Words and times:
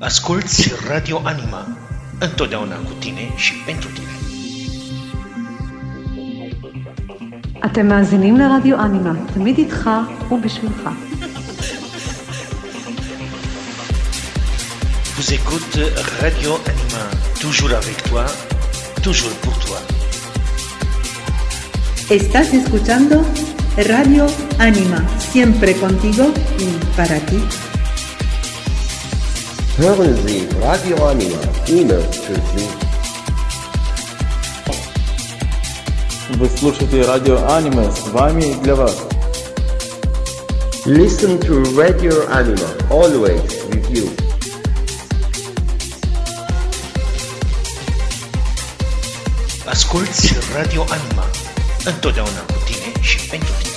Asculți 0.00 0.72
Radio 0.88 1.20
Anima, 1.24 1.68
întotdeauna 2.18 2.76
cu 2.76 2.92
tine 2.98 3.32
și 3.36 3.52
pentru 3.66 3.88
tine. 3.88 4.06
אתם 7.64 7.86
מאזינים 7.86 8.36
לרדיו 8.36 8.80
אנימה, 8.80 9.12
תמיד 9.34 9.58
איתך 9.58 9.90
ובשבילך. 10.30 10.88
Vous 15.16 15.32
écoute 15.32 15.78
Radio 16.22 16.50
Anima, 16.70 17.04
toujours 17.40 17.72
avec 17.82 17.98
toi, 18.10 18.26
toujours 19.02 19.36
pour 19.44 19.56
toi. 19.66 19.80
Estás 22.10 22.48
escuchando 22.60 23.16
Radio 23.92 24.24
Anima, 24.58 25.00
siempre 25.32 25.70
contigo 25.84 26.24
y 26.64 26.68
para 26.96 27.18
ti. 27.28 27.59
Hören 29.80 30.16
Sie 30.26 30.48
Radio 30.62 30.96
Anima, 31.06 31.38
immer 31.66 32.00
für 32.24 32.34
Sie. 32.34 32.86
Вы 36.38 36.48
слушаете 36.58 37.02
радио 37.02 37.36
Аниме, 37.46 37.90
с 37.90 38.08
вами 38.08 38.44
и 38.44 38.54
для 38.62 38.74
вас. 38.74 38.94
Listen 40.84 41.38
to 41.40 41.64
Radio 41.74 42.12
Anima, 42.30 42.68
always 42.90 43.40
with 43.70 43.88
you. 43.90 44.08
Asculți 49.66 50.34
Radio 50.54 50.84
Anima, 50.88 51.24
întotdeauna 51.84 52.40
cu 52.46 52.62
tine 52.64 53.02
și 53.02 53.28
pentru 53.28 53.52
tine. 53.62 53.69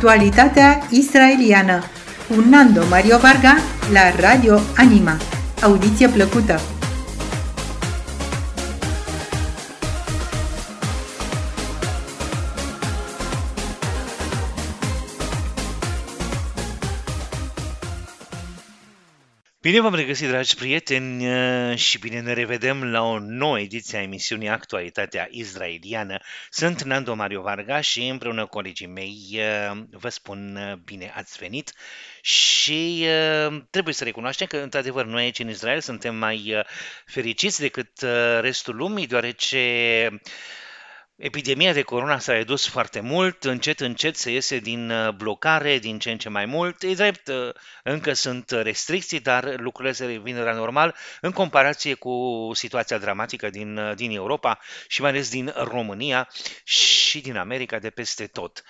Actualitatea 0.00 0.86
israeliană 0.90 1.82
cu 2.28 2.44
Nando 2.50 2.82
Mario 2.90 3.18
Varga 3.18 3.56
la 3.92 4.00
Radio 4.20 4.60
Anima. 4.76 5.16
Audiție 5.62 6.08
plăcută! 6.08 6.79
Bine 19.70 19.82
v-am 19.82 19.94
regăsit, 19.94 20.28
dragi 20.28 20.54
prieteni, 20.54 21.26
uh, 21.26 21.76
și 21.76 21.98
bine 21.98 22.20
ne 22.20 22.32
revedem 22.32 22.84
la 22.84 23.02
o 23.02 23.18
nouă 23.18 23.60
ediție 23.60 23.98
a 23.98 24.02
emisiunii 24.02 24.48
Actualitatea 24.48 25.28
Israeliană. 25.30 26.18
Sunt 26.48 26.82
Nando 26.82 27.14
Mario 27.14 27.42
Varga 27.42 27.80
și 27.80 28.06
împreună 28.06 28.42
cu 28.42 28.48
colegii 28.48 28.86
mei 28.86 29.16
uh, 29.32 29.82
vă 29.90 30.08
spun 30.08 30.56
uh, 30.56 30.76
bine 30.84 31.12
ați 31.14 31.38
venit 31.38 31.72
și 32.20 33.06
trebuie 33.70 33.94
să 33.94 34.04
recunoaștem 34.04 34.46
că, 34.46 34.56
într-adevăr, 34.56 35.04
noi 35.04 35.22
aici 35.22 35.38
în 35.38 35.48
Israel 35.48 35.80
suntem 35.80 36.14
mai 36.14 36.62
fericiți 37.06 37.60
decât 37.60 38.04
restul 38.40 38.76
lumii, 38.76 39.06
deoarece 39.06 40.20
Epidemia 41.22 41.72
de 41.72 41.82
corona 41.82 42.18
s-a 42.18 42.32
redus 42.32 42.68
foarte 42.68 43.00
mult, 43.00 43.44
încet, 43.44 43.80
încet 43.80 44.16
se 44.16 44.30
iese 44.30 44.58
din 44.58 44.90
uh, 44.90 45.12
blocare, 45.12 45.78
din 45.78 45.98
ce 45.98 46.10
în 46.10 46.18
ce 46.18 46.28
mai 46.28 46.46
mult. 46.46 46.82
E 46.82 46.94
drept, 46.94 47.28
uh, 47.28 47.52
încă 47.82 48.12
sunt 48.12 48.50
restricții, 48.50 49.20
dar 49.20 49.58
lucrurile 49.58 49.94
se 49.94 50.06
revin 50.06 50.42
la 50.42 50.52
normal 50.52 50.94
în 51.20 51.30
comparație 51.30 51.94
cu 51.94 52.50
situația 52.54 52.98
dramatică 52.98 53.50
din, 53.50 53.76
uh, 53.76 53.94
din 53.96 54.10
Europa 54.10 54.58
și 54.88 55.00
mai 55.00 55.10
ales 55.10 55.30
din 55.30 55.52
România 55.56 56.28
și 56.64 57.20
din 57.20 57.36
America 57.36 57.78
de 57.78 57.90
peste 57.90 58.26
tot. 58.26 58.62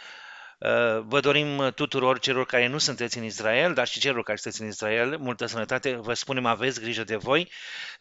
Vă 1.06 1.20
dorim 1.20 1.72
tuturor 1.74 2.18
celor 2.18 2.46
care 2.46 2.66
nu 2.66 2.78
sunteți 2.78 3.18
în 3.18 3.24
Israel, 3.24 3.74
dar 3.74 3.86
și 3.86 4.00
celor 4.00 4.22
care 4.22 4.38
sunteți 4.38 4.62
în 4.62 4.68
Israel, 4.68 5.18
multă 5.18 5.46
sănătate, 5.46 5.94
vă 5.94 6.14
spunem 6.14 6.46
aveți 6.46 6.80
grijă 6.80 7.04
de 7.04 7.16
voi 7.16 7.50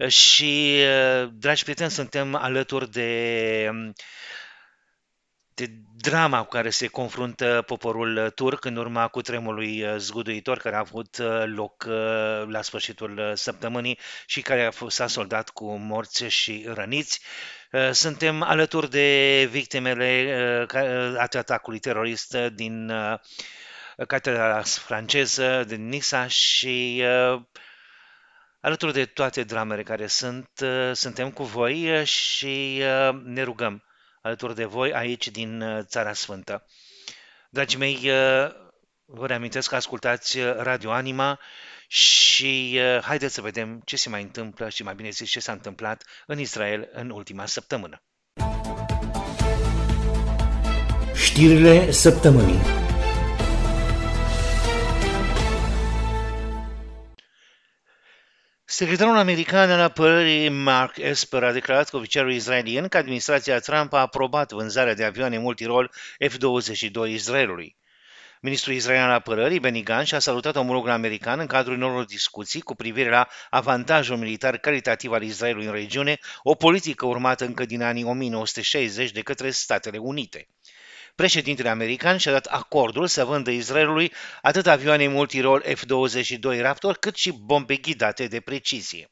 și, 0.08 0.82
dragi 1.32 1.64
prieteni, 1.64 1.92
suntem 1.92 2.36
alături 2.36 2.92
de 2.92 3.70
de 5.60 5.72
drama 5.96 6.44
cu 6.44 6.48
care 6.48 6.70
se 6.70 6.88
confruntă 6.88 7.64
poporul 7.66 8.30
turc 8.36 8.66
în 8.66 8.76
urma 8.76 9.08
cu 9.08 9.22
tremului 9.22 9.84
uh, 9.84 9.96
zguduitor 9.98 10.58
care 10.58 10.76
a 10.76 10.80
avut 10.80 11.18
uh, 11.18 11.44
loc 11.46 11.86
uh, 11.88 12.48
la 12.48 12.62
sfârșitul 12.62 13.32
săptămânii 13.36 14.00
și 14.26 14.42
care 14.42 14.72
s-a 14.88 15.08
soldat 15.08 15.50
cu 15.50 15.76
morți 15.78 16.26
și 16.26 16.66
răniți. 16.68 17.22
Suntem 17.92 18.42
alături 18.42 18.90
de 18.90 19.48
victimele 19.52 20.66
atacului 21.18 21.80
terorist 21.80 22.36
din 22.36 22.92
catedra 24.08 24.62
franceză, 24.62 25.64
din 25.64 25.88
Nisa 25.88 26.28
și 26.28 27.04
alături 28.60 28.94
de 28.94 29.06
toate 29.06 29.44
dramele 29.44 29.84
care 29.84 30.08
sunt, 30.08 30.50
suntem 30.94 31.32
cu 31.32 31.44
voi 31.44 32.06
și 32.06 32.84
ne 33.24 33.44
rugăm 33.44 33.84
alături 34.22 34.56
de 34.56 34.66
voi 34.66 34.94
aici 34.94 35.28
din 35.28 35.62
uh, 35.62 35.84
Țara 35.86 36.14
Sfântă. 36.14 36.66
Dragii 37.50 37.78
mei, 37.78 37.96
uh, 37.96 38.52
vă 39.06 39.28
reamintesc 39.28 39.70
că 39.70 39.76
ascultați 39.76 40.40
uh, 40.40 40.56
Radio 40.58 40.92
Anima 40.92 41.40
și 41.92 42.80
haideți 43.02 43.34
să 43.34 43.42
vedem 43.42 43.82
ce 43.86 43.98
se 43.98 44.10
mai 44.10 44.22
întâmplă 44.22 44.70
și 44.70 44.84
mai 44.84 44.96
bine 44.96 45.10
zis 45.10 45.30
ce 45.30 45.40
s-a 45.40 45.52
întâmplat 45.52 46.04
în 46.26 46.40
Israel 46.40 46.90
în 46.94 47.10
ultima 47.10 47.46
săptămână. 47.46 48.04
Știrile 51.16 51.92
săptămânii 51.92 52.60
Secretarul 58.66 59.18
american 59.18 59.72
al 59.72 59.80
apărării 59.80 60.50
Mark 60.50 60.98
Esper 60.98 61.44
a 61.44 61.52
declarat 61.52 61.90
că 61.90 61.98
oficialul 61.98 62.34
israelian 62.34 62.88
că 62.88 62.98
administrația 62.98 63.60
Trump 63.60 63.94
a 63.94 64.00
aprobat 64.00 64.52
vânzarea 64.52 64.94
de 64.94 65.04
avioane 65.04 65.38
multirol 65.38 65.92
F-22 66.28 67.08
Israelului. 67.08 67.78
Ministrul 68.42 68.74
israelian 68.74 69.10
al 69.10 69.16
apărării, 69.16 69.60
Benny 69.60 69.84
Gantz, 69.84 70.12
a 70.12 70.20
salutat 70.20 70.56
omologul 70.56 70.90
american 70.90 71.40
în 71.40 71.48
cadrul 71.48 71.76
unor 71.76 72.06
discuții 72.06 72.62
cu 72.62 72.76
privire 72.76 73.10
la 73.10 73.28
avantajul 73.50 74.18
militar 74.18 74.58
calitativ 74.58 75.12
al 75.12 75.24
Israelului 75.24 75.66
în 75.66 75.72
regiune, 75.72 76.18
o 76.42 76.56
politică 76.56 77.06
urmată 77.06 77.46
încă 77.46 77.66
din 77.66 77.82
anii 77.82 78.04
1960 78.04 79.12
de 79.12 79.22
către 79.22 79.50
Statele 79.50 79.98
Unite. 79.98 80.48
Președintele 81.16 81.70
american 81.70 82.18
și-a 82.18 82.32
dat 82.32 82.46
acordul 82.46 83.08
să 83.08 83.26
vândă 83.26 83.52
Israelului 83.52 84.14
atât 84.42 84.68
avioane 84.68 85.08
multirol 85.08 85.64
F-22 85.64 86.60
Raptor, 86.60 86.98
cât 86.98 87.16
și 87.16 87.32
bombe 87.32 87.76
ghidate 87.76 88.28
de 88.28 88.40
precizie. 88.40 89.12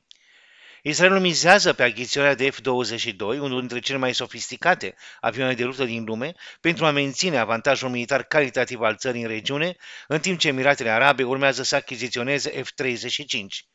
Israelul 0.82 1.20
mizează 1.20 1.74
pe 1.74 1.84
achiziționarea 1.84 2.36
de 2.36 2.50
F-22, 2.50 3.18
unul 3.20 3.60
dintre 3.60 3.80
cele 3.80 3.98
mai 3.98 4.14
sofisticate 4.14 4.96
avioane 5.20 5.54
de 5.54 5.64
luptă 5.64 5.86
din 5.86 6.04
lume, 6.04 6.34
pentru 6.62 6.86
a 6.86 6.92
menține 6.92 7.38
avantajul 7.38 7.90
militar 7.90 8.24
calitativ 8.24 8.82
al 8.82 8.96
țării 8.96 9.22
în 9.22 9.28
regiune, 9.28 9.76
în 10.08 10.20
timp 10.20 10.40
ce 10.40 10.48
Emiratele 10.48 10.90
Arabe 10.90 11.24
urmează 11.24 11.64
să 11.64 11.76
achiziționeze 11.76 12.62
F-35. 12.62 13.68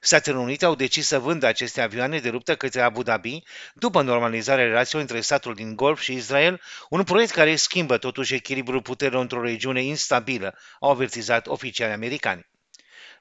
Statele 0.00 0.36
Unite 0.36 0.64
au 0.64 0.74
decis 0.74 1.06
să 1.06 1.18
vândă 1.18 1.46
aceste 1.46 1.80
avioane 1.80 2.18
de 2.18 2.30
luptă 2.30 2.56
către 2.56 2.80
Abu 2.80 3.02
Dhabi 3.02 3.42
după 3.74 4.02
normalizarea 4.02 4.64
relațiilor 4.64 5.02
între 5.02 5.20
statul 5.20 5.54
din 5.54 5.76
Golf 5.76 6.00
și 6.00 6.12
Israel, 6.12 6.60
un 6.88 7.04
proiect 7.04 7.32
care 7.32 7.56
schimbă 7.56 7.98
totuși 7.98 8.34
echilibrul 8.34 8.82
puterilor 8.82 9.22
într-o 9.22 9.42
regiune 9.42 9.82
instabilă, 9.82 10.58
au 10.80 10.90
avertizat 10.90 11.46
oficiali 11.46 11.92
americani. 11.92 12.46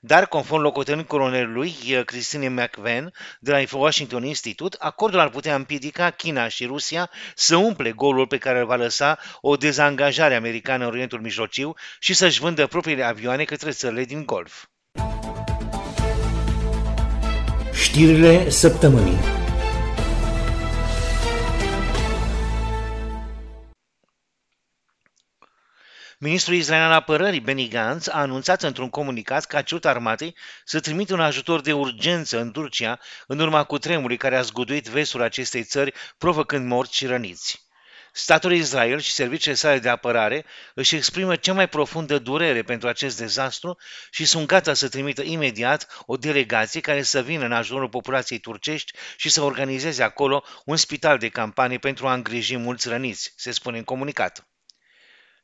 Dar, 0.07 0.27
conform 0.27 0.61
locotenent 0.61 1.07
colonelului 1.07 1.73
Christine 2.05 2.49
McVen 2.49 3.11
de 3.39 3.51
la 3.51 3.77
Washington 3.77 4.23
Institute, 4.23 4.77
acordul 4.79 5.19
ar 5.19 5.29
putea 5.29 5.55
împiedica 5.55 6.09
China 6.09 6.47
și 6.47 6.65
Rusia 6.65 7.09
să 7.35 7.55
umple 7.55 7.91
golul 7.91 8.27
pe 8.27 8.37
care 8.37 8.59
îl 8.59 8.65
va 8.65 8.75
lăsa 8.75 9.17
o 9.41 9.55
dezangajare 9.55 10.35
americană 10.35 10.83
în 10.83 10.89
Orientul 10.89 11.21
Mijlociu 11.21 11.73
și 11.99 12.13
să-și 12.13 12.39
vândă 12.39 12.67
propriile 12.67 13.03
avioane 13.03 13.43
către 13.43 13.71
țările 13.71 14.03
din 14.03 14.25
Golf. 14.25 14.63
Știrile 17.73 18.49
săptămânii 18.49 19.44
Ministrul 26.19 26.55
israelian 26.55 26.89
al 26.91 26.95
apărării, 26.95 27.39
Benny 27.39 27.67
Gantz, 27.67 28.07
a 28.07 28.19
anunțat 28.19 28.63
într-un 28.63 28.89
comunicat 28.89 29.45
că 29.45 29.57
a 29.57 29.61
cerut 29.61 29.85
armatei 29.85 30.35
să 30.65 30.79
trimită 30.79 31.13
un 31.13 31.19
ajutor 31.19 31.61
de 31.61 31.73
urgență 31.73 32.39
în 32.39 32.51
Turcia 32.51 32.99
în 33.27 33.39
urma 33.39 33.63
cutremului 33.63 34.17
care 34.17 34.37
a 34.37 34.41
zguduit 34.41 34.87
vestul 34.87 35.21
acestei 35.21 35.63
țări, 35.63 35.93
provocând 36.17 36.67
morți 36.67 36.95
și 36.95 37.05
răniți. 37.05 37.65
Statul 38.11 38.53
Israel 38.53 38.99
și 38.99 39.11
serviciile 39.11 39.55
sale 39.55 39.79
de 39.79 39.89
apărare 39.89 40.45
își 40.73 40.95
exprimă 40.95 41.35
cea 41.35 41.53
mai 41.53 41.67
profundă 41.67 42.19
durere 42.19 42.63
pentru 42.63 42.87
acest 42.87 43.17
dezastru 43.17 43.77
și 44.11 44.25
sunt 44.25 44.47
gata 44.47 44.73
să 44.73 44.89
trimită 44.89 45.21
imediat 45.21 46.03
o 46.05 46.17
delegație 46.17 46.81
care 46.81 47.01
să 47.01 47.21
vină 47.21 47.45
în 47.45 47.51
ajutorul 47.51 47.89
populației 47.89 48.39
turcești 48.39 48.91
și 49.17 49.29
să 49.29 49.41
organizeze 49.41 50.03
acolo 50.03 50.43
un 50.65 50.75
spital 50.75 51.17
de 51.17 51.29
campanie 51.29 51.77
pentru 51.77 52.07
a 52.07 52.13
îngriji 52.13 52.57
mulți 52.57 52.87
răniți, 52.87 53.33
se 53.35 53.51
spune 53.51 53.77
în 53.77 53.83
comunicat. 53.83 54.47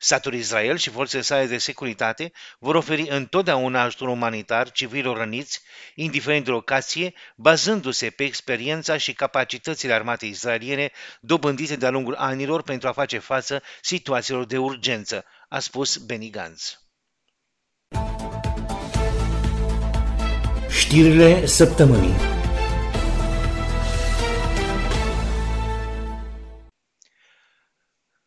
Statul 0.04 0.34
Israel 0.34 0.78
și 0.78 0.90
forțele 0.90 1.22
sale 1.22 1.46
de 1.46 1.58
securitate 1.58 2.32
vor 2.60 2.76
oferi 2.76 3.10
întotdeauna 3.10 3.82
ajutor 3.82 4.08
umanitar 4.08 4.72
civilor 4.72 5.18
răniți, 5.18 5.62
indiferent 5.96 6.46
de 6.46 6.52
locație, 6.52 7.14
bazându-se 7.36 8.10
pe 8.10 8.24
experiența 8.24 8.98
și 8.98 9.14
capacitățile 9.14 9.94
armatei 9.94 10.30
israeliene 10.30 10.92
dobândite 11.20 11.76
de-a 11.76 11.90
lungul 11.90 12.16
anilor 12.16 12.62
pentru 12.62 12.88
a 12.88 12.92
face 12.92 13.18
față 13.18 13.62
situațiilor 13.82 14.46
de 14.46 14.58
urgență, 14.58 15.26
a 15.50 15.60
spus 15.60 15.98
Benny 15.98 16.30
Gantz. 16.30 16.80
Știrile 20.70 21.46
săptămânii 21.46 22.41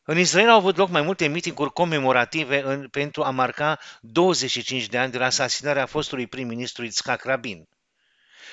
În 0.07 0.19
Israel 0.19 0.49
au 0.49 0.57
avut 0.57 0.77
loc 0.77 0.89
mai 0.89 1.03
multe 1.03 1.27
mitinguri 1.27 1.73
comemorative 1.73 2.63
în, 2.63 2.89
pentru 2.89 3.23
a 3.23 3.31
marca 3.31 3.79
25 4.01 4.87
de 4.87 4.99
ani 4.99 5.13
de 5.13 5.19
la 5.19 5.25
asasinarea 5.25 5.87
fostului 5.87 6.27
prim-ministru 6.27 6.85
Itzhak 6.85 7.25
Rabin. 7.25 7.69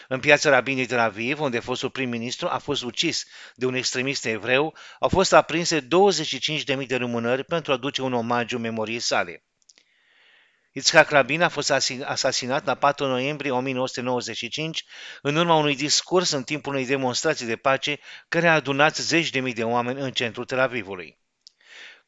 În 0.08 0.20
piața 0.20 0.50
Rabin 0.50 0.76
din 0.76 0.86
Tel 0.86 1.00
Aviv, 1.00 1.40
unde 1.40 1.60
fostul 1.60 1.90
prim-ministru 1.90 2.48
a 2.48 2.58
fost 2.58 2.84
ucis 2.84 3.26
de 3.56 3.66
un 3.66 3.74
extremist 3.74 4.26
evreu, 4.26 4.76
au 5.00 5.10
fost 5.10 5.34
aprinse 5.34 5.88
25.000 5.88 6.86
de 6.88 6.98
lumânări 6.98 7.44
pentru 7.44 7.72
a 7.72 7.78
duce 7.78 8.02
un 8.02 8.14
omagiu 8.14 8.58
memoriei 8.58 9.00
sale. 9.00 9.44
Itzhak 10.72 11.10
Rabin 11.10 11.42
a 11.42 11.50
fost 11.50 11.72
asasinat 12.06 12.66
la 12.66 12.76
4 12.76 13.06
noiembrie 13.06 13.52
1995 13.52 14.86
în 15.22 15.36
urma 15.36 15.56
unui 15.56 15.76
discurs 15.76 16.32
în 16.32 16.44
timpul 16.44 16.74
unei 16.74 16.86
demonstrații 16.86 17.46
de 17.46 17.56
pace 17.56 18.00
care 18.28 18.48
a 18.48 18.54
adunat 18.54 18.96
zeci 18.96 19.30
de 19.30 19.40
mii 19.40 19.54
de 19.54 19.64
oameni 19.64 20.00
în 20.00 20.12
centrul 20.12 20.46
Tel 20.46 20.60
Avivului. 20.60 21.20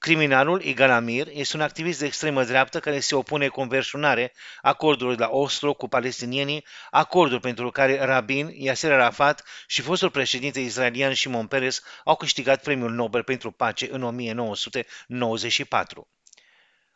Criminalul 0.04 0.62
Igal 0.62 0.90
Amir 0.90 1.28
este 1.32 1.56
un 1.56 1.62
activist 1.62 2.00
de 2.00 2.06
extremă 2.06 2.44
dreaptă 2.44 2.80
care 2.80 3.00
se 3.00 3.16
opune 3.16 3.48
conversionare 3.48 4.34
acordului 4.62 5.16
la 5.16 5.30
Oslo 5.30 5.74
cu 5.74 5.88
palestinienii, 5.88 6.66
acordul 6.90 7.40
pentru 7.40 7.72
care 7.72 8.06
Rabin, 8.06 8.50
Yasser 8.54 8.92
Arafat 8.92 9.44
și 9.68 9.82
fostul 9.82 10.10
președinte 10.10 10.60
israelian 10.60 11.14
Shimon 11.14 11.48
Peres 11.48 11.82
au 12.04 12.16
câștigat 12.16 12.62
premiul 12.62 12.92
Nobel 12.92 13.24
pentru 13.24 13.52
pace 13.52 13.88
în 13.92 14.04
1994. 14.04 16.08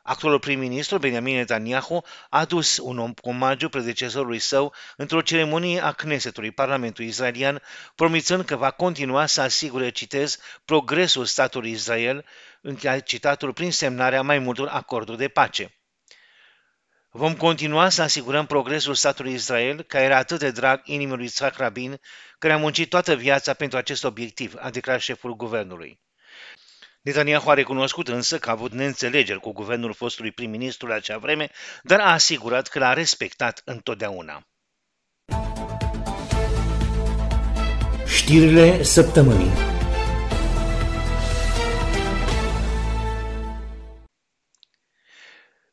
Actualul 0.10 0.40
prim-ministru 0.40 0.98
Benjamin 0.98 1.36
Netanyahu 1.36 2.04
a 2.30 2.46
dus 2.46 2.78
un 2.78 3.14
omagiu 3.22 3.70
predecesorului 3.70 4.40
său 4.40 4.74
într-o 4.98 5.22
ceremonie 5.22 5.84
a 5.84 5.92
Knesetului, 5.92 6.52
Parlamentului 6.52 7.10
Israelian, 7.10 7.62
promițând 7.96 8.46
că 8.46 8.56
va 8.56 8.72
continua 8.72 9.26
să 9.26 9.42
asigure, 9.42 9.90
citez, 9.90 10.38
progresul 10.66 11.26
statului 11.26 11.72
Israel, 11.72 12.26
încheia 12.62 13.00
citatul 13.00 13.54
prin 13.54 13.72
semnarea 13.72 14.22
mai 14.22 14.40
multor 14.40 14.68
acorduri 14.68 15.18
de 15.18 15.28
pace. 15.28 15.76
Vom 17.12 17.36
continua 17.36 17.90
să 17.90 18.02
asigurăm 18.02 18.46
progresul 18.46 18.96
statului 18.96 19.34
Israel, 19.34 19.82
care 19.82 20.04
era 20.04 20.18
atât 20.18 20.40
de 20.40 20.52
drag 20.52 20.82
inimii 20.84 21.16
lui 21.16 21.26
Isaac 21.26 21.58
Rabin, 21.58 22.00
care 22.40 22.54
a 22.54 22.58
muncit 22.58 22.90
toată 22.90 23.16
viața 23.16 23.54
pentru 23.54 23.78
acest 23.78 24.04
obiectiv, 24.04 24.54
a 24.58 24.70
declarat 24.70 25.02
șeful 25.02 25.36
guvernului. 25.36 26.00
Netanyahu 27.08 27.50
a 27.50 27.54
recunoscut 27.54 28.08
însă 28.08 28.38
că 28.38 28.50
a 28.50 28.52
avut 28.52 28.72
neînțelegeri 28.72 29.40
cu 29.40 29.52
guvernul 29.52 29.94
fostului 29.94 30.32
prim-ministru 30.32 30.88
la 30.88 30.96
acea 30.96 31.18
vreme, 31.18 31.50
dar 31.84 32.00
a 32.00 32.12
asigurat 32.12 32.68
că 32.68 32.80
l-a 32.80 32.94
respectat 32.94 33.62
întotdeauna. 33.66 34.42
Știrile 38.06 38.84
săptămânii 38.84 39.77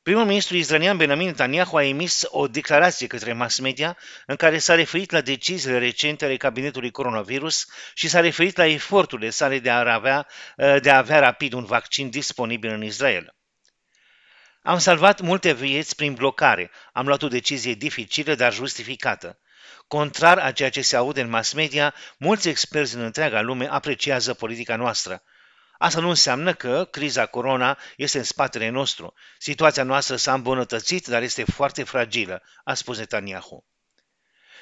Primul 0.05 0.25
ministru 0.25 0.57
israelian 0.57 0.97
Benjamin 0.97 1.27
Netanyahu 1.27 1.77
a 1.77 1.85
emis 1.85 2.25
o 2.27 2.49
declarație 2.49 3.07
către 3.07 3.33
mass 3.33 3.59
media 3.59 3.97
în 4.27 4.37
care 4.37 4.59
s-a 4.59 4.75
referit 4.75 5.11
la 5.11 5.21
deciziile 5.21 5.79
recente 5.79 6.25
ale 6.25 6.37
cabinetului 6.37 6.91
coronavirus 6.91 7.67
și 7.95 8.09
s-a 8.09 8.21
referit 8.21 8.57
la 8.57 8.67
eforturile 8.67 9.31
sale 9.31 9.59
de 9.59 9.71
a 9.71 9.93
avea, 9.93 10.27
de 10.57 10.91
a 10.91 10.97
avea 10.97 11.19
rapid 11.19 11.53
un 11.53 11.65
vaccin 11.65 12.11
disponibil 12.11 12.71
în 12.71 12.83
Israel. 12.83 13.35
Am 14.63 14.79
salvat 14.79 15.21
multe 15.21 15.53
vieți 15.53 15.97
prin 15.97 16.15
blocare. 16.15 16.71
Am 16.93 17.07
luat 17.07 17.23
o 17.23 17.29
decizie 17.29 17.75
dificilă, 17.75 18.35
dar 18.35 18.53
justificată. 18.53 19.39
Contrar 19.87 20.39
a 20.39 20.53
ceea 20.53 20.71
ce 20.71 20.83
se 20.83 20.97
aude 20.97 21.21
în 21.21 21.31
mass 21.31 21.53
media, 21.53 21.95
mulți 22.19 22.49
experți 22.49 22.95
în 22.95 23.01
întreaga 23.01 23.41
lume 23.41 23.71
apreciază 23.71 24.35
politica 24.35 24.77
noastră. 24.77 25.23
Asta 25.79 26.01
nu 26.01 26.09
înseamnă 26.09 26.55
că 26.55 26.89
criza 26.91 27.27
corona 27.27 27.79
este 27.97 28.19
în 28.19 28.25
spatele 28.25 28.69
nostru. 28.69 29.15
Situația 29.39 29.83
noastră 29.83 30.17
s-a 30.17 30.33
îmbunătățit, 30.35 31.07
dar 31.07 31.23
este 31.23 31.45
foarte 31.45 31.83
fragilă, 31.83 32.43
a 32.65 32.75
spus 32.75 32.99
Netanyahu. 32.99 33.65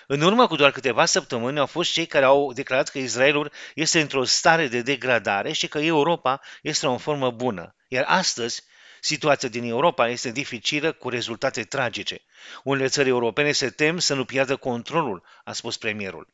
În 0.06 0.20
urmă 0.20 0.47
cu 0.47 0.56
doar 0.56 0.70
câteva 0.70 1.05
săptămâni 1.05 1.59
au 1.59 1.67
fost 1.67 1.93
cei 1.93 2.06
care 2.06 2.25
au 2.25 2.53
declarat 2.53 2.88
că 2.88 2.99
Israelul 2.99 3.53
este 3.75 4.00
într-o 4.00 4.25
stare 4.25 4.69
de 4.69 4.82
degradare 4.82 5.53
și 5.53 5.69
că 5.69 5.79
Europa 5.79 6.41
este 6.62 6.87
o 6.87 6.99
formă 6.99 7.31
bună. 7.31 7.76
Iar 7.88 8.05
astăzi, 8.06 8.62
situația 9.00 9.49
din 9.49 9.64
Europa 9.64 10.09
este 10.09 10.31
dificilă 10.31 10.93
cu 10.93 11.09
rezultate 11.09 11.62
tragice. 11.62 12.20
Unele 12.64 12.88
țări 12.88 13.09
europene 13.09 13.53
se 13.53 13.70
tem 13.70 13.99
să 13.99 14.14
nu 14.14 14.25
piardă 14.25 14.56
controlul, 14.56 15.23
a 15.44 15.53
spus 15.53 15.76
premierul. 15.76 16.29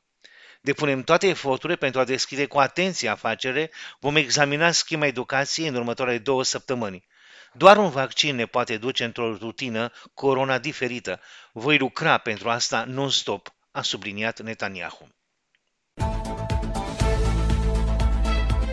Depunem 0.61 1.03
toate 1.03 1.27
eforturile 1.27 1.79
pentru 1.79 2.01
a 2.01 2.05
deschide 2.05 2.47
cu 2.47 2.59
atenție 2.59 3.09
afacerile, 3.09 3.71
vom 4.01 4.17
examina 4.17 4.71
schema 4.71 5.07
educației 5.07 5.69
în 5.69 5.75
următoarele 5.75 6.19
două 6.19 6.45
săptămâni. 6.45 7.07
Doar 7.53 7.77
un 7.77 7.91
vaccin 7.91 8.35
ne 8.35 8.47
poate 8.47 8.77
duce 8.77 9.05
într-o 9.05 9.37
rutină 9.37 9.93
corona 10.15 10.59
diferită. 10.59 11.21
Voi 11.53 11.79
lucra 11.79 12.19
pentru 12.19 12.51
asta 12.51 12.85
non-stop, 12.87 13.55
a 13.71 13.83
subliniat 13.83 14.41
Netanyahu. 14.41 15.09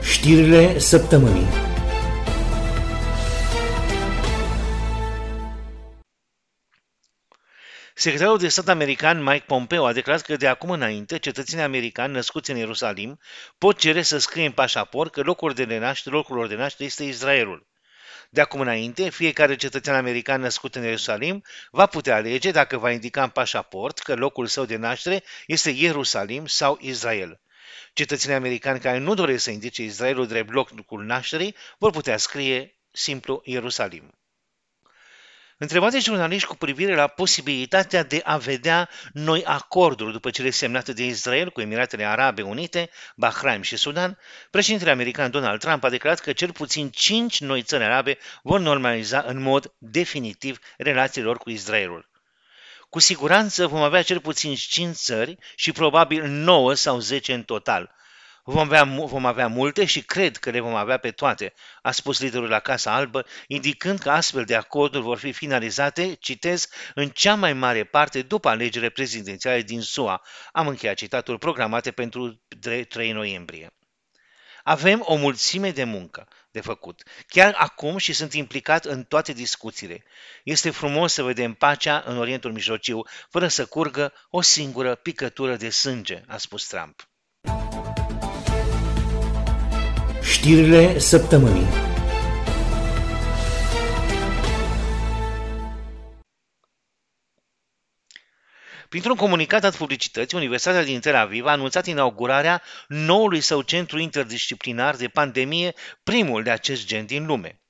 Știrile 0.02 0.80
săptămânii 0.80 1.75
Secretarul 7.98 8.38
de 8.38 8.48
stat 8.48 8.68
american 8.68 9.24
Mike 9.24 9.44
Pompeo 9.48 9.86
a 9.86 9.94
declarat 9.94 10.22
că 10.22 10.36
de 10.36 10.48
acum 10.48 10.70
înainte 10.70 11.20
cetățenii 11.20 11.64
americani 11.64 12.14
născuți 12.14 12.52
în 12.52 12.58
Ierusalim 12.58 13.20
pot 13.58 13.78
cere 13.78 14.02
să 14.02 14.18
scrie 14.18 14.46
în 14.46 14.52
pașaport 14.52 15.12
că 15.12 15.22
locul 15.22 15.54
de 15.54 15.78
naștere, 15.78 16.16
locul 16.16 16.36
lor 16.36 16.48
de 16.48 16.56
naștere 16.56 16.86
este 16.86 17.04
Israelul. 17.04 17.68
De 18.30 18.42
acum 18.42 18.60
înainte, 18.60 19.10
fiecare 19.10 19.56
cetățean 19.56 19.96
american 19.96 20.42
născut 20.42 20.76
în 20.76 20.84
Ierusalim 20.84 21.44
va 21.72 21.86
putea 21.86 22.16
alege 22.16 22.52
dacă 22.52 22.78
va 22.78 22.92
indica 22.92 23.24
în 23.24 23.30
pașaport 23.30 24.00
că 24.00 24.16
locul 24.16 24.48
său 24.48 24.66
de 24.66 24.76
naștere 24.76 25.24
este 25.48 25.70
Ierusalim 25.70 26.46
sau 26.46 26.78
Israel. 26.82 27.40
Cetățenii 27.94 28.36
americani 28.36 28.80
care 28.80 28.98
nu 28.98 29.14
doresc 29.14 29.44
să 29.44 29.52
indice 29.52 29.84
Israelul 29.84 30.28
drept 30.28 30.52
locul 30.52 31.04
nașterii 31.04 31.56
vor 31.78 31.92
putea 31.92 32.18
scrie 32.18 32.76
simplu 32.92 33.42
Ierusalim. 33.44 34.14
Întrebat 35.58 35.92
de 35.92 36.00
jurnaliști 36.00 36.48
cu 36.48 36.56
privire 36.56 36.96
la 36.96 37.08
posibilitatea 37.08 38.04
de 38.04 38.22
a 38.24 38.38
vedea 38.38 38.90
noi 39.14 39.44
acorduri 39.46 40.12
după 40.12 40.30
cele 40.30 40.50
semnate 40.50 40.94
de 40.94 41.06
Israel 41.06 41.50
cu 41.50 41.62
Emiratele 41.62 42.06
Arabe 42.06 42.42
Unite, 42.42 42.90
Bahrain 43.16 43.62
și 43.62 43.76
Sudan, 43.78 44.18
președintele 44.52 44.92
american 44.92 45.32
Donald 45.32 45.60
Trump 45.60 45.84
a 45.84 45.90
declarat 45.90 46.20
că 46.20 46.34
cel 46.34 46.52
puțin 46.52 46.90
cinci 46.90 47.40
noi 47.40 47.62
țări 47.62 47.84
arabe 47.84 48.18
vor 48.44 48.60
normaliza 48.60 49.24
în 49.28 49.42
mod 49.42 49.74
definitiv 49.78 50.60
relațiile 50.78 51.28
lor 51.28 51.38
cu 51.38 51.50
Israelul. 51.50 52.10
Cu 52.90 53.00
siguranță 53.00 53.68
vom 53.68 53.82
avea 53.82 54.02
cel 54.02 54.20
puțin 54.20 54.56
5 54.56 54.96
țări 54.96 55.38
și 55.56 55.72
probabil 55.72 56.24
9 56.24 56.74
sau 56.74 57.00
10 57.00 57.34
în 57.34 57.44
total– 57.44 57.92
Vom 58.48 58.60
avea, 58.60 58.84
vom 58.84 59.26
avea 59.26 59.48
multe 59.48 59.86
și 59.86 60.02
cred 60.02 60.38
că 60.38 60.50
le 60.50 60.60
vom 60.60 60.76
avea 60.76 60.98
pe 60.98 61.12
toate, 61.12 61.54
a 61.82 61.92
spus 61.92 62.20
liderul 62.20 62.50
la 62.50 62.60
Casa 62.60 62.94
Albă, 62.94 63.26
indicând 63.48 64.00
că 64.00 64.10
astfel 64.10 64.46
de 64.46 64.56
acorduri 64.56 65.04
vor 65.04 65.18
fi 65.18 65.32
finalizate, 65.32 66.14
citez, 66.14 66.68
în 66.94 67.10
cea 67.10 67.36
mai 67.36 67.54
mare 67.54 67.84
parte 67.84 68.22
după 68.22 68.50
alegerile 68.50 68.90
prezidențiale 68.90 69.62
din 69.62 69.82
SUA. 69.82 70.22
Am 70.52 70.68
încheiat 70.68 70.96
citatul 70.96 71.38
programate 71.38 71.92
pentru 71.92 72.42
3 72.90 73.12
noiembrie. 73.12 73.74
Avem 74.64 75.02
o 75.06 75.16
mulțime 75.16 75.72
de 75.72 75.84
muncă 75.84 76.28
de 76.52 76.62
făcut. 76.62 77.04
Chiar 77.28 77.54
acum 77.58 77.98
și 77.98 78.14
sunt 78.14 78.34
implicat 78.34 78.86
în 78.86 79.04
toate 79.04 79.34
discuțiile. 79.34 80.04
Este 80.44 80.70
frumos 80.70 81.14
să 81.14 81.24
vedem 81.24 81.54
pacea 81.54 82.04
în 82.06 82.18
Orientul 82.18 82.52
Mijlociu, 82.52 83.02
fără 83.30 83.48
să 83.48 83.66
curgă 83.66 84.14
o 84.30 84.42
singură 84.42 84.96
picătură 84.96 85.56
de 85.56 85.70
sânge, 85.70 86.22
a 86.28 86.38
spus 86.38 86.68
Trump. 86.68 87.10
Știrile 90.46 91.00
săptămânii 91.00 91.68
Printr-un 98.90 99.16
comunicat 99.16 99.62
dat 99.62 99.76
publicității, 99.76 100.38
Universitatea 100.38 100.84
din 100.84 101.00
Tel 101.00 101.16
Aviv 101.16 101.46
a 101.46 101.52
anunțat 101.52 101.86
inaugurarea 101.86 102.62
noului 102.88 103.42
său 103.42 103.62
centru 103.62 104.00
interdisciplinar 104.00 104.96
de 104.96 105.08
pandemie, 105.08 105.74
primul 106.04 106.44
de 106.44 106.50
acest 106.50 106.86
gen 106.86 107.06
din 107.06 107.26
lume. 107.26 107.65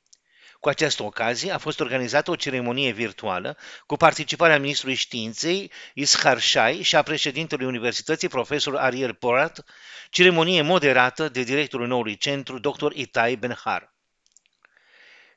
Cu 0.65 0.71
această 0.71 1.03
ocazie 1.03 1.51
a 1.51 1.57
fost 1.57 1.79
organizată 1.79 2.31
o 2.31 2.35
ceremonie 2.35 2.91
virtuală 2.91 3.57
cu 3.85 3.95
participarea 3.95 4.59
ministrului 4.59 4.95
științei 4.95 5.71
Ishar 5.93 6.39
Shai 6.39 6.81
și 6.81 6.95
a 6.95 7.01
președintelui 7.01 7.65
Universității, 7.65 8.27
profesor 8.27 8.75
Ariel 8.75 9.13
Porat, 9.13 9.63
ceremonie 10.09 10.61
moderată 10.61 11.29
de 11.29 11.43
directorul 11.43 11.87
noului 11.87 12.17
centru, 12.17 12.59
dr. 12.59 12.91
Itai 12.93 13.35
Benhar. 13.35 13.94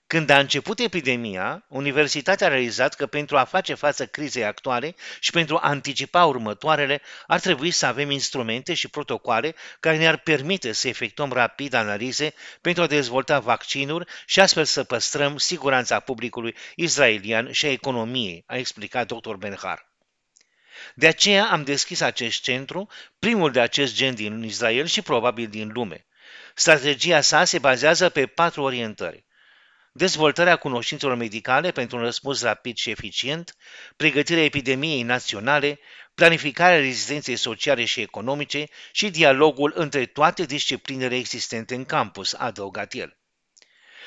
Când 0.09 0.31
a 0.31 0.39
început 0.39 0.79
epidemia, 0.79 1.65
Universitatea 1.69 2.47
a 2.47 2.51
realizat 2.51 2.95
că 2.95 3.07
pentru 3.07 3.37
a 3.37 3.45
face 3.45 3.75
față 3.75 4.07
crizei 4.07 4.45
actuale 4.45 4.95
și 5.21 5.31
pentru 5.31 5.57
a 5.57 5.61
anticipa 5.61 6.25
următoarele, 6.25 7.03
ar 7.27 7.41
trebui 7.41 7.71
să 7.71 7.87
avem 7.87 8.11
instrumente 8.11 8.75
și 8.75 8.89
protocoale 8.89 9.55
care 9.81 9.97
ne-ar 9.97 10.17
permite 10.17 10.73
să 10.73 10.89
efectuăm 10.89 11.33
rapid 11.33 11.73
analize 11.73 12.35
pentru 12.61 12.83
a 12.83 12.87
dezvolta 12.87 13.39
vaccinuri 13.39 14.07
și 14.27 14.41
astfel 14.41 14.65
să 14.65 14.85
păstrăm 14.85 15.37
siguranța 15.37 16.01
publicului 16.01 16.57
israelian 16.75 17.53
și 17.53 17.67
a 17.67 17.71
economiei, 17.71 18.45
a 18.47 18.57
explicat 18.57 19.13
dr. 19.13 19.35
Benhar. 19.35 19.93
De 20.95 21.07
aceea 21.07 21.45
am 21.51 21.65
deschis 21.65 22.01
acest 22.01 22.43
centru, 22.43 22.89
primul 23.19 23.51
de 23.53 23.61
acest 23.61 23.95
gen 23.95 24.15
din 24.15 24.43
Israel 24.43 24.87
și 24.87 25.03
probabil 25.03 25.49
din 25.49 25.71
lume. 25.75 26.07
Strategia 26.55 27.21
sa 27.21 27.45
se 27.45 27.59
bazează 27.59 28.09
pe 28.09 28.27
patru 28.27 28.63
orientări 28.63 29.27
dezvoltarea 29.99 30.57
cunoștințelor 30.57 31.17
medicale 31.17 31.71
pentru 31.71 31.97
un 31.97 32.03
răspuns 32.03 32.43
rapid 32.43 32.77
și 32.77 32.91
eficient, 32.91 33.57
pregătirea 33.97 34.45
epidemiei 34.45 35.03
naționale, 35.03 35.79
planificarea 36.15 36.79
rezistenței 36.79 37.37
sociale 37.37 37.85
și 37.85 38.01
economice 38.01 38.67
și 38.93 39.11
dialogul 39.11 39.73
între 39.77 40.07
toate 40.07 40.45
disciplinele 40.45 41.17
existente 41.17 41.75
în 41.75 41.85
campus, 41.85 42.33
a 42.33 42.45
adăugat 42.45 42.93
el. 42.93 43.17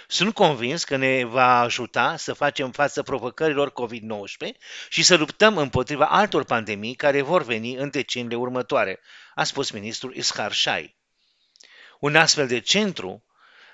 Sunt 0.07 0.33
convins 0.33 0.83
că 0.83 0.95
ne 0.95 1.23
va 1.23 1.59
ajuta 1.59 2.15
să 2.17 2.33
facem 2.33 2.71
față 2.71 3.03
provocărilor 3.03 3.71
COVID-19 3.71 4.57
și 4.89 5.03
să 5.03 5.15
luptăm 5.15 5.57
împotriva 5.57 6.05
altor 6.05 6.43
pandemii 6.43 6.95
care 6.95 7.21
vor 7.21 7.43
veni 7.43 7.75
în 7.75 7.89
deceniile 7.89 8.35
următoare, 8.35 8.99
a 9.35 9.43
spus 9.43 9.71
ministrul 9.71 10.15
Ishar 10.15 10.53
Shai. 10.53 10.97
Un 11.99 12.15
astfel 12.15 12.47
de 12.47 12.59
centru 12.59 13.23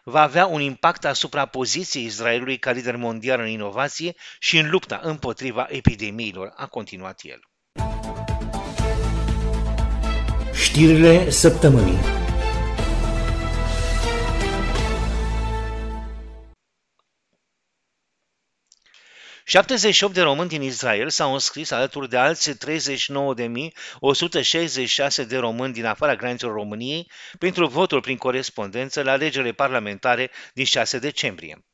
va 0.09 0.21
avea 0.21 0.45
un 0.45 0.61
impact 0.61 1.05
asupra 1.05 1.45
poziției 1.45 2.05
Israelului 2.05 2.57
ca 2.57 2.71
lider 2.71 2.95
mondial 2.95 3.39
în 3.39 3.47
inovație 3.47 4.15
și 4.39 4.57
în 4.57 4.69
lupta 4.69 4.99
împotriva 5.03 5.67
epidemiilor, 5.69 6.53
a 6.55 6.67
continuat 6.67 7.19
el. 7.23 7.39
Știrile 10.53 11.29
săptămânii 11.29 12.26
78 19.49 20.13
de 20.13 20.21
români 20.21 20.49
din 20.49 20.61
Israel 20.61 21.09
s-au 21.09 21.33
înscris 21.33 21.71
alături 21.71 22.09
de 22.09 22.17
alți 22.17 22.51
39.166 22.51 22.57
de 25.27 25.37
români 25.37 25.73
din 25.73 25.85
afara 25.85 26.15
granițelor 26.15 26.53
României 26.53 27.11
pentru 27.39 27.67
votul 27.67 28.01
prin 28.01 28.17
corespondență 28.17 29.01
la 29.01 29.11
alegerile 29.11 29.51
parlamentare 29.51 30.31
din 30.53 30.65
6 30.65 30.99
decembrie. 30.99 31.65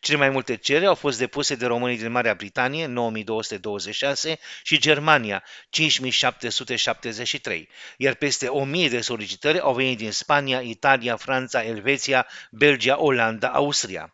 Cele 0.00 0.18
mai 0.18 0.30
multe 0.30 0.56
cereri 0.56 0.86
au 0.86 0.94
fost 0.94 1.18
depuse 1.18 1.54
de 1.54 1.66
românii 1.66 1.98
din 1.98 2.10
Marea 2.10 2.34
Britanie, 2.34 2.86
9226, 2.86 4.38
și 4.62 4.78
Germania, 4.78 5.44
5773, 5.70 7.68
iar 7.96 8.14
peste 8.14 8.46
1000 8.48 8.88
de 8.88 9.00
solicitări 9.00 9.60
au 9.60 9.74
venit 9.74 9.98
din 9.98 10.12
Spania, 10.12 10.60
Italia, 10.60 11.16
Franța, 11.16 11.64
Elveția, 11.64 12.26
Belgia, 12.50 13.00
Olanda, 13.00 13.48
Austria. 13.48 14.12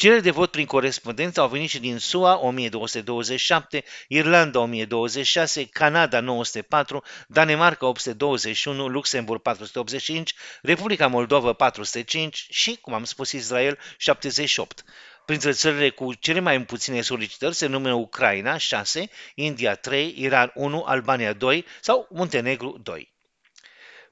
Cereri 0.00 0.22
de 0.22 0.30
vot 0.30 0.50
prin 0.50 0.66
corespondență 0.66 1.40
au 1.40 1.48
venit 1.48 1.68
și 1.68 1.80
din 1.80 1.98
SUA 1.98 2.38
1227, 2.38 3.84
Irlanda 4.08 4.58
1026, 4.58 5.64
Canada 5.64 6.20
904, 6.20 7.02
Danemarca 7.28 7.86
821, 7.86 8.86
Luxemburg 8.86 9.42
485, 9.42 10.34
Republica 10.62 11.06
Moldova 11.06 11.52
405 11.52 12.46
și, 12.50 12.78
cum 12.80 12.94
am 12.94 13.04
spus, 13.04 13.32
Israel 13.32 13.78
78. 13.96 14.84
Printre 15.24 15.52
țările 15.52 15.90
cu 15.90 16.14
cele 16.14 16.40
mai 16.40 16.62
puține 16.62 17.00
solicitări 17.00 17.54
se 17.54 17.66
numără 17.66 17.94
Ucraina 17.94 18.56
6, 18.56 19.08
India 19.34 19.74
3, 19.74 20.14
Iran 20.16 20.50
1, 20.54 20.84
Albania 20.86 21.32
2 21.32 21.64
sau 21.80 22.06
Muntenegru 22.10 22.80
2. 22.82 23.09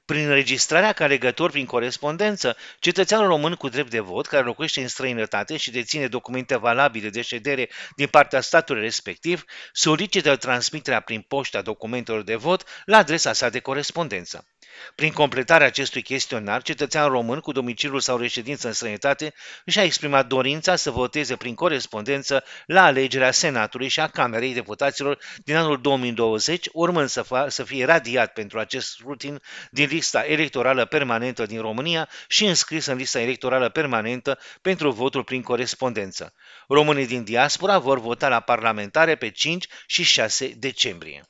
Prin 0.09 0.25
înregistrarea 0.25 0.93
ca 0.93 1.07
legător 1.07 1.51
prin 1.51 1.65
corespondență, 1.65 2.57
cetățeanul 2.79 3.27
român 3.27 3.53
cu 3.53 3.69
drept 3.69 3.89
de 3.89 3.99
vot, 3.99 4.25
care 4.25 4.43
locuiește 4.43 4.81
în 4.81 4.87
străinătate 4.87 5.57
și 5.57 5.71
deține 5.71 6.07
documente 6.07 6.57
valabile 6.57 7.09
de 7.09 7.21
ședere 7.21 7.69
din 7.95 8.07
partea 8.07 8.41
statului 8.41 8.81
respectiv, 8.81 9.43
solicită 9.73 10.35
transmiterea 10.35 10.99
prin 10.99 11.21
poșta 11.21 11.61
documentelor 11.61 12.21
de 12.21 12.35
vot 12.35 12.63
la 12.85 12.97
adresa 12.97 13.33
sa 13.33 13.49
de 13.49 13.59
corespondență. 13.59 14.47
Prin 14.95 15.11
completarea 15.11 15.67
acestui 15.67 16.01
chestionar, 16.01 16.61
cetățeanul 16.61 17.11
român 17.11 17.39
cu 17.39 17.51
domiciliul 17.51 17.99
sau 17.99 18.17
reședință 18.17 18.67
în 18.67 18.73
străinătate 18.73 19.33
își 19.65 19.79
a 19.79 19.83
exprimat 19.83 20.27
dorința 20.27 20.75
să 20.75 20.91
voteze 20.91 21.35
prin 21.35 21.55
corespondență 21.55 22.43
la 22.65 22.83
alegerea 22.83 23.31
Senatului 23.31 23.87
și 23.87 23.99
a 23.99 24.07
Camerei 24.07 24.53
Deputaților 24.53 25.19
din 25.43 25.55
anul 25.55 25.81
2020, 25.81 26.69
urmând 26.73 27.09
să, 27.09 27.23
fa- 27.23 27.47
să 27.47 27.63
fie 27.63 27.85
radiat 27.85 28.33
pentru 28.33 28.59
acest 28.59 28.89
scrutin 28.89 29.41
din 29.71 29.87
lista 29.87 30.25
electorală 30.25 30.85
permanentă 30.85 31.45
din 31.45 31.61
România 31.61 32.09
și 32.27 32.45
înscris 32.45 32.85
în 32.85 32.97
lista 32.97 33.19
electorală 33.19 33.69
permanentă 33.69 34.39
pentru 34.61 34.91
votul 34.91 35.23
prin 35.23 35.41
corespondență. 35.41 36.33
Românii 36.67 37.07
din 37.07 37.23
diaspora 37.23 37.77
vor 37.77 37.99
vota 37.99 38.27
la 38.27 38.39
parlamentare 38.39 39.15
pe 39.15 39.29
5 39.29 39.67
și 39.85 40.03
6 40.03 40.47
decembrie. 40.57 41.29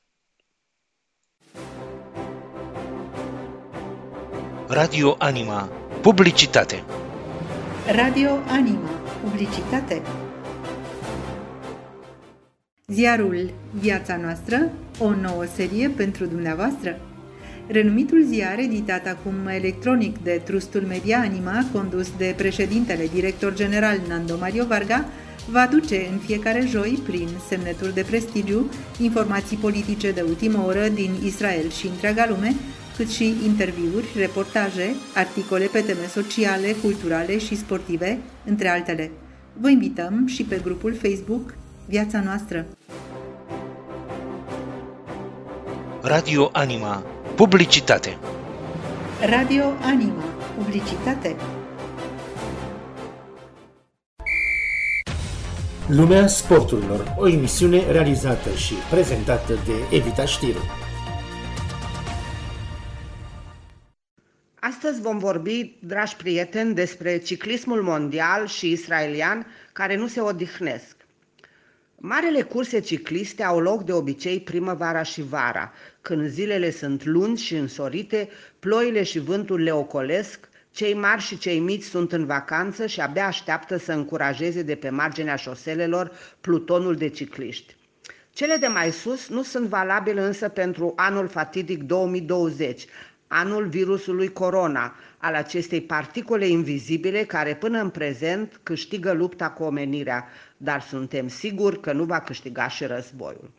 Radio 4.71 5.15
Anima. 5.17 5.67
Publicitate. 6.01 6.83
Radio 7.87 8.29
Anima. 8.47 8.89
Publicitate. 9.23 10.01
Ziarul 12.87 13.53
Viața 13.79 14.17
noastră, 14.23 14.71
o 14.99 15.09
nouă 15.09 15.43
serie 15.55 15.89
pentru 15.89 16.25
dumneavoastră. 16.25 16.99
Renumitul 17.67 18.23
ziar, 18.23 18.59
editat 18.59 19.07
acum 19.07 19.47
electronic 19.47 20.17
de 20.17 20.41
Trustul 20.45 20.81
Media 20.81 21.19
Anima, 21.19 21.65
condus 21.73 22.07
de 22.17 22.33
președintele 22.37 23.09
director 23.13 23.53
general 23.53 23.99
Nando 24.07 24.37
Mario 24.39 24.65
Varga, 24.65 25.05
va 25.51 25.59
aduce 25.61 26.07
în 26.11 26.17
fiecare 26.17 26.65
joi, 26.67 26.99
prin 27.05 27.27
semnături 27.47 27.93
de 27.93 28.05
prestigiu, 28.09 28.69
informații 28.99 29.57
politice 29.57 30.11
de 30.11 30.21
ultimă 30.21 30.63
oră 30.67 30.87
din 30.87 31.11
Israel 31.25 31.69
și 31.69 31.87
întreaga 31.87 32.25
lume, 32.29 32.55
cât 32.99 33.09
și 33.09 33.35
interviuri, 33.45 34.05
reportaje, 34.15 34.95
articole 35.15 35.65
pe 35.65 35.79
teme 35.79 36.07
sociale, 36.07 36.75
culturale 36.81 37.37
și 37.37 37.55
sportive, 37.55 38.19
între 38.45 38.67
altele. 38.67 39.11
Vă 39.61 39.69
invităm 39.69 40.27
și 40.27 40.43
pe 40.43 40.59
grupul 40.63 40.95
Facebook 40.95 41.53
Viața 41.87 42.21
Noastră. 42.21 42.65
Radio 46.01 46.49
Anima. 46.51 47.03
Publicitate. 47.35 48.17
Radio 49.25 49.63
Anima. 49.81 50.23
Publicitate. 50.57 51.35
Lumea 55.87 56.27
sporturilor, 56.27 57.15
o 57.17 57.27
emisiune 57.27 57.91
realizată 57.91 58.49
și 58.55 58.73
prezentată 58.89 59.53
de 59.53 59.95
Evita 59.97 60.25
Știru. 60.25 60.88
Astăzi 64.59 65.01
vom 65.01 65.17
vorbi, 65.17 65.75
dragi 65.79 66.15
prieteni, 66.15 66.73
despre 66.73 67.17
ciclismul 67.17 67.81
mondial 67.81 68.47
și 68.47 68.71
israelian 68.71 69.45
care 69.73 69.95
nu 69.95 70.07
se 70.07 70.21
odihnesc. 70.21 70.95
Marele 71.95 72.41
curse 72.41 72.79
cicliste 72.79 73.43
au 73.43 73.59
loc 73.59 73.83
de 73.83 73.91
obicei 73.91 74.39
primăvara 74.39 75.03
și 75.03 75.21
vara, 75.21 75.73
când 76.01 76.27
zilele 76.27 76.71
sunt 76.71 77.05
lungi 77.05 77.43
și 77.43 77.55
însorite, 77.55 78.29
ploile 78.59 79.03
și 79.03 79.19
vântul 79.19 79.61
le 79.61 79.71
ocolesc, 79.71 80.49
Cei 80.71 80.93
mari 80.93 81.21
și 81.21 81.37
cei 81.37 81.59
mici 81.59 81.83
sunt 81.83 82.11
în 82.11 82.25
vacanță 82.25 82.85
și 82.85 83.01
abia 83.01 83.25
așteaptă 83.25 83.77
să 83.77 83.91
încurajeze 83.91 84.61
de 84.61 84.75
pe 84.75 84.89
marginea 84.89 85.35
șoselelor 85.35 86.11
plutonul 86.41 86.95
de 86.95 87.09
cicliști. 87.09 87.75
Cele 88.33 88.55
de 88.55 88.67
mai 88.67 88.91
sus 88.91 89.29
nu 89.29 89.43
sunt 89.43 89.67
valabile 89.67 90.21
însă 90.21 90.49
pentru 90.49 90.93
anul 90.95 91.27
fatidic 91.27 91.83
2020, 91.83 92.85
anul 93.31 93.67
virusului 93.67 94.31
corona, 94.33 94.95
al 95.17 95.33
acestei 95.33 95.81
particule 95.81 96.47
invizibile 96.47 97.23
care 97.23 97.55
până 97.55 97.81
în 97.81 97.89
prezent 97.89 98.59
câștigă 98.63 99.11
lupta 99.11 99.49
cu 99.49 99.63
omenirea, 99.63 100.27
dar 100.57 100.81
suntem 100.81 101.27
siguri 101.27 101.79
că 101.79 101.91
nu 101.91 102.03
va 102.03 102.19
câștiga 102.19 102.67
și 102.67 102.85
războiul. 102.85 103.51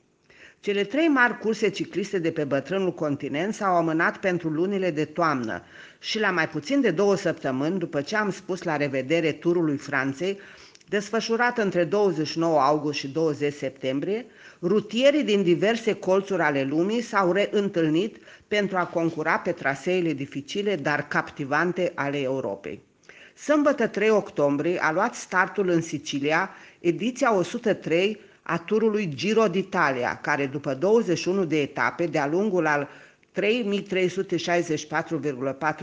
Cele 0.61 0.85
trei 0.85 1.09
mari 1.09 1.39
curse 1.39 1.69
cicliste 1.69 2.19
de 2.19 2.31
pe 2.31 2.45
bătrânul 2.45 2.95
continent 2.95 3.55
s-au 3.55 3.77
amânat 3.77 4.17
pentru 4.17 4.49
lunile 4.49 4.91
de 4.91 5.05
toamnă 5.05 5.63
și 5.99 6.19
la 6.19 6.31
mai 6.31 6.49
puțin 6.49 6.81
de 6.81 6.91
două 6.91 7.17
săptămâni 7.17 7.79
după 7.79 8.01
ce 8.01 8.17
am 8.17 8.31
spus 8.31 8.63
la 8.63 8.77
revedere 8.77 9.33
turului 9.33 9.77
Franței, 9.77 10.39
desfășurat 10.89 11.59
între 11.59 11.85
29 11.85 12.61
august 12.61 12.99
și 12.99 13.09
20 13.09 13.53
septembrie, 13.53 14.27
rutierii 14.63 15.23
din 15.23 15.43
diverse 15.43 15.93
colțuri 15.93 16.43
ale 16.43 16.63
lumii 16.63 17.01
s-au 17.01 17.33
reîntâlnit 17.33 18.17
pentru 18.49 18.77
a 18.77 18.85
concura 18.87 19.39
pe 19.39 19.53
traseele 19.53 20.13
dificile, 20.13 20.77
dar 20.77 21.09
captivante 21.09 21.93
ale 21.95 22.21
Europei. 22.21 22.81
Sâmbătă 23.37 23.87
3 23.87 24.11
octombrie 24.11 24.79
a 24.83 24.93
luat 24.93 25.15
startul 25.15 25.69
în 25.69 25.81
Sicilia 25.81 26.51
ediția 26.81 27.35
103 27.37 28.21
a 28.43 28.59
turului 28.59 29.09
Giro 29.15 29.45
d'Italia, 29.49 30.21
care 30.21 30.47
după 30.47 30.75
21 30.75 31.45
de 31.45 31.61
etape 31.61 32.07
de-a 32.07 32.27
lungul 32.27 32.67
al 32.67 32.89
3364,4 33.33 33.41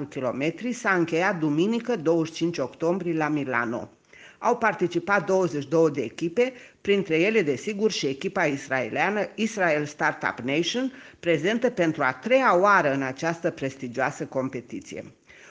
km 0.09 0.71
s-a 0.71 0.93
încheiat 0.93 1.39
duminică 1.39 1.95
25 1.95 2.57
octombrie 2.57 3.13
la 3.13 3.27
Milano. 3.27 3.89
Au 4.37 4.57
participat 4.57 5.25
22 5.25 5.91
de 5.91 6.01
echipe, 6.01 6.53
printre 6.81 7.19
ele, 7.19 7.41
desigur, 7.41 7.91
și 7.91 8.07
echipa 8.07 8.45
israeliană 8.45 9.29
Israel 9.35 9.85
Startup 9.85 10.39
Nation, 10.39 10.93
prezentă 11.19 11.69
pentru 11.69 12.03
a 12.03 12.13
treia 12.13 12.59
oară 12.59 12.93
în 12.93 13.01
această 13.01 13.49
prestigioasă 13.51 14.25
competiție. 14.25 15.03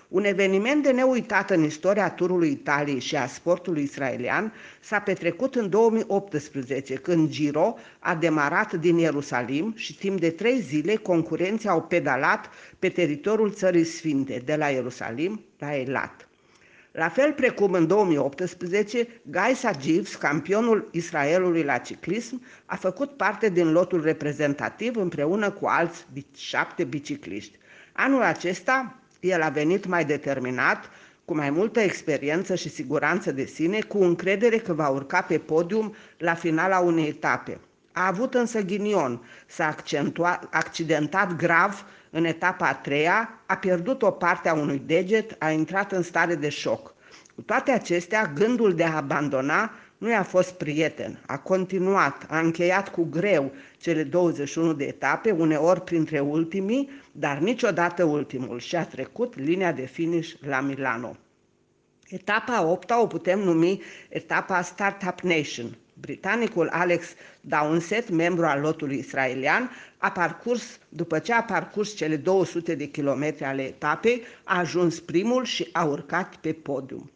Un 0.09 0.25
eveniment 0.25 0.83
de 0.83 0.91
neuitat 0.91 1.51
în 1.51 1.65
istoria 1.65 2.11
turului 2.11 2.51
Italiei 2.51 3.01
și 3.01 3.17
a 3.17 3.27
sportului 3.27 3.83
israelian 3.83 4.53
s-a 4.81 5.01
petrecut 5.01 5.55
în 5.55 5.71
2018, 5.71 6.95
când 6.95 7.29
Giro 7.29 7.77
a 7.99 8.15
demarat 8.15 8.73
din 8.73 8.99
Ierusalim 8.99 9.73
și 9.77 9.97
timp 9.97 10.21
de 10.21 10.31
trei 10.31 10.61
zile 10.61 10.95
concurenții 10.95 11.69
au 11.69 11.83
pedalat 11.83 12.51
pe 12.79 12.89
teritoriul 12.89 13.53
țării 13.53 13.85
sfinte, 13.85 14.43
de 14.45 14.57
la 14.57 14.67
Ierusalim 14.67 15.45
la 15.59 15.77
Elat. 15.77 16.26
La 16.97 17.09
fel 17.09 17.33
precum 17.33 17.73
în 17.73 17.87
2018, 17.87 19.09
Guy 19.23 19.55
Sajivs, 19.55 20.15
campionul 20.15 20.89
Israelului 20.93 21.63
la 21.63 21.79
ciclism, 21.79 22.43
a 22.67 22.77
făcut 22.77 23.11
parte 23.17 23.49
din 23.49 23.73
lotul 23.73 24.03
reprezentativ 24.03 24.97
împreună 24.97 25.51
cu 25.51 25.67
alți 25.67 26.07
șapte 26.37 26.85
bicicliști. 26.85 27.59
Anul 27.93 28.23
acesta, 28.23 28.99
el 29.21 29.43
a 29.43 29.49
venit 29.49 29.87
mai 29.87 30.05
determinat, 30.05 30.91
cu 31.25 31.35
mai 31.35 31.51
multă 31.51 31.81
experiență 31.81 32.55
și 32.55 32.69
siguranță 32.69 33.33
de 33.33 33.45
sine, 33.45 33.81
cu 33.81 33.99
încredere 33.99 34.57
că 34.59 34.73
va 34.73 34.89
urca 34.89 35.21
pe 35.21 35.39
podium 35.39 35.95
la 36.19 36.35
finala 36.35 36.79
unei 36.79 37.09
etape. 37.09 37.61
A 37.93 38.07
avut 38.07 38.35
însă 38.35 38.61
ghinion, 38.61 39.23
s-a 39.47 39.75
accidentat 40.51 41.37
grav 41.37 41.85
în 42.11 42.25
etapa 42.25 42.67
a 42.67 42.75
treia, 42.75 43.41
a 43.47 43.57
pierdut 43.57 44.03
o 44.03 44.11
parte 44.11 44.49
a 44.49 44.55
unui 44.55 44.83
deget, 44.87 45.37
a 45.39 45.51
intrat 45.51 45.93
în 45.93 46.03
stare 46.03 46.35
de 46.35 46.49
șoc. 46.49 46.95
Cu 47.35 47.43
toate 47.43 47.71
acestea, 47.71 48.33
gândul 48.35 48.75
de 48.75 48.85
a 48.85 48.97
abandona 48.97 49.71
nu 49.99 50.11
i-a 50.11 50.23
fost 50.23 50.53
prieten. 50.53 51.19
A 51.27 51.39
continuat, 51.39 52.27
a 52.29 52.39
încheiat 52.39 52.89
cu 52.89 53.05
greu 53.05 53.53
cele 53.77 54.03
21 54.03 54.73
de 54.73 54.85
etape, 54.85 55.31
uneori 55.31 55.81
printre 55.81 56.21
ultimii, 56.21 56.91
dar 57.13 57.39
niciodată 57.39 58.05
ultimul 58.05 58.59
și 58.59 58.77
a 58.77 58.85
trecut 58.85 59.39
linia 59.39 59.73
de 59.73 59.87
finish 59.87 60.33
la 60.41 60.61
Milano. 60.61 61.17
Etapa 62.09 62.67
8 62.67 62.91
o 62.91 63.07
putem 63.07 63.39
numi 63.39 63.83
etapa 64.09 64.63
Startup 64.63 65.21
Nation. 65.21 65.77
Britanicul 66.01 66.69
Alex 66.69 67.07
Downset, 67.41 68.11
membru 68.11 68.45
al 68.45 68.61
lotului 68.61 68.99
israelian, 68.99 69.71
a 69.97 70.11
parcurs, 70.11 70.79
după 70.89 71.19
ce 71.19 71.33
a 71.33 71.43
parcurs 71.43 71.95
cele 71.95 72.17
200 72.17 72.75
de 72.75 72.85
kilometri 72.85 73.45
ale 73.45 73.63
etapei, 73.63 74.23
a 74.45 74.59
ajuns 74.59 75.01
primul 75.01 75.45
și 75.45 75.69
a 75.73 75.85
urcat 75.85 76.37
pe 76.37 76.53
podium. 76.53 77.11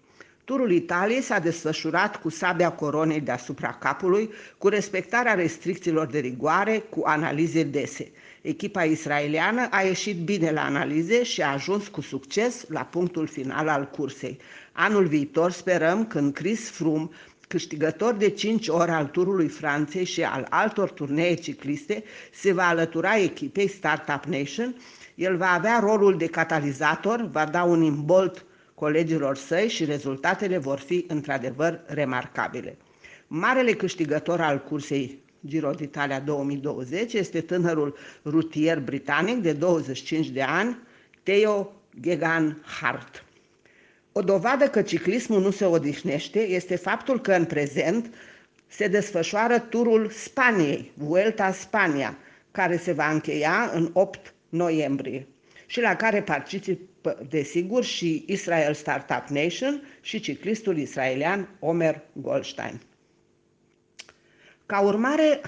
Turul 0.44 0.70
Italiei 0.70 1.20
s-a 1.20 1.38
desfășurat 1.38 2.16
cu 2.16 2.28
sabia 2.28 2.72
coronei 2.72 3.20
deasupra 3.20 3.72
capului, 3.72 4.30
cu 4.58 4.68
respectarea 4.68 5.34
restricțiilor 5.34 6.06
de 6.06 6.18
rigoare, 6.18 6.78
cu 6.78 7.02
analize 7.04 7.62
dese. 7.62 8.10
Echipa 8.42 8.84
israeliană 8.84 9.68
a 9.70 9.80
ieșit 9.80 10.16
bine 10.16 10.50
la 10.50 10.64
analize 10.64 11.22
și 11.22 11.42
a 11.42 11.52
ajuns 11.52 11.88
cu 11.88 12.00
succes 12.00 12.64
la 12.68 12.80
punctul 12.80 13.26
final 13.26 13.68
al 13.68 13.88
cursei. 13.88 14.38
Anul 14.72 15.06
viitor 15.06 15.50
sperăm 15.50 16.06
când 16.06 16.32
Chris 16.32 16.70
Froome, 16.70 17.08
câștigător 17.50 18.14
de 18.14 18.30
5 18.30 18.68
ori 18.68 18.90
al 18.90 19.06
Turului 19.06 19.48
Franței 19.48 20.04
și 20.04 20.22
al 20.22 20.46
altor 20.50 20.90
turnee 20.90 21.34
cicliste, 21.34 22.04
se 22.32 22.52
va 22.52 22.68
alătura 22.68 23.16
echipei 23.18 23.68
Startup 23.68 24.24
Nation. 24.24 24.76
El 25.14 25.36
va 25.36 25.52
avea 25.52 25.78
rolul 25.78 26.16
de 26.16 26.26
catalizator, 26.26 27.28
va 27.32 27.44
da 27.44 27.62
un 27.62 27.82
imbolt 27.82 28.44
colegilor 28.74 29.36
săi 29.36 29.68
și 29.68 29.84
rezultatele 29.84 30.58
vor 30.58 30.78
fi 30.78 31.04
într-adevăr 31.08 31.80
remarcabile. 31.86 32.76
Marele 33.26 33.72
câștigător 33.72 34.40
al 34.40 34.62
cursei 34.62 35.22
Giro 35.46 35.70
d'Italia 35.70 36.24
2020 36.24 37.12
este 37.12 37.40
tânărul 37.40 37.96
rutier 38.24 38.80
britanic 38.80 39.36
de 39.36 39.52
25 39.52 40.28
de 40.28 40.42
ani, 40.42 40.78
Theo 41.22 41.72
Gegan 42.00 42.62
Hart. 42.80 43.24
O 44.12 44.20
dovadă 44.22 44.68
că 44.68 44.82
ciclismul 44.82 45.40
nu 45.40 45.50
se 45.50 45.64
odihnește 45.64 46.40
este 46.40 46.76
faptul 46.76 47.20
că 47.20 47.32
în 47.32 47.44
prezent 47.44 48.14
se 48.66 48.88
desfășoară 48.88 49.58
turul 49.58 50.10
Spaniei, 50.10 50.92
Vuelta 50.94 51.52
Spania, 51.52 52.18
care 52.50 52.76
se 52.76 52.92
va 52.92 53.10
încheia 53.10 53.70
în 53.74 53.90
8 53.92 54.34
noiembrie 54.48 55.26
și 55.66 55.80
la 55.80 55.96
care 55.96 56.22
participă, 56.22 57.26
desigur, 57.28 57.84
și 57.84 58.24
Israel 58.26 58.74
Startup 58.74 59.24
Nation 59.28 59.82
și 60.00 60.20
ciclistul 60.20 60.78
israelian 60.78 61.48
Omer 61.58 62.00
Goldstein. 62.12 62.80
Ca 64.66 64.80
urmare 64.80 65.40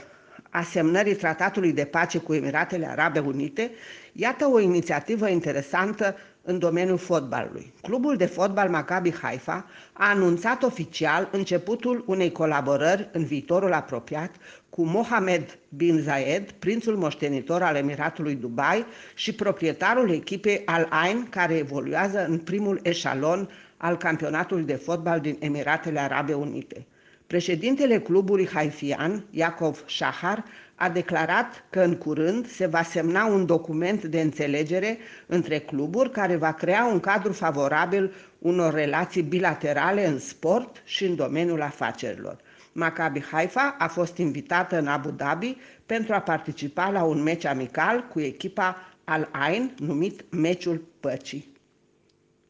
a 0.51 0.63
semnării 0.63 1.15
tratatului 1.15 1.73
de 1.73 1.85
pace 1.85 2.19
cu 2.19 2.35
Emiratele 2.35 2.89
Arabe 2.89 3.19
Unite, 3.19 3.71
iată 4.13 4.47
o 4.47 4.61
inițiativă 4.61 5.29
interesantă 5.29 6.17
în 6.43 6.59
domeniul 6.59 6.99
fotbalului. 6.99 7.73
Clubul 7.83 8.17
de 8.17 8.27
fotbal 8.27 8.69
Maccabi 8.69 9.13
Haifa 9.13 9.67
a 9.93 10.09
anunțat 10.09 10.63
oficial 10.63 11.29
începutul 11.33 12.05
unei 12.07 12.33
colaborări 12.33 13.09
în 13.13 13.25
viitorul 13.25 13.73
apropiat 13.73 14.35
cu 14.71 14.85
Mohamed 14.85 15.59
bin 15.69 15.99
Zayed, 15.99 16.51
prințul 16.51 16.97
moștenitor 16.97 17.63
al 17.63 17.77
Emiratului 17.77 18.35
Dubai 18.35 18.85
și 19.15 19.35
proprietarul 19.35 20.11
echipei 20.11 20.63
Al 20.65 20.87
Ain, 20.91 21.27
care 21.31 21.57
evoluează 21.57 22.27
în 22.29 22.39
primul 22.39 22.81
eșalon 22.83 23.49
al 23.77 23.97
campionatului 23.97 24.65
de 24.65 24.75
fotbal 24.75 25.21
din 25.21 25.37
Emiratele 25.39 26.01
Arabe 26.01 26.33
Unite. 26.33 26.87
Președintele 27.33 28.01
clubului 28.01 28.49
haifian, 28.49 29.25
Iacov 29.31 29.85
Shahar, 29.89 30.45
a 30.75 30.89
declarat 30.89 31.65
că 31.71 31.81
în 31.81 31.95
curând 31.97 32.47
se 32.47 32.67
va 32.67 32.83
semna 32.83 33.27
un 33.27 33.47
document 33.47 34.05
de 34.05 34.21
înțelegere 34.21 34.99
între 35.27 35.59
cluburi 35.59 36.11
care 36.11 36.37
va 36.37 36.53
crea 36.53 36.85
un 36.85 37.01
cadru 37.01 37.33
favorabil 37.33 38.13
unor 38.39 38.75
relații 38.75 39.23
bilaterale 39.23 40.07
în 40.07 40.19
sport 40.19 40.83
și 40.85 41.05
în 41.05 41.17
domeniul 41.17 41.63
afacerilor. 41.63 42.37
Maccabi 42.73 43.21
Haifa 43.21 43.77
a 43.79 43.89
fost 43.89 44.17
invitată 44.17 44.79
în 44.79 44.87
Abu 44.87 45.11
Dhabi 45.11 45.57
pentru 45.87 46.15
a 46.15 46.21
participa 46.21 46.91
la 46.91 47.03
un 47.03 47.23
meci 47.23 47.45
amical 47.45 48.07
cu 48.09 48.21
echipa 48.21 48.77
Al 49.05 49.29
Ain, 49.33 49.75
numit 49.79 50.25
Meciul 50.31 50.85
Păcii. 51.01 51.53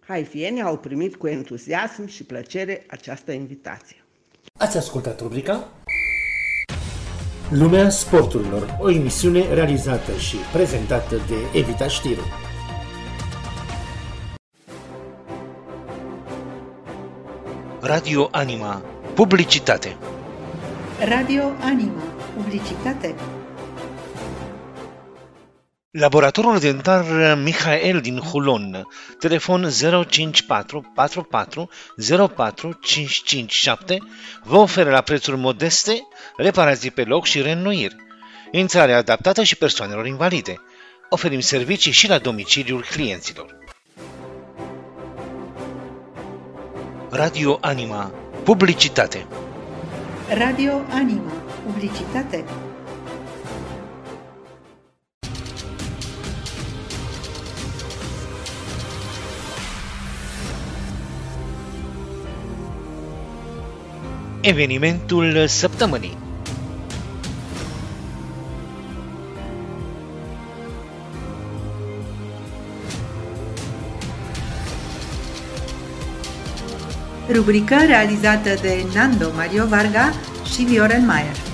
Haifienii 0.07 0.63
au 0.63 0.79
primit 0.79 1.17
cu 1.17 1.27
entuziasm 1.27 2.07
și 2.07 2.25
plăcere 2.25 2.85
această 2.89 3.33
invitație. 3.33 4.02
Ați 4.59 4.77
ascultat 4.77 5.21
rubrica 5.21 5.69
Lumea 7.49 7.89
sporturilor, 7.89 8.77
o 8.81 8.91
emisiune 8.91 9.55
realizată 9.55 10.13
și 10.13 10.37
prezentată 10.53 11.17
de 11.17 11.59
Evita 11.59 11.89
Știru. 11.89 12.23
Radio 17.81 18.29
Anima. 18.31 18.83
Publicitate. 19.15 19.97
Radio 21.09 21.43
Anima. 21.61 22.03
Publicitate. 22.37 23.15
Laboratorul 25.99 26.59
dentar 26.59 27.35
Mihail 27.35 28.01
din 28.01 28.19
Hulon, 28.19 28.89
telefon 29.19 29.69
054 30.09 30.93
44 30.95 31.69
04 32.35 32.79
557, 32.81 33.99
vă 34.43 34.57
oferă 34.57 34.91
la 34.91 35.01
prețuri 35.01 35.37
modeste 35.37 36.09
reparații 36.37 36.91
pe 36.91 37.03
loc 37.03 37.25
și 37.25 37.41
reînnoiri. 37.43 37.97
Intrare 38.51 38.93
adaptată 38.93 39.43
și 39.43 39.57
persoanelor 39.57 40.07
invalide. 40.07 40.61
Oferim 41.09 41.41
servicii 41.41 41.93
și 41.93 42.09
la 42.09 42.19
domiciliul 42.19 42.85
clienților. 42.91 43.57
Radio 47.11 47.59
Anima. 47.61 48.13
Publicitate. 48.45 49.27
Radio 50.29 50.73
Anima. 50.91 51.33
Publicitate. 51.65 52.45
Evenimentul 64.43 65.47
săptămânii. 65.47 66.17
Rubrică 77.33 77.75
realizată 77.87 78.55
de 78.61 78.85
Nando 78.95 79.31
Mario 79.35 79.67
Varga 79.67 80.13
și 80.55 80.63
Vioren 80.63 81.07
Mayer. 81.07 81.52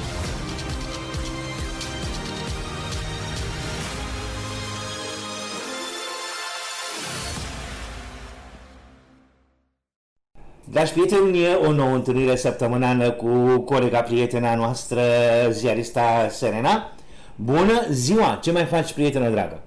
Dragi 10.79 10.93
prieteni, 10.93 11.55
o 11.55 11.71
nouă 11.73 11.95
întâlnire 11.95 12.37
săptămânală 12.37 13.11
cu 13.11 13.59
colega 13.71 14.01
prietena 14.03 14.55
noastră, 14.55 15.03
ziarista 15.51 16.29
Serena. 16.31 16.93
Bună 17.35 17.87
ziua! 17.91 18.39
Ce 18.43 18.51
mai 18.53 18.67
faci, 18.67 18.93
prietenă 18.93 19.29
dragă? 19.29 19.59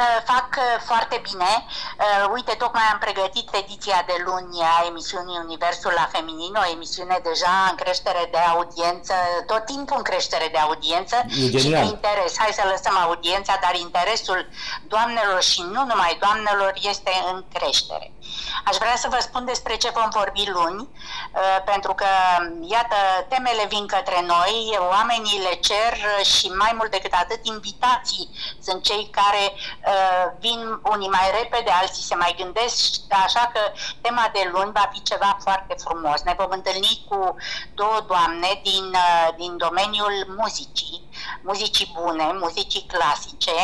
Uh, 0.00 0.18
fac 0.32 0.48
uh, 0.58 0.64
foarte 0.90 1.16
bine. 1.28 1.52
Uh, 1.64 2.24
uite, 2.36 2.52
tocmai 2.62 2.86
am 2.92 2.98
pregătit 3.06 3.48
ediția 3.62 3.98
de 4.10 4.16
luni 4.26 4.56
a 4.74 4.86
emisiunii 4.90 5.42
Universul 5.46 5.92
la 6.00 6.06
Feminin, 6.12 6.54
o 6.62 6.70
emisiune 6.76 7.18
deja 7.30 7.54
în 7.70 7.76
creștere 7.82 8.22
de 8.34 8.40
audiență, 8.54 9.14
tot 9.50 9.62
timpul 9.72 9.96
în 10.00 10.06
creștere 10.10 10.48
de 10.54 10.60
audiență 10.66 11.16
E 11.28 11.30
și 11.32 11.54
de 11.54 11.58
genial. 11.58 11.84
interes. 11.94 12.32
Hai 12.42 12.58
să 12.58 12.64
lăsăm 12.72 12.96
audiența, 13.06 13.54
dar 13.64 13.74
interesul 13.86 14.40
doamnelor 14.92 15.40
și 15.50 15.60
nu 15.74 15.82
numai 15.90 16.12
doamnelor 16.24 16.72
este 16.92 17.12
în 17.30 17.38
creștere. 17.54 18.06
Aș 18.64 18.76
vrea 18.76 18.96
să 18.96 19.08
vă 19.10 19.18
spun 19.20 19.44
despre 19.44 19.76
ce 19.76 19.90
vom 19.94 20.08
vorbi 20.10 20.50
luni, 20.50 20.88
pentru 21.64 21.94
că, 21.94 22.06
iată, 22.60 22.96
temele 23.28 23.64
vin 23.68 23.86
către 23.86 24.24
noi, 24.26 24.78
oamenii 24.90 25.38
le 25.38 25.54
cer 25.54 26.24
și 26.24 26.46
mai 26.46 26.72
mult 26.76 26.90
decât 26.90 27.12
atât, 27.12 27.46
invitații 27.46 28.28
sunt 28.62 28.82
cei 28.82 29.10
care 29.10 29.52
uh, 29.52 30.24
vin 30.38 30.80
unii 30.92 31.08
mai 31.08 31.30
repede, 31.40 31.70
alții 31.70 32.02
se 32.02 32.14
mai 32.14 32.34
gândesc, 32.38 33.00
așa 33.08 33.50
că 33.52 33.60
tema 34.00 34.30
de 34.32 34.50
luni 34.52 34.72
va 34.72 34.88
fi 34.92 35.02
ceva 35.02 35.38
foarte 35.42 35.74
frumos. 35.84 36.22
Ne 36.22 36.34
vom 36.38 36.50
întâlni 36.50 37.04
cu 37.08 37.36
două 37.74 38.00
doamne 38.06 38.60
din, 38.62 38.84
uh, 38.92 39.28
din 39.36 39.56
domeniul 39.56 40.34
muzicii, 40.38 41.08
muzicii 41.42 41.92
bune, 42.00 42.32
muzicii 42.32 42.86
clasice. 42.92 43.58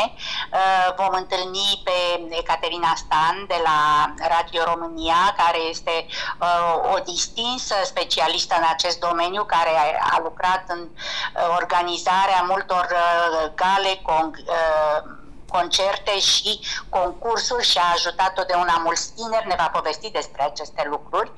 Uh, 0.53 0.95
vom 0.97 1.13
întâlni 1.13 1.81
pe 1.85 2.27
Ecaterina 2.31 2.93
Stan 2.97 3.45
de 3.49 3.61
la 3.65 4.13
Radio 4.29 4.63
România, 4.65 5.35
care 5.37 5.59
este 5.59 6.07
uh, 6.41 6.95
o 6.95 6.99
distinsă 7.05 7.75
specialistă 7.85 8.55
în 8.59 8.67
acest 8.73 8.99
domeniu, 9.01 9.45
care 9.45 9.71
a, 9.77 10.17
a 10.17 10.21
lucrat 10.23 10.65
în 10.67 10.81
uh, 10.81 11.57
organizarea 11.57 12.45
multor 12.49 12.87
uh, 12.93 13.51
gale, 13.55 14.01
con, 14.03 14.33
uh, 14.47 15.16
concerte 15.57 16.19
și 16.21 16.61
concursuri 16.89 17.69
și 17.71 17.79
a 17.79 17.93
ajutat 17.95 18.33
totdeauna 18.35 18.81
mulți 18.85 19.13
tineri, 19.15 19.47
ne 19.47 19.57
va 19.59 19.69
povesti 19.79 20.11
despre 20.11 20.43
aceste 20.43 20.83
lucruri. 20.93 21.31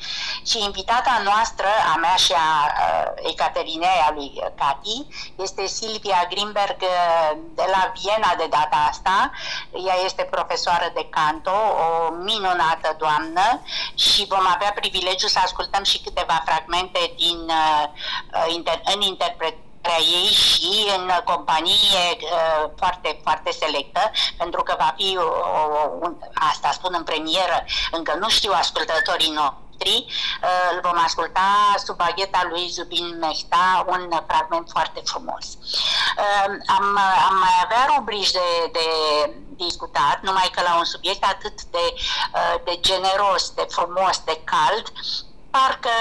Și 0.47 0.63
invitata 0.63 1.21
noastră, 1.25 1.69
a 1.93 1.97
mea 2.05 2.17
și 2.25 2.33
a 2.33 2.53
uh, 2.67 3.31
Ecaterinei, 3.31 3.99
a 4.09 4.11
lui 4.15 4.31
Cati, 4.59 5.07
este 5.37 5.67
Silvia 5.67 6.27
Grimberg 6.31 6.81
uh, 6.83 7.31
de 7.55 7.67
la 7.75 7.93
Viena 7.97 8.35
de 8.37 8.47
data 8.51 8.79
asta. 8.91 9.31
Ea 9.87 9.97
este 10.05 10.23
profesoară 10.31 10.91
de 10.95 11.09
canto, 11.11 11.57
o 11.85 12.13
minunată 12.13 12.97
doamnă 12.99 13.47
și 13.95 14.27
vom 14.29 14.47
avea 14.55 14.73
privilegiul 14.73 15.29
să 15.29 15.41
ascultăm 15.43 15.85
și 15.85 16.03
câteva 16.03 16.43
fragmente 16.45 17.13
din, 17.17 17.39
uh, 17.47 17.85
uh, 18.35 18.55
inter, 18.55 18.81
în 18.95 19.01
interpretare 19.01 19.67
ei 19.99 20.27
și 20.27 20.87
în 20.97 21.11
companie 21.25 22.17
uh, 22.21 22.71
foarte, 22.77 23.21
foarte 23.23 23.51
selectă, 23.51 24.11
pentru 24.37 24.63
că 24.63 24.75
va 24.79 24.95
fi, 24.97 25.19
o, 25.19 25.23
o, 25.23 25.91
un, 26.01 26.17
asta 26.53 26.71
spun 26.73 26.95
în 26.97 27.03
premieră, 27.03 27.65
încă 27.91 28.17
nu 28.21 28.29
știu 28.29 28.53
ascultătorii 28.55 29.31
noștri, 29.31 30.07
uh, 30.07 30.71
îl 30.73 30.81
vom 30.83 31.03
asculta 31.05 31.75
sub 31.85 31.97
bagheta 31.97 32.47
lui 32.51 32.69
Zubin 32.69 33.19
Mehta, 33.19 33.85
un 33.87 34.23
fragment 34.27 34.69
foarte 34.71 35.01
frumos. 35.05 35.47
Uh, 35.55 36.55
am, 36.67 36.99
am 37.29 37.37
mai 37.39 37.57
avea 37.65 37.95
rubrici 37.97 38.31
de, 38.31 38.71
de 38.73 38.87
discutat, 39.57 40.19
numai 40.23 40.51
că 40.55 40.61
la 40.63 40.77
un 40.77 40.85
subiect 40.85 41.25
atât 41.25 41.63
de, 41.63 41.95
uh, 42.35 42.55
de 42.65 42.79
generos, 42.81 43.51
de 43.51 43.67
frumos, 43.69 44.19
de 44.25 44.41
cald, 44.45 44.93
parcă 45.59 45.95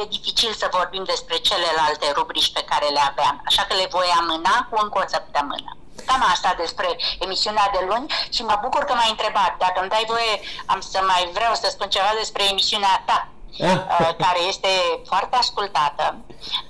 e 0.00 0.12
dificil 0.16 0.52
să 0.52 0.76
vorbim 0.78 1.04
despre 1.04 1.36
celelalte 1.48 2.06
rubrici 2.18 2.52
pe 2.52 2.66
care 2.70 2.86
le 2.96 3.02
aveam, 3.10 3.36
așa 3.48 3.62
că 3.68 3.74
le 3.74 3.86
voi 3.96 4.08
amâna 4.20 4.56
cu 4.68 4.74
încă 4.82 4.98
o 5.02 5.08
săptămână. 5.14 5.70
Cam 6.06 6.22
asta 6.32 6.54
despre 6.62 6.88
emisiunea 7.24 7.68
de 7.72 7.82
luni 7.88 8.12
și 8.34 8.42
mă 8.42 8.56
bucur 8.62 8.82
că 8.84 8.92
m-ai 8.94 9.14
întrebat. 9.14 9.52
Dacă 9.64 9.78
îmi 9.80 9.92
dai 9.94 10.04
voie, 10.12 10.34
am 10.66 10.80
să 10.80 11.00
mai 11.10 11.30
vreau 11.32 11.54
să 11.54 11.66
spun 11.70 11.88
ceva 11.88 12.12
despre 12.18 12.42
emisiunea 12.52 13.02
ta, 13.06 13.28
uh, 13.58 14.14
care 14.24 14.40
este 14.52 14.68
foarte 15.10 15.36
ascultată 15.36 16.04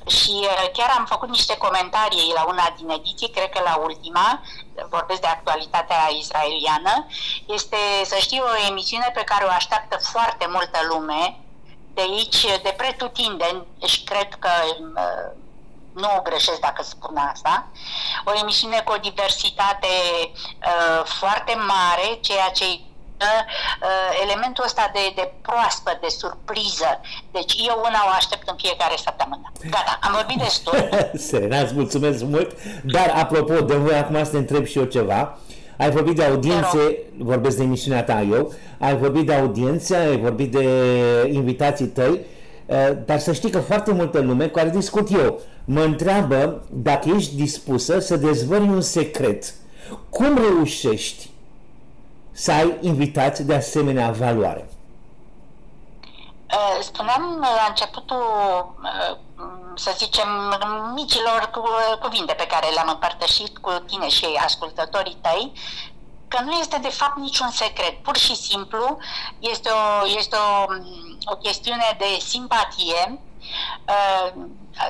și 0.07 0.35
uh, 0.41 0.67
chiar 0.73 0.91
am 0.99 1.05
făcut 1.05 1.29
niște 1.29 1.57
comentarii 1.57 2.33
la 2.35 2.45
una 2.53 2.75
din 2.79 2.89
ediții, 2.89 3.31
cred 3.31 3.49
că 3.51 3.61
la 3.65 3.77
ultima, 3.77 4.43
vorbesc 4.91 5.21
de 5.21 5.27
actualitatea 5.37 6.09
israeliană, 6.23 7.07
este, 7.47 7.81
să 8.05 8.17
știu, 8.17 8.43
o 8.43 8.67
emisiune 8.71 9.11
pe 9.15 9.25
care 9.31 9.45
o 9.45 9.57
așteaptă 9.61 9.97
foarte 10.13 10.47
multă 10.49 10.79
lume, 10.91 11.42
de 11.95 12.01
aici, 12.01 12.43
de 12.63 12.75
pretutindeni, 12.77 13.67
și 13.87 14.05
cred 14.05 14.29
că 14.39 14.51
uh, 14.97 15.31
nu 15.93 16.09
o 16.17 16.23
greșesc 16.23 16.61
dacă 16.61 16.83
spun 16.83 17.17
asta, 17.33 17.67
o 18.25 18.33
emisiune 18.43 18.81
cu 18.85 18.93
o 18.93 19.03
diversitate 19.09 19.93
uh, 20.33 21.05
foarte 21.05 21.55
mare, 21.55 22.19
ceea 22.21 22.51
ce 22.55 22.65
uh, 22.65 23.43
elementul 24.23 24.65
ăsta 24.65 24.91
de, 24.93 25.13
de 25.15 25.33
proaspăt, 25.43 26.01
de 26.01 26.09
surpriză. 26.09 27.01
Deci 27.31 27.55
eu 27.69 27.83
una 27.89 28.01
o 28.07 28.15
aștept 28.15 28.49
în 28.49 28.57
fiecare 28.57 28.97
săptămână. 28.97 29.53
Gata, 29.71 29.99
am 30.03 30.13
vorbit 30.13 30.39
destul. 30.39 30.89
Serena, 31.29 31.59
îți 31.61 31.75
mulțumesc 31.75 32.23
mult. 32.25 32.57
Dar, 32.83 33.13
apropo, 33.17 33.61
de 33.61 33.75
voi 33.75 33.95
acum 33.95 34.25
să 34.25 34.31
te 34.31 34.37
întreb 34.37 34.67
și 34.67 34.79
eu 34.79 34.85
ceva. 34.85 35.39
Ai 35.83 35.91
vorbit 35.91 36.17
de 36.17 36.23
audiențe, 36.23 36.99
vorbesc 37.19 37.57
de 37.57 37.63
emisiunea 37.63 38.05
ta 38.05 38.27
eu, 38.31 38.53
ai 38.79 38.97
vorbit 38.97 39.27
de 39.27 39.33
audiențe, 39.35 39.97
ai 39.97 40.19
vorbit 40.19 40.53
de 40.53 40.67
invitații 41.31 41.87
tăi, 41.87 42.21
uh, 42.67 42.91
dar 43.05 43.19
să 43.19 43.33
știi 43.33 43.51
că 43.51 43.59
foarte 43.59 43.93
multă 43.93 44.21
lume 44.21 44.47
cu 44.47 44.53
care 44.53 44.71
discut 44.71 45.11
eu 45.13 45.41
mă 45.65 45.81
întreabă 45.81 46.65
dacă 46.73 47.11
ești 47.17 47.37
dispusă 47.37 47.99
să 47.99 48.17
dezvălui 48.17 48.69
un 48.69 48.81
secret. 48.81 49.55
Cum 50.11 50.39
reușești 50.39 51.31
să 52.31 52.53
ai 52.53 52.77
invitați 52.81 53.47
de 53.47 53.55
asemenea 53.55 54.11
valoare? 54.11 54.67
Uh, 56.53 56.79
Spuneam 56.81 57.39
la 57.41 57.67
începutul, 57.69 58.25
uh, 58.83 59.17
să 59.75 59.93
zicem, 59.97 60.29
micilor 60.95 61.51
cu- 61.53 61.99
cuvinte 62.01 62.33
pe 62.33 62.47
care 62.47 62.69
le-am 62.69 62.89
împărtășit 62.89 63.59
cu 63.59 63.71
tine 63.71 64.09
și 64.09 64.27
ascultătorii 64.45 65.19
tăi, 65.23 65.53
că 66.29 66.43
nu 66.43 66.53
este 66.53 66.79
de 66.79 66.89
fapt 66.89 67.17
niciun 67.17 67.51
secret. 67.51 68.03
Pur 68.03 68.17
și 68.17 68.35
simplu 68.35 68.99
este 69.39 69.69
o, 69.69 70.07
este 70.07 70.37
o, 70.37 70.65
o 71.25 71.37
chestiune 71.37 71.97
de 71.99 72.19
simpatie. 72.19 73.21
Uh, 73.89 74.33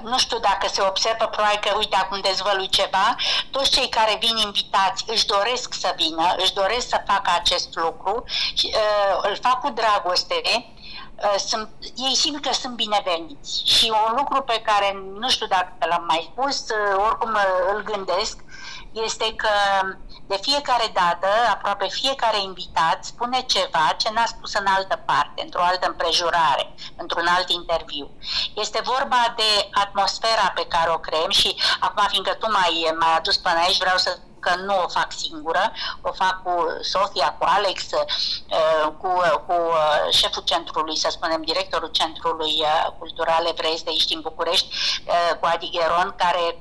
nu 0.03 0.19
știu 0.19 0.39
dacă 0.39 0.69
se 0.69 0.83
observă, 0.83 1.25
probabil 1.27 1.59
că, 1.61 1.75
uite, 1.77 1.97
acum 1.97 2.21
dezvălui 2.21 2.69
ceva, 2.69 3.17
toți 3.51 3.71
cei 3.71 3.89
care 3.89 4.17
vin 4.21 4.37
invitați 4.37 5.05
își 5.07 5.27
doresc 5.27 5.75
să 5.75 5.95
vină, 5.97 6.35
își 6.37 6.53
doresc 6.53 6.89
să 6.89 7.03
facă 7.07 7.31
acest 7.35 7.75
lucru, 7.75 8.25
și, 8.55 8.75
uh, 8.75 9.19
îl 9.23 9.39
fac 9.43 9.61
cu 9.61 9.71
dragoste, 9.71 10.41
uh, 10.45 10.81
sunt, 11.39 11.69
ei 11.97 12.15
simt 12.15 12.43
că 12.43 12.53
sunt 12.53 12.75
bineveniți. 12.75 13.63
Și 13.65 13.93
un 14.07 14.15
lucru 14.17 14.43
pe 14.43 14.63
care 14.65 15.03
nu 15.19 15.29
știu 15.29 15.47
dacă 15.47 15.73
l-am 15.79 16.05
mai 16.09 16.31
spus, 16.33 16.61
uh, 16.61 17.05
oricum 17.07 17.31
uh, 17.31 17.75
îl 17.75 17.83
gândesc, 17.83 18.39
este 18.93 19.35
că 19.35 19.49
De 20.27 20.39
fiecare 20.41 20.91
dată, 20.93 21.27
aproape 21.51 21.89
fiecare 21.89 22.41
invitat 22.43 23.05
spune 23.05 23.41
ceva 23.41 23.95
ce 23.97 24.11
n-a 24.13 24.27
spus 24.27 24.55
în 24.55 24.67
altă 24.67 24.97
parte, 25.07 25.43
într-o 25.43 25.63
altă 25.63 25.87
împrejurare, 25.87 26.75
într-un 26.97 27.27
alt 27.27 27.51
interviu. 27.51 28.11
Este 28.55 28.81
vorba 28.85 29.35
de 29.37 29.69
atmosfera 29.73 30.53
pe 30.55 30.67
care 30.67 30.91
o 30.91 30.99
creăm 30.99 31.31
și 31.31 31.57
acum, 31.81 32.07
fiindcă 32.09 32.35
tu 32.35 32.51
m-ai, 32.51 32.95
m-ai 32.99 33.17
adus 33.17 33.37
până 33.37 33.59
aici, 33.59 33.79
vreau 33.79 33.97
să 33.97 34.19
că 34.43 34.55
nu 34.57 34.75
o 34.85 34.89
fac 34.89 35.13
singură, 35.13 35.73
o 36.01 36.13
fac 36.13 36.43
cu 36.43 36.55
Sofia, 36.81 37.35
cu 37.39 37.45
Alex, 37.57 37.83
uh, 37.93 38.93
cu, 39.01 39.11
cu 39.47 39.53
uh, 39.53 40.13
șeful 40.13 40.43
centrului, 40.43 40.97
să 40.97 41.09
spunem, 41.11 41.43
directorul 41.43 41.89
Centrului 41.89 42.55
uh, 42.61 42.87
Cultural 42.99 43.47
Evreist 43.47 43.85
din 44.07 44.21
București, 44.21 44.69
cu 45.41 45.47
Adi 45.47 45.71
Gheron, 45.71 46.15
care 46.17 46.59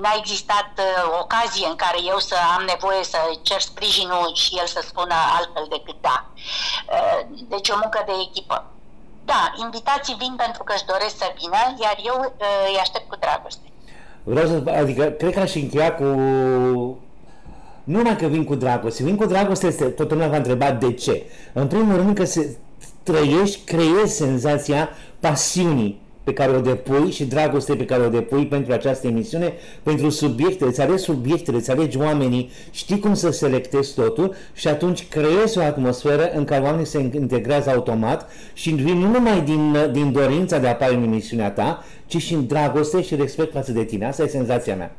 n-a 0.00 0.14
existat 0.16 0.80
ocazie 1.20 1.66
în 1.66 1.76
care 1.76 1.98
eu 2.02 2.18
să 2.18 2.36
am 2.56 2.62
nevoie 2.64 3.04
să 3.04 3.18
cer 3.42 3.60
sprijinul 3.60 4.34
și 4.34 4.54
el 4.58 4.66
să 4.66 4.84
spună 4.86 5.14
altfel 5.38 5.66
decât 5.68 6.00
da. 6.00 6.24
Deci 7.28 7.68
o 7.68 7.76
muncă 7.82 8.02
de 8.06 8.12
echipă. 8.28 8.64
Da, 9.24 9.52
invitații 9.56 10.14
vin 10.14 10.34
pentru 10.36 10.62
că 10.62 10.72
își 10.72 10.84
doresc 10.84 11.16
să 11.16 11.32
vină, 11.36 11.74
iar 11.80 11.96
eu 12.04 12.34
îi 12.68 12.78
aștept 12.78 13.08
cu 13.08 13.16
dragoste. 13.16 13.65
Vreau 14.28 14.46
să, 14.46 14.70
adică, 14.70 15.04
cred 15.04 15.32
că 15.32 15.40
aș 15.40 15.54
încheia 15.54 15.94
cu... 15.94 16.04
Nu 17.84 17.96
numai 17.96 18.16
că 18.16 18.26
vin 18.26 18.44
cu 18.44 18.54
dragoste, 18.54 19.02
vin 19.02 19.16
cu 19.16 19.26
dragoste, 19.26 19.66
este, 19.66 19.84
toată 19.84 20.14
lumea 20.14 20.28
va 20.28 20.36
întreba 20.36 20.72
de 20.72 20.92
ce. 20.92 21.22
În 21.52 21.66
primul 21.66 21.96
rând 21.96 22.16
că 22.16 22.24
se 22.24 22.56
trăiești, 23.02 23.60
creezi 23.64 24.16
senzația 24.16 24.88
pasiunii 25.20 26.00
pe 26.26 26.32
care 26.32 26.56
o 26.56 26.60
depui 26.60 27.10
și 27.10 27.24
dragoste 27.24 27.74
pe 27.74 27.84
care 27.84 28.02
o 28.02 28.08
depui 28.08 28.46
pentru 28.46 28.72
această 28.72 29.06
emisiune, 29.06 29.52
pentru 29.82 30.08
subiecte, 30.08 30.64
îți 30.64 30.80
alegi 30.80 31.02
subiectele, 31.02 31.56
îți 31.56 31.70
alegi 31.70 31.98
oamenii, 31.98 32.50
știi 32.70 32.98
cum 32.98 33.14
să 33.14 33.30
selectezi 33.30 33.94
totul 33.94 34.34
și 34.54 34.68
atunci 34.68 35.08
creezi 35.08 35.58
o 35.58 35.62
atmosferă 35.62 36.30
în 36.34 36.44
care 36.44 36.62
oamenii 36.62 36.86
se 36.86 37.10
integrează 37.14 37.70
automat 37.70 38.30
și 38.52 38.70
vin 38.70 38.98
nu 38.98 39.10
numai 39.10 39.40
din, 39.40 39.76
din 39.92 40.12
dorința 40.12 40.58
de 40.58 40.66
a 40.66 40.70
apare 40.70 40.94
în 40.94 41.02
emisiunea 41.02 41.50
ta, 41.50 41.84
ci 42.06 42.22
și 42.22 42.34
în 42.34 42.46
dragoste 42.46 43.02
și 43.02 43.14
respect 43.14 43.52
față 43.52 43.72
de 43.72 43.84
tine. 43.84 44.06
Asta 44.06 44.22
e 44.22 44.28
senzația 44.28 44.76
mea. 44.76 44.96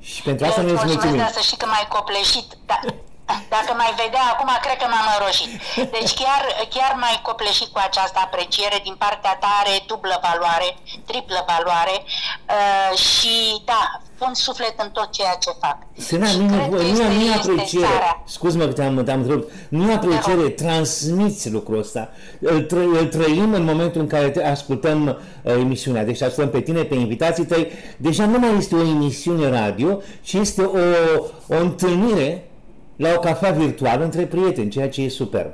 Și 0.00 0.22
pentru 0.22 0.46
asta 0.46 0.62
nu 0.62 0.72
îți 0.72 0.84
mulțumim. 0.86 1.18
Să 1.32 1.40
știi 1.42 1.56
că 1.56 1.66
m-ai 1.66 1.86
copleșit. 1.88 2.56
Da. 2.66 2.80
Dacă 3.56 3.72
mai 3.82 3.92
vedea 4.02 4.24
acum, 4.32 4.50
cred 4.64 4.76
că 4.82 4.86
m-am 4.92 5.08
înroșit. 5.14 5.50
Deci 5.96 6.12
chiar, 6.20 6.42
chiar 6.74 6.92
mai 7.04 7.16
copleșit 7.28 7.68
cu 7.74 7.80
această 7.88 8.18
apreciere 8.22 8.78
din 8.82 8.96
partea 9.04 9.34
ta, 9.42 9.50
are 9.60 9.74
dublă 9.86 10.16
valoare, 10.26 10.68
triplă 11.10 11.40
valoare 11.52 11.96
uh, 12.04 12.98
și 12.98 13.34
da, 13.70 13.82
pun 14.18 14.34
suflet 14.34 14.74
în 14.84 14.90
tot 14.90 15.10
ceea 15.10 15.36
ce 15.44 15.50
fac. 15.60 15.76
Sena, 15.96 16.30
nu, 16.32 16.48
nu, 16.48 16.66
nu, 16.70 17.12
nu 17.16 17.24
e 17.24 17.34
apreciere. 17.34 18.22
Scuze-mă 18.24 18.64
că 18.64 18.72
te-am, 18.72 19.04
te-am 19.04 19.20
întrebat. 19.20 19.44
Nu 19.68 19.90
e 19.90 19.94
apreciere, 19.94 20.48
transmiți 20.48 21.50
lucrul 21.50 21.78
ăsta. 21.78 22.08
Îl, 22.40 22.62
tră, 22.62 22.80
îl 22.80 23.06
trăim 23.06 23.52
în 23.52 23.64
momentul 23.64 24.00
în 24.00 24.06
care 24.06 24.30
te 24.30 24.44
ascultăm 24.44 25.06
uh, 25.42 25.52
emisiunea. 25.52 26.04
Deci 26.04 26.22
ascultăm 26.22 26.50
pe 26.50 26.60
tine, 26.60 26.82
pe 26.82 26.94
invitații 26.94 27.46
tăi. 27.46 27.70
Deja 27.96 28.26
nu 28.26 28.38
mai 28.38 28.56
este 28.56 28.74
o 28.74 28.80
emisiune 28.80 29.48
radio, 29.48 30.00
ci 30.22 30.32
este 30.32 30.62
o, 30.62 30.78
o 31.48 31.56
întâlnire 31.56 32.45
la 32.96 33.12
o 33.14 33.18
cafea 33.18 33.50
virtuală 33.50 34.04
între 34.04 34.26
prieteni, 34.26 34.70
ceea 34.70 34.88
ce 34.88 35.02
e 35.02 35.08
superb. 35.08 35.52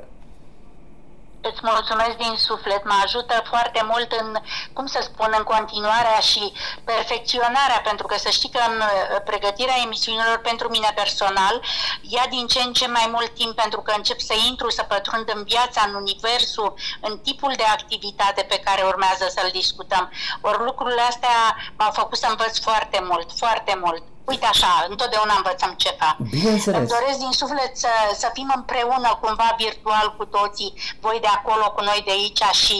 Îți 1.49 1.61
mulțumesc 1.61 2.15
din 2.25 2.35
suflet, 2.47 2.83
mă 2.85 2.97
ajută 3.03 3.35
foarte 3.51 3.81
mult 3.91 4.11
în, 4.21 4.27
cum 4.73 4.85
să 4.85 4.99
spun, 5.01 5.33
în 5.37 5.43
continuarea 5.43 6.19
și 6.19 6.53
perfecționarea, 6.83 7.81
pentru 7.83 8.05
că 8.07 8.15
să 8.17 8.29
știi 8.29 8.49
că 8.49 8.61
în 8.71 8.77
uh, 8.79 9.21
pregătirea 9.25 9.81
emisiunilor 9.85 10.37
pentru 10.49 10.69
mine 10.69 10.91
personal 10.95 11.55
ia 12.01 12.25
din 12.29 12.45
ce 12.47 12.59
în 12.61 12.73
ce 12.73 12.87
mai 12.87 13.07
mult 13.11 13.33
timp 13.33 13.55
pentru 13.55 13.81
că 13.81 13.93
încep 13.95 14.19
să 14.19 14.35
intru, 14.49 14.69
să 14.69 14.83
pătrund 14.83 15.31
în 15.35 15.43
viața, 15.43 15.81
în 15.87 15.93
universul, 15.93 16.73
în 17.01 17.19
tipul 17.19 17.53
de 17.57 17.67
activitate 17.77 18.41
pe 18.41 18.61
care 18.65 18.81
urmează 18.81 19.25
să-l 19.35 19.49
discutăm. 19.51 20.11
Ori 20.41 20.63
lucrurile 20.63 21.01
astea 21.01 21.37
m-au 21.77 21.91
făcut 21.91 22.17
să 22.17 22.27
învăț 22.29 22.59
foarte 22.59 22.99
mult, 23.09 23.27
foarte 23.35 23.77
mult. 23.83 24.03
Uite 24.31 24.45
așa, 24.53 24.71
întotdeauna 24.89 25.33
învățăm 25.37 25.73
ceva. 25.85 26.09
Bineînțeles. 26.37 26.79
Îmi 26.79 26.93
doresc 26.97 27.17
din 27.25 27.33
suflet 27.41 27.71
să, 27.83 27.93
să 28.21 28.27
fim 28.37 28.49
împreună 28.59 29.09
cumva 29.23 29.49
virtual 29.63 30.07
cu 30.17 30.25
toții, 30.37 30.73
voi 31.05 31.17
de 31.25 31.31
acolo 31.37 31.65
cu 31.75 31.81
noi 31.89 32.01
de 32.07 32.11
aici 32.17 32.43
și, 32.63 32.79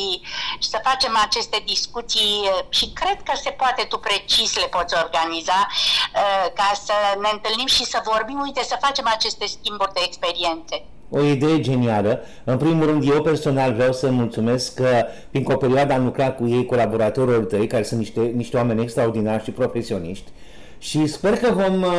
și 0.63 0.69
să 0.73 0.79
facem 0.89 1.13
aceste 1.27 1.57
discuții 1.73 2.35
și 2.77 2.85
cred 2.99 3.19
că 3.27 3.33
se 3.43 3.51
poate, 3.61 3.81
tu 3.89 3.97
precis 4.07 4.49
le 4.61 4.67
poți 4.75 4.93
organiza 5.03 5.59
uh, 5.69 6.45
ca 6.59 6.69
să 6.85 6.95
ne 7.23 7.29
întâlnim 7.35 7.69
și 7.77 7.83
să 7.93 8.07
vorbim, 8.11 8.39
uite, 8.47 8.61
să 8.71 8.83
facem 8.85 9.05
aceste 9.15 9.45
schimburi 9.55 9.93
de 9.93 10.01
experiențe. 10.05 10.75
O 11.09 11.21
idee 11.21 11.59
genială. 11.59 12.25
În 12.43 12.57
primul 12.57 12.85
rând, 12.85 13.09
eu 13.09 13.21
personal 13.21 13.73
vreau 13.73 13.93
să 13.93 14.11
mulțumesc 14.11 14.73
că, 14.73 15.05
fiindcă 15.31 15.53
o 15.53 15.57
perioadă 15.57 15.93
am 15.93 16.03
lucrat 16.03 16.35
cu 16.37 16.47
ei, 16.47 16.65
colaboratorii 16.65 17.45
tăi, 17.45 17.67
care 17.67 17.83
sunt 17.83 17.99
niște, 17.99 18.19
niște 18.19 18.57
oameni 18.57 18.81
extraordinari 18.81 19.43
și 19.43 19.51
profesioniști, 19.51 20.31
și 20.83 21.07
sper 21.07 21.37
că 21.37 21.53
vom, 21.53 21.81
uh, 21.81 21.91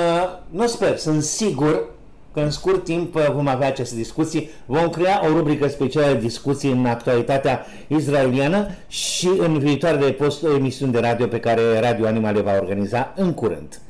nu 0.50 0.66
sper, 0.66 0.96
sunt 0.96 1.22
sigur 1.22 1.84
că 2.32 2.40
în 2.40 2.50
scurt 2.50 2.84
timp 2.84 3.14
uh, 3.14 3.30
vom 3.32 3.46
avea 3.46 3.66
aceste 3.66 3.94
discuții, 3.94 4.50
vom 4.66 4.88
crea 4.88 5.20
o 5.24 5.26
rubrică 5.26 5.68
specială 5.68 6.06
de 6.06 6.18
discuții 6.18 6.70
în 6.70 6.86
actualitatea 6.86 7.66
izraeliană 7.86 8.66
și 8.88 9.30
în 9.38 9.58
viitoarele 9.58 10.10
post 10.10 10.42
emisiuni 10.42 10.92
de 10.92 10.98
radio 10.98 11.26
pe 11.26 11.40
care 11.40 11.80
Radio 11.80 12.06
Anima 12.06 12.30
le 12.30 12.40
va 12.40 12.52
organiza 12.60 13.12
în 13.16 13.32
curând. 13.32 13.80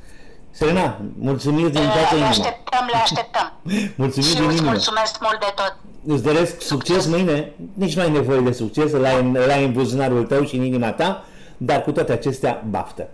Serena, 0.51 1.01
mulțumiri 1.19 1.73
din 1.73 1.83
toată 1.83 2.15
inima. 2.15 2.21
Le 2.21 2.25
așteptăm, 2.25 2.89
le 2.93 2.99
așteptăm. 3.03 3.53
Mulțumiri 4.05 4.31
și 4.31 4.37
din 4.37 4.45
îți 4.45 4.57
inimă. 4.57 4.71
mulțumesc 4.71 5.17
mult 5.21 5.41
de 5.41 5.53
tot. 5.55 5.77
Îți 6.15 6.23
doresc 6.23 6.61
succes 6.61 7.07
mâine, 7.07 7.53
nici 7.73 7.97
nu 7.97 8.03
ai 8.03 8.11
nevoie 8.11 8.41
de 8.41 8.53
succes, 8.53 8.93
la 8.93 9.57
în 9.57 9.73
buzunarul 9.73 10.25
tău 10.25 10.45
și 10.45 10.57
în 10.57 10.65
inima 10.65 10.91
ta, 10.91 11.25
dar 11.57 11.83
cu 11.83 11.93
toate 11.93 12.13
acestea, 12.13 12.65
baftă. 12.71 13.09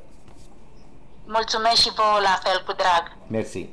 Mulțumesc 1.33 1.81
și 1.81 1.91
vouă 1.95 2.19
la 2.23 2.41
fel, 2.43 2.63
cu 2.67 2.73
drag. 2.73 3.17
Mersi. 3.27 3.69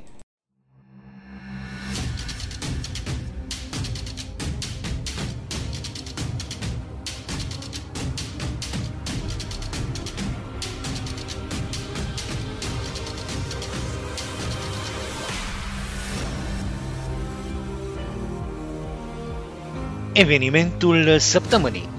Evenimentul 20.12 21.18
săptămânii 21.18 21.97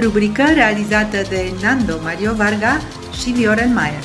rubrică 0.00 0.42
realizată 0.54 1.16
de 1.28 1.52
Nando 1.62 1.98
Mario 2.02 2.34
Varga 2.34 2.80
și 3.22 3.30
Viorel 3.30 3.68
Maier. 3.68 4.04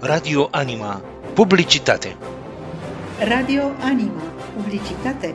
Radio 0.00 0.48
Anima. 0.50 1.02
Publicitate. 1.34 2.16
Radio 3.18 3.62
Anima. 3.80 4.22
Publicitate. 4.56 5.34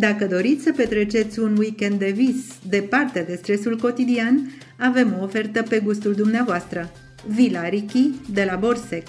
Dacă 0.00 0.26
doriți 0.26 0.62
să 0.62 0.72
petreceți 0.72 1.38
un 1.38 1.56
weekend 1.56 1.98
de 1.98 2.10
vis, 2.10 2.36
departe 2.68 3.24
de 3.28 3.34
stresul 3.34 3.76
cotidian, 3.76 4.50
avem 4.76 5.16
o 5.20 5.22
ofertă 5.22 5.62
pe 5.62 5.80
gustul 5.84 6.12
dumneavoastră. 6.12 6.90
Villa 7.26 7.68
Richi 7.68 8.10
de 8.30 8.46
la 8.50 8.56
Borsec. 8.56 9.06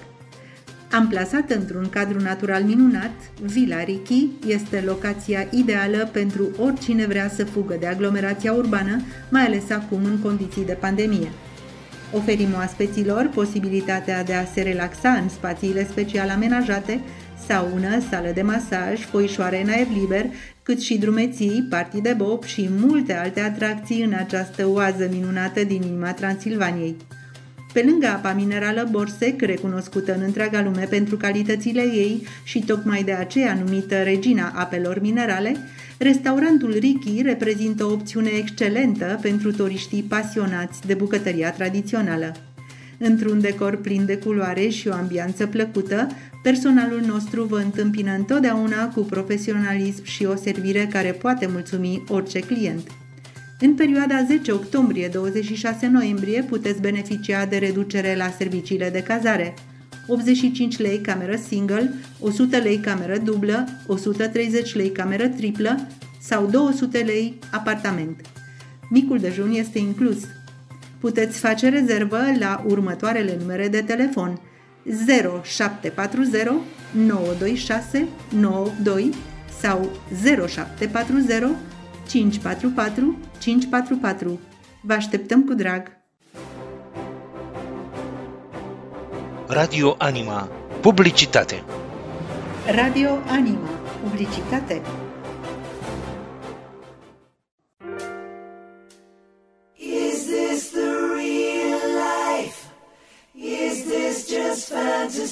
Amplasată 0.91 1.55
într-un 1.55 1.89
cadru 1.89 2.19
natural 2.19 2.63
minunat, 2.63 3.11
Villa 3.41 3.83
Richi 3.83 4.27
este 4.47 4.83
locația 4.85 5.47
ideală 5.51 6.09
pentru 6.11 6.49
oricine 6.57 7.05
vrea 7.05 7.29
să 7.29 7.45
fugă 7.45 7.75
de 7.79 7.87
aglomerația 7.87 8.53
urbană, 8.53 9.01
mai 9.31 9.45
ales 9.45 9.69
acum 9.69 10.03
în 10.03 10.19
condiții 10.19 10.65
de 10.65 10.73
pandemie. 10.73 11.31
Oferim 12.13 12.53
oaspeților 12.55 13.29
posibilitatea 13.33 14.23
de 14.23 14.33
a 14.33 14.45
se 14.45 14.61
relaxa 14.61 15.09
în 15.09 15.29
spațiile 15.29 15.87
special 15.87 16.29
amenajate, 16.29 17.01
saună, 17.47 18.01
sală 18.09 18.31
de 18.33 18.41
masaj, 18.41 18.99
foișoare 18.99 19.61
în 19.61 19.69
aer 19.69 19.87
liber, 19.99 20.25
cât 20.63 20.81
și 20.81 20.97
drumeții, 20.97 21.67
partii 21.69 22.01
de 22.01 22.13
bob 22.17 22.43
și 22.43 22.69
multe 22.77 23.13
alte 23.13 23.39
atracții 23.39 24.03
în 24.03 24.13
această 24.13 24.67
oază 24.67 25.09
minunată 25.11 25.63
din 25.63 25.81
inima 25.81 26.13
Transilvaniei. 26.13 26.95
Pe 27.73 27.83
lângă 27.85 28.07
apa 28.07 28.33
minerală 28.33 28.87
Borsec, 28.91 29.41
recunoscută 29.41 30.15
în 30.15 30.21
întreaga 30.21 30.61
lume 30.63 30.85
pentru 30.89 31.17
calitățile 31.17 31.81
ei 31.81 32.27
și 32.43 32.59
tocmai 32.59 33.03
de 33.03 33.11
aceea 33.11 33.53
numită 33.53 34.03
regina 34.03 34.53
apelor 34.55 35.01
minerale, 35.01 35.55
restaurantul 35.97 36.71
Ricky 36.79 37.21
reprezintă 37.21 37.85
o 37.85 37.91
opțiune 37.91 38.29
excelentă 38.29 39.19
pentru 39.21 39.51
turiștii 39.51 40.03
pasionați 40.03 40.87
de 40.87 40.93
bucătăria 40.93 41.51
tradițională. 41.51 42.35
Într-un 42.99 43.41
decor 43.41 43.75
plin 43.75 44.05
de 44.05 44.17
culoare 44.17 44.67
și 44.67 44.87
o 44.87 44.93
ambianță 44.93 45.47
plăcută, 45.47 46.07
personalul 46.43 47.01
nostru 47.05 47.43
vă 47.43 47.57
întâmpină 47.57 48.11
întotdeauna 48.11 48.87
cu 48.87 49.01
profesionalism 49.01 50.03
și 50.03 50.25
o 50.25 50.35
servire 50.35 50.87
care 50.91 51.11
poate 51.11 51.47
mulțumi 51.51 52.03
orice 52.07 52.39
client. 52.39 52.87
În 53.59 53.73
perioada 53.75 54.23
10 54.27 54.51
octombrie-26 54.51 55.87
noiembrie 55.91 56.41
puteți 56.41 56.81
beneficia 56.81 57.45
de 57.45 57.57
reducere 57.57 58.15
la 58.15 58.29
serviciile 58.37 58.89
de 58.89 59.03
cazare. 59.03 59.53
85 60.07 60.77
lei 60.77 60.99
cameră 60.99 61.35
single, 61.47 61.93
100 62.19 62.57
lei 62.57 62.77
cameră 62.77 63.17
dublă, 63.17 63.67
130 63.87 64.75
lei 64.75 64.91
cameră 64.91 65.27
triplă 65.27 65.87
sau 66.21 66.45
200 66.45 66.97
lei 66.97 67.39
apartament. 67.51 68.21
Micul 68.89 69.19
dejun 69.19 69.51
este 69.51 69.79
inclus. 69.79 70.17
Puteți 70.99 71.39
face 71.39 71.69
rezervă 71.69 72.19
la 72.39 72.63
următoarele 72.67 73.37
numere 73.39 73.67
de 73.67 73.81
telefon 73.81 74.41
0740 75.05 76.47
926 76.91 78.07
92 78.29 79.13
sau 79.59 79.89
0740 80.47 81.49
544 82.07 83.17
544. 83.39 84.39
Vă 84.81 84.93
așteptăm 84.93 85.43
cu 85.43 85.53
drag! 85.53 85.97
Radio 89.47 89.95
Anima. 89.97 90.49
Publicitate. 90.81 91.63
Radio 92.75 93.09
Anima. 93.27 93.69
Publicitate. 94.03 94.81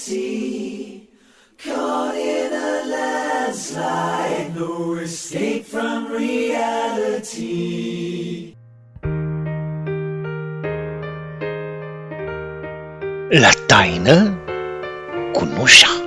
Fantasy? 0.07 1.09
Caught 1.57 2.15
in 2.15 2.53
a 2.53 2.83
landslide, 2.85 4.55
no 4.55 4.95
escape 4.97 5.65
from 5.65 6.07
reality. 6.11 7.35
La 13.29 13.49
taină 13.67 14.37
cu 15.33 15.45
nușa. 15.45 16.06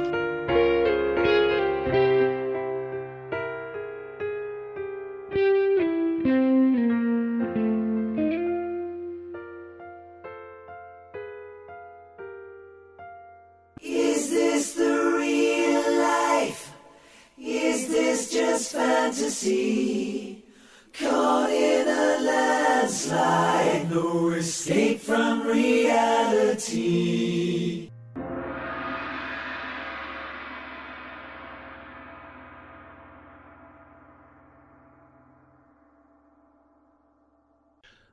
This 18.72 19.18
just 19.20 19.42
fantasy? 19.42 20.44
Caught 20.92 21.50
in 21.50 21.88
a 21.88 22.18
landslide, 22.20 23.90
no 23.90 24.30
escape 24.30 25.00
from 25.00 25.46
reality. 25.46 26.70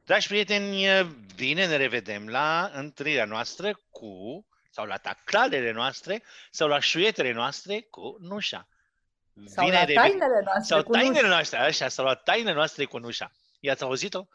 Dragi 0.06 0.28
prieteni, 0.28 0.86
bine 1.36 1.66
ne 1.66 1.76
revedem 1.76 2.28
la 2.28 2.72
întâlnirea 2.74 3.26
noastră 3.26 3.80
cu, 3.90 4.46
sau 4.70 4.86
la 4.86 4.98
taclalele 4.98 5.72
noastre, 5.72 6.24
sau 6.52 6.68
la 6.68 6.80
șuietele 6.80 7.32
noastre 7.32 7.82
cu 7.90 8.18
nușa. 8.20 8.68
Sau 9.46 9.66
Bine 9.66 9.78
la 9.78 9.84
reven- 9.86 9.96
tainele 9.96 10.42
noastre 10.44 10.76
Sau 10.76 10.84
cu 10.84 10.92
tainele 10.92 11.20
nușa. 11.20 11.34
noastre, 11.34 11.58
așa, 11.58 11.88
sau 11.88 12.06
la 12.06 12.16
tainele 12.16 12.54
noastre 12.54 12.86
cu 12.86 12.98
nușa. 12.98 13.32
I-ați 13.60 13.84
auzit-o? 13.84 14.26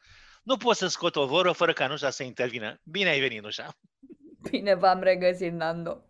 Nu 0.43 0.57
pot 0.57 0.77
să 0.77 0.87
scot 0.87 1.17
o 1.17 1.27
voră 1.27 1.53
fără 1.53 1.73
ca 1.73 1.87
nușa 1.87 2.11
să 2.11 2.23
intervină. 2.23 2.81
Bine 2.83 3.09
ai 3.09 3.21
venit, 3.21 3.43
nușa. 3.43 3.77
Bine 4.51 4.75
v-am 4.75 5.01
regăsit, 5.03 5.53
Nando. 5.53 6.05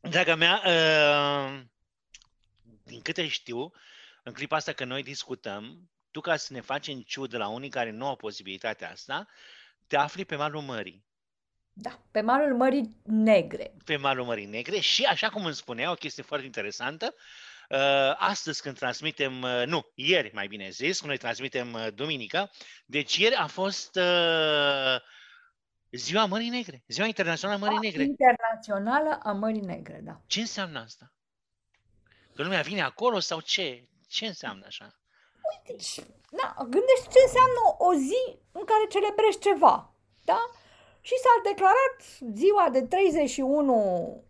Draga 0.00 0.34
mea, 0.34 0.62
uh, 0.66 1.60
din 2.84 3.00
câte 3.02 3.28
știu, 3.28 3.72
în 4.22 4.32
clipa 4.32 4.56
asta 4.56 4.72
că 4.72 4.84
noi 4.84 5.02
discutăm, 5.02 5.90
tu 6.10 6.20
ca 6.20 6.36
să 6.36 6.52
ne 6.52 6.60
faci 6.60 6.88
în 6.88 7.00
ciudă 7.02 7.36
la 7.38 7.48
unii 7.48 7.68
care 7.68 7.90
nu 7.90 8.06
au 8.06 8.16
posibilitatea 8.16 8.90
asta, 8.90 9.26
te 9.86 9.96
afli 9.96 10.24
pe 10.24 10.36
malul 10.36 10.60
mării. 10.62 11.04
Da, 11.74 12.02
pe 12.10 12.20
malul 12.20 12.56
Mării 12.56 12.96
Negre. 13.04 13.74
Pe 13.84 13.96
malul 13.96 14.24
Mării 14.24 14.44
Negre 14.46 14.78
și, 14.80 15.04
așa 15.04 15.28
cum 15.30 15.44
îmi 15.44 15.54
spunea, 15.54 15.90
o 15.90 15.94
chestie 15.94 16.22
foarte 16.22 16.46
interesantă, 16.46 17.14
uh, 17.14 17.20
astăzi 18.16 18.62
când 18.62 18.76
transmitem, 18.78 19.42
uh, 19.42 19.62
nu, 19.66 19.90
ieri 19.94 20.30
mai 20.34 20.46
bine 20.46 20.68
zis, 20.68 20.96
când 20.98 21.08
noi 21.08 21.18
transmitem 21.18 21.72
uh, 21.72 21.86
duminică, 21.94 22.50
deci 22.86 23.16
ieri 23.16 23.34
a 23.34 23.46
fost 23.46 23.96
uh, 23.96 25.00
Ziua 25.90 26.24
Mării 26.24 26.48
Negre, 26.48 26.84
Ziua 26.88 27.06
Internațională 27.06 27.64
a 27.64 27.66
Mării 27.66 27.88
Negre. 27.88 28.02
Internațională 28.02 29.18
a 29.22 29.32
Mării 29.32 29.60
Negre, 29.60 30.00
da. 30.02 30.20
Ce 30.26 30.40
înseamnă 30.40 30.80
asta? 30.80 31.12
Că 32.34 32.42
lumea 32.42 32.60
vine 32.60 32.82
acolo 32.82 33.18
sau 33.18 33.40
ce? 33.40 33.88
Ce 34.08 34.26
înseamnă 34.26 34.64
așa? 34.66 34.96
Deci, 35.66 35.94
da, 36.30 36.54
gândește 36.58 37.08
ce 37.12 37.20
înseamnă 37.26 37.62
o 37.78 37.94
zi 37.94 38.38
în 38.52 38.64
care 38.64 38.86
celebrești 38.90 39.40
ceva, 39.40 39.94
da? 40.24 40.50
Și 41.00 41.14
s-a 41.22 41.50
declarat 41.50 41.96
ziua 42.34 42.68
de 42.70 42.82
31 42.86 44.24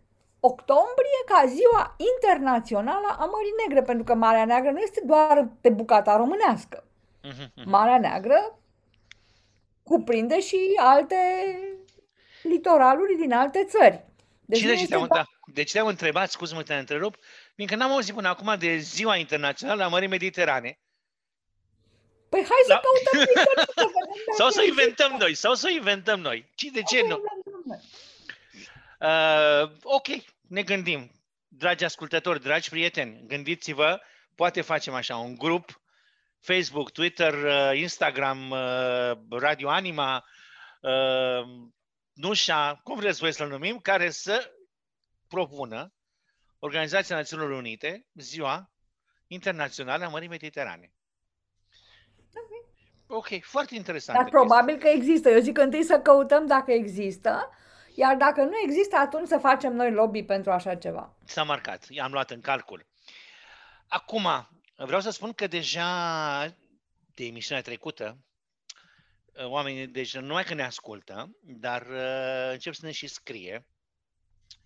octombrie 0.45 1.19
ca 1.25 1.43
ziua 1.47 1.95
internațională 2.13 3.07
a 3.19 3.25
Mării 3.25 3.53
Negre, 3.67 3.81
pentru 3.81 4.03
că 4.03 4.13
Marea 4.13 4.45
Neagră 4.45 4.71
nu 4.71 4.79
este 4.79 5.01
doar 5.05 5.47
pe 5.61 5.69
bucata 5.69 6.15
românească. 6.17 6.83
Mhm, 7.23 7.51
mhm. 7.55 7.69
Marea 7.69 7.99
Neagră 7.99 8.59
cuprinde 9.83 10.39
și 10.41 10.57
alte 10.77 11.17
litoraluri 12.43 13.15
din 13.15 13.33
alte 13.33 13.65
țări. 13.69 14.05
Deci 14.45 14.57
și 14.59 14.63
nu 14.65 14.69
de 14.69 14.75
ce 14.75 14.81
este 14.83 14.95
te-am, 14.95 15.07
doar- 15.07 15.19
da, 15.23 15.51
deci 15.53 15.71
te-am 15.71 15.87
întrebat, 15.87 16.29
scuze-mă 16.31 16.59
că 16.59 16.65
te 16.65 16.73
întrerup, 16.73 17.15
fiindcă 17.55 17.75
n-am 17.75 17.91
auzit 17.91 18.13
până 18.13 18.27
acum 18.27 18.55
de 18.59 18.77
Ziua 18.77 19.15
Internațională 19.15 19.83
a 19.83 19.87
Mării 19.87 20.07
Mediterane. 20.07 20.79
Păi 22.29 22.39
hai 22.39 22.57
să 22.65 22.73
Da. 22.73 22.81
căutăm 22.83 23.25
pe 23.25 23.39
internet 23.39 23.69
să 23.75 23.85
vedem 23.85 24.23
dacă 24.25 24.35
Sau 24.37 24.49
să 24.49 24.59
o 24.59 24.63
există. 24.63 24.81
inventăm 24.81 25.17
noi, 25.19 25.33
sau 25.35 25.53
să 25.53 25.67
o 25.69 25.73
inventăm 25.73 26.19
noi. 26.19 26.51
Ci 26.55 26.63
de 26.63 26.81
ce 26.81 26.97
Să 26.97 27.05
nu? 27.07 27.21
Inventăm 29.03 29.53
noi. 29.53 29.63
Uh, 29.63 29.71
ok, 29.83 30.07
ne 30.41 30.63
gândim. 30.63 31.11
Dragi 31.47 31.83
ascultători, 31.83 32.41
dragi 32.41 32.69
prieteni, 32.69 33.23
gândiți-vă, 33.27 34.01
poate 34.35 34.61
facem 34.61 34.93
așa 34.93 35.15
un 35.17 35.35
grup, 35.35 35.81
Facebook, 36.39 36.91
Twitter, 36.91 37.33
uh, 37.33 37.71
Instagram, 37.79 38.49
uh, 38.49 39.11
Radio 39.29 39.69
Anima, 39.69 40.25
uh, 40.81 41.45
Nușa, 42.13 42.79
cum 42.83 42.95
vreți 42.95 43.19
voi 43.19 43.33
să-l 43.33 43.49
numim, 43.49 43.79
care 43.79 44.09
să 44.09 44.51
propună 45.27 45.93
Organizația 46.59 47.15
Națiunilor 47.15 47.51
Unite 47.51 48.05
Ziua 48.13 48.71
Internațională 49.27 50.05
a 50.05 50.09
Mării 50.09 50.27
Mediterane. 50.27 50.93
Ok, 53.07 53.27
foarte 53.41 53.75
interesant. 53.75 54.17
Dar 54.17 54.29
probabil 54.29 54.77
că 54.77 54.87
există. 54.87 55.29
Eu 55.29 55.39
zic 55.39 55.53
că 55.53 55.61
întâi 55.61 55.83
să 55.83 55.99
căutăm 55.99 56.45
dacă 56.45 56.71
există, 56.71 57.49
iar 57.95 58.15
dacă 58.15 58.41
nu 58.41 58.57
există, 58.63 58.95
atunci 58.95 59.27
să 59.27 59.37
facem 59.37 59.73
noi 59.73 59.91
lobby 59.91 60.23
pentru 60.23 60.51
așa 60.51 60.75
ceva. 60.75 61.13
S-a 61.25 61.43
marcat, 61.43 61.89
i-am 61.89 62.11
luat 62.11 62.31
în 62.31 62.41
calcul. 62.41 62.85
Acum, 63.87 64.27
vreau 64.75 65.01
să 65.01 65.09
spun 65.09 65.33
că 65.33 65.47
deja 65.47 66.45
de 67.15 67.25
emisiunea 67.25 67.63
trecută, 67.63 68.17
oamenii, 69.43 69.87
deci 69.87 70.15
nu 70.15 70.25
numai 70.25 70.43
că 70.43 70.53
ne 70.53 70.63
ascultă, 70.63 71.37
dar 71.41 71.81
uh, 71.81 72.51
încep 72.51 72.73
să 72.73 72.85
ne 72.85 72.91
și 72.91 73.07
scrie. 73.07 73.65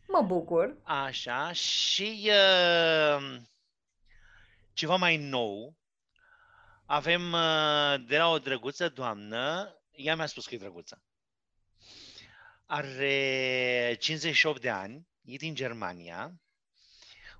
Mă 0.07 0.21
bucur. 0.21 0.77
Așa, 0.83 1.51
și 1.51 2.31
uh, 2.31 3.37
ceva 4.73 4.95
mai 4.95 5.17
nou, 5.17 5.75
avem 6.85 7.31
uh, 7.31 7.95
de 8.07 8.17
la 8.17 8.29
o 8.29 8.39
drăguță 8.39 8.89
doamnă, 8.89 9.73
ea 9.91 10.15
mi-a 10.15 10.25
spus 10.25 10.45
că 10.45 10.55
e 10.55 10.57
drăguță. 10.57 11.01
Are 12.69 13.95
58 13.99 14.61
de 14.61 14.69
ani, 14.69 15.07
e 15.21 15.35
din 15.35 15.55
Germania, 15.55 16.33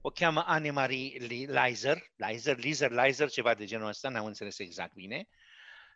o 0.02 0.10
cheamă 0.10 0.44
Annemarie 0.46 1.18
Li- 1.18 1.46
Leiser, 1.46 2.12
Leiser, 2.16 2.58
Leiser, 2.58 2.92
Leiser, 2.92 3.30
ceva 3.30 3.54
de 3.54 3.66
genul 3.66 3.88
ăsta, 3.88 4.10
n-am 4.10 4.26
înțeles 4.26 4.60
exact 4.60 4.94
bine. 4.94 5.28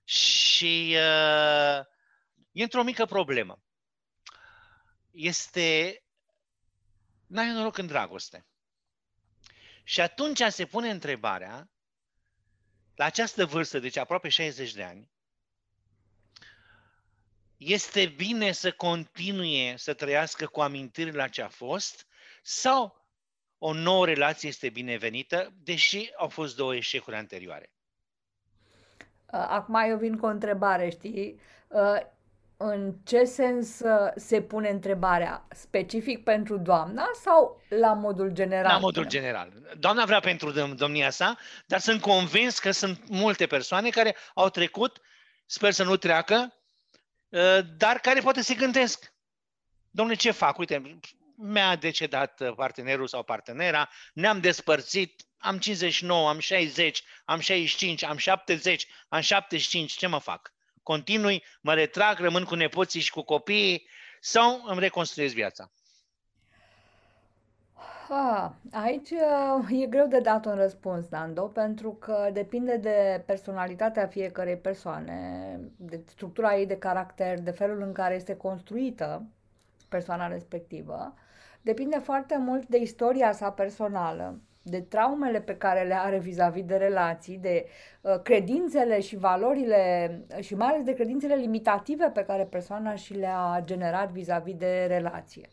Și 0.03 0.95
uh, 0.95 1.79
e 2.51 2.63
într-o 2.63 2.83
mică 2.83 3.05
problemă. 3.05 3.63
este 5.11 6.01
n-ai 7.27 7.51
noroc 7.51 7.77
în 7.77 7.87
dragoste. 7.87 8.45
Și 9.83 10.01
atunci 10.01 10.41
se 10.49 10.65
pune 10.65 10.89
întrebarea, 10.89 11.69
la 12.95 13.05
această 13.05 13.45
vârstă, 13.45 13.79
deci 13.79 13.97
aproape 13.97 14.29
60 14.29 14.73
de 14.73 14.83
ani, 14.83 15.11
este 17.63 18.13
bine 18.17 18.51
să 18.51 18.71
continue 18.71 19.73
să 19.77 19.93
trăiască 19.93 20.45
cu 20.45 20.61
amintirile 20.61 21.17
la 21.17 21.27
ce 21.27 21.41
a 21.41 21.47
fost 21.47 22.07
sau 22.41 23.05
o 23.57 23.73
nouă 23.73 24.05
relație 24.05 24.49
este 24.49 24.69
binevenită, 24.69 25.53
deși 25.63 26.09
au 26.17 26.27
fost 26.27 26.55
două 26.55 26.75
eșecuri 26.75 27.15
anterioare? 27.15 27.71
Acum 29.31 29.75
eu 29.75 29.97
vin 29.97 30.17
cu 30.17 30.25
o 30.25 30.29
întrebare, 30.29 30.89
știi? 30.89 31.39
Uh, 31.67 31.99
în 32.57 32.93
ce 33.03 33.23
sens 33.23 33.79
uh, 33.79 34.11
se 34.15 34.41
pune 34.41 34.69
întrebarea? 34.69 35.47
Specific 35.49 36.23
pentru 36.23 36.57
doamna 36.57 37.05
sau 37.23 37.61
la 37.69 37.93
modul 37.93 38.29
general? 38.29 38.71
La 38.71 38.77
modul 38.77 39.07
general. 39.07 39.53
Doamna 39.79 40.05
vrea 40.05 40.19
pentru 40.19 40.51
domnia 40.75 41.09
sa, 41.09 41.37
dar 41.65 41.79
sunt 41.79 42.01
convins 42.01 42.59
că 42.59 42.71
sunt 42.71 43.09
multe 43.09 43.45
persoane 43.45 43.89
care 43.89 44.15
au 44.33 44.49
trecut, 44.49 45.01
sper 45.45 45.71
să 45.71 45.83
nu 45.83 45.95
treacă, 45.95 46.53
uh, 46.53 46.60
dar 47.77 47.99
care 48.01 48.19
poate 48.19 48.41
se 48.41 48.53
gândesc. 48.53 49.13
Domnule, 49.89 50.17
ce 50.17 50.31
fac? 50.31 50.57
Uite, 50.57 50.99
mi-a 51.35 51.75
decedat 51.75 52.53
partenerul 52.55 53.07
sau 53.07 53.23
partenera, 53.23 53.89
ne-am 54.13 54.39
despărțit, 54.39 55.21
am 55.37 55.59
59, 55.59 56.29
am 56.29 56.39
60, 56.39 57.03
am 57.25 57.39
65, 57.39 58.03
am 58.03 58.17
70, 58.17 58.87
am 59.09 59.21
75, 59.21 59.91
ce 59.91 60.07
mă 60.07 60.19
fac? 60.19 60.53
Continui, 60.83 61.43
mă 61.61 61.73
retrag, 61.73 62.19
rămân 62.19 62.43
cu 62.43 62.55
nepoții 62.55 63.01
și 63.01 63.11
cu 63.11 63.21
copiii 63.21 63.89
sau 64.19 64.63
îmi 64.65 64.79
reconstruiesc 64.79 65.33
viața? 65.33 65.71
Ah, 68.13 68.51
aici 68.71 69.09
uh, 69.11 69.81
e 69.81 69.85
greu 69.85 70.07
de 70.07 70.19
dat 70.19 70.45
un 70.45 70.55
răspuns, 70.55 71.09
Nando, 71.09 71.41
pentru 71.41 71.91
că 71.91 72.29
depinde 72.33 72.77
de 72.77 73.23
personalitatea 73.25 74.07
fiecărei 74.07 74.57
persoane, 74.57 75.59
de 75.77 76.01
structura 76.05 76.55
ei 76.55 76.65
de 76.65 76.77
caracter, 76.77 77.39
de 77.39 77.51
felul 77.51 77.81
în 77.81 77.91
care 77.91 78.15
este 78.15 78.35
construită 78.35 79.23
persoana 79.89 80.27
respectivă. 80.27 81.13
Depinde 81.61 81.97
foarte 81.97 82.37
mult 82.37 82.67
de 82.67 82.77
istoria 82.77 83.31
sa 83.31 83.51
personală, 83.51 84.39
de 84.63 84.81
traumele 84.81 85.41
pe 85.41 85.57
care 85.57 85.83
le 85.87 85.95
are 85.95 86.19
vis-a-vis 86.19 86.65
de 86.65 86.75
relații, 86.75 87.37
de 87.37 87.65
uh, 88.01 88.19
credințele 88.23 88.99
și 88.99 89.17
valorile 89.17 90.11
și 90.39 90.55
mai 90.55 90.67
ales 90.67 90.83
de 90.83 90.93
credințele 90.93 91.35
limitative 91.35 92.09
pe 92.13 92.25
care 92.25 92.43
persoana 92.43 92.95
și 92.95 93.13
le-a 93.13 93.61
generat 93.63 94.11
vis-a-vis 94.11 94.55
de 94.55 94.85
relație. 94.87 95.49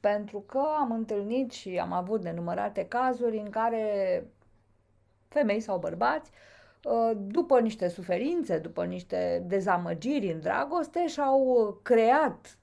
Pentru 0.00 0.40
că 0.40 0.62
am 0.78 0.92
întâlnit 0.92 1.50
și 1.50 1.78
am 1.78 1.92
avut 1.92 2.22
nenumărate 2.22 2.86
cazuri 2.86 3.38
în 3.38 3.50
care 3.50 4.24
femei 5.28 5.60
sau 5.60 5.78
bărbați, 5.78 6.30
uh, 6.84 7.10
după 7.16 7.60
niște 7.60 7.88
suferințe, 7.88 8.58
după 8.58 8.84
niște 8.84 9.44
dezamăgiri 9.46 10.32
în 10.32 10.40
dragoste, 10.40 11.06
și-au 11.06 11.78
creat 11.82 12.58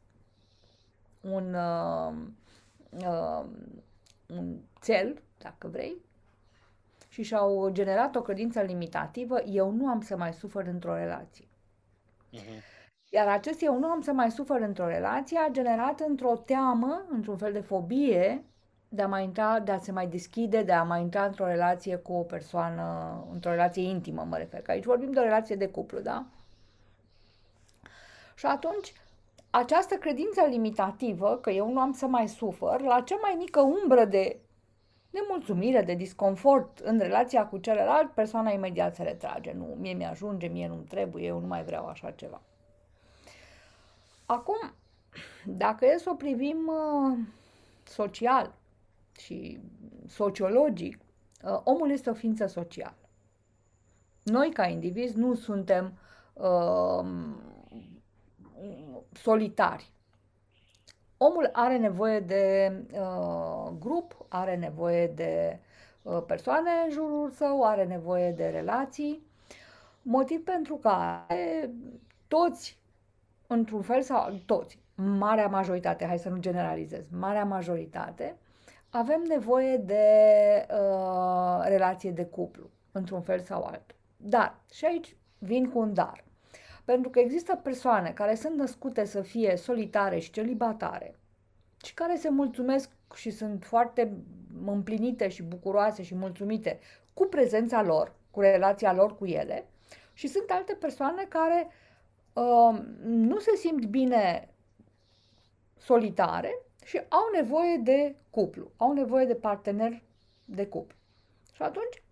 un, 1.22 1.54
uh, 1.54 2.14
uh, 2.90 3.46
un 4.28 4.58
cel 4.82 5.22
dacă 5.38 5.68
vrei, 5.68 5.96
și 7.10 7.24
și-au 7.24 7.70
generat 7.70 8.16
o 8.16 8.22
credință 8.22 8.62
limitativă, 8.62 9.42
eu 9.42 9.72
nu 9.72 9.88
am 9.88 10.02
să 10.02 10.18
mai 10.18 10.34
sufăr 10.34 10.66
într-o 10.66 10.96
relație. 10.96 11.46
Uh-huh. 12.34 12.77
Iar 13.10 13.28
acest 13.28 13.62
eu 13.62 13.80
nu 13.80 13.88
am 13.88 14.02
să 14.02 14.12
mai 14.12 14.32
sufăr 14.32 14.62
într-o 14.62 14.88
relație 14.88 15.38
a 15.38 15.50
generat 15.52 16.00
într-o 16.00 16.36
teamă, 16.46 17.06
într-un 17.10 17.38
fel 17.38 17.52
de 17.52 17.60
fobie 17.60 18.44
de 18.90 19.02
a 19.02 19.08
mai 19.08 19.24
intra, 19.24 19.60
de 19.60 19.72
a 19.72 19.78
se 19.78 19.92
mai 19.92 20.08
deschide, 20.08 20.64
de 20.64 20.72
a 20.72 20.84
mai 20.84 21.02
intra 21.02 21.26
într-o 21.26 21.46
relație 21.46 21.96
cu 21.96 22.14
o 22.14 22.22
persoană, 22.22 23.18
într-o 23.32 23.50
relație 23.50 23.84
intimă, 23.84 24.26
mă 24.30 24.38
refer, 24.38 24.62
că 24.62 24.72
aici 24.72 24.86
vorbim 24.86 25.12
de 25.12 25.20
o 25.20 25.24
relație 25.24 25.56
de 25.56 25.68
cuplu, 25.68 26.00
da? 26.00 26.26
Și 28.36 28.46
atunci, 28.46 28.94
această 29.50 29.96
credință 29.96 30.42
limitativă, 30.50 31.38
că 31.42 31.50
eu 31.50 31.72
nu 31.72 31.80
am 31.80 31.92
să 31.92 32.06
mai 32.06 32.28
sufăr, 32.28 32.82
la 32.82 33.02
cea 33.02 33.18
mai 33.22 33.36
mică 33.38 33.62
umbră 33.62 34.06
de 34.06 34.40
nemulțumire, 35.10 35.82
de 35.82 35.94
disconfort 35.94 36.80
în 36.80 37.00
relația 37.00 37.46
cu 37.46 37.58
celălalt, 37.58 38.12
persoana 38.12 38.52
imediat 38.52 38.96
se 38.96 39.04
retrage. 39.04 39.54
Nu, 39.54 39.76
mie 39.80 39.94
mi-ajunge, 39.94 40.48
mie 40.48 40.68
nu-mi 40.68 40.84
trebuie, 40.84 41.26
eu 41.26 41.40
nu 41.40 41.48
mai 41.48 41.64
vreau 41.64 41.86
așa 41.86 42.12
ceva. 42.12 42.42
Acum, 44.30 44.74
dacă 45.46 45.86
e 45.86 45.98
să 45.98 46.10
o 46.10 46.16
privim 46.16 46.68
uh, 46.68 47.18
social 47.84 48.54
și 49.20 49.60
sociologic, 50.08 50.98
uh, 51.44 51.60
omul 51.64 51.92
este 51.92 52.10
o 52.10 52.14
ființă 52.14 52.46
socială. 52.46 52.98
Noi, 54.24 54.52
ca 54.52 54.66
indivizi, 54.66 55.18
nu 55.18 55.34
suntem 55.34 55.98
uh, 56.34 57.06
solitari. 59.12 59.92
Omul 61.18 61.50
are 61.54 61.78
nevoie 61.78 62.20
de 62.20 62.74
uh, 62.92 63.72
grup, 63.80 64.26
are 64.28 64.56
nevoie 64.56 65.08
de 65.08 65.60
uh, 66.02 66.24
persoane 66.28 66.70
în 66.86 66.92
jurul 66.92 67.32
său, 67.32 67.64
are 67.64 67.86
nevoie 67.86 68.32
de 68.32 68.48
relații, 68.48 69.22
motiv 70.02 70.44
pentru 70.44 70.76
care 70.76 71.72
toți, 72.28 72.78
într-un 73.48 73.82
fel 73.82 74.02
sau 74.02 74.40
toți, 74.46 74.80
marea 74.96 75.48
majoritate, 75.48 76.06
hai 76.06 76.20
să 76.20 76.30
nu 76.30 76.38
generalizez, 76.38 77.06
marea 77.12 77.46
majoritate, 77.46 78.38
avem 78.90 79.24
nevoie 79.28 79.78
de 79.78 80.06
uh, 80.72 81.64
relație 81.64 82.12
de 82.12 82.26
cuplu, 82.26 82.70
într-un 82.92 83.22
fel 83.22 83.40
sau 83.40 83.64
altul. 83.64 83.96
Dar, 84.18 84.56
și 84.72 84.86
aici 84.86 85.16
vin 85.38 85.70
cu 85.70 85.80
un 85.80 85.94
dar. 85.94 86.24
Pentru 86.86 87.10
că 87.10 87.20
există 87.20 87.60
persoane 87.64 88.12
care 88.12 88.36
sunt 88.36 88.56
născute 88.56 89.06
să 89.06 89.22
fie 89.22 89.56
solitare 89.56 90.20
și 90.20 90.32
celibatare 90.32 91.16
și 91.84 91.94
care 91.94 92.16
se 92.16 92.30
mulțumesc 92.30 92.90
și 93.16 93.30
sunt 93.30 93.64
foarte 93.64 94.12
împlinite 94.66 95.28
și 95.28 95.44
bucuroase 95.44 96.04
și 96.04 96.16
mulțumite 96.16 96.80
cu 97.14 97.26
prezența 97.26 97.82
lor, 97.82 98.16
cu 98.32 98.40
relația 98.40 98.94
lor 98.94 99.18
cu 99.18 99.26
ele 99.26 99.66
și 100.14 100.28
sunt 100.28 100.50
alte 100.50 100.74
persoane 100.74 101.26
care 101.30 101.68
uh, 101.68 101.87
nu 103.04 103.40
se 103.40 103.56
simt 103.56 103.86
bine 103.86 104.54
solitare 105.78 106.60
și 106.86 106.98
au 107.10 107.30
nevoie 107.34 107.78
de 107.78 108.16
cuplu, 108.30 108.72
au 108.78 108.94
nevoie 108.94 109.26
de 109.26 109.36
partener 109.36 110.02
de 110.46 110.68
cuplu. 110.68 110.98
Și 111.54 111.62
atunci 111.62 112.04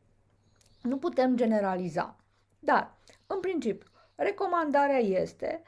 nu 0.82 0.98
putem 0.98 1.36
generaliza. 1.36 2.16
Dar, 2.60 2.98
în 3.28 3.40
principiu, 3.40 3.90
Recomandarea 4.16 4.98
este, 4.98 5.62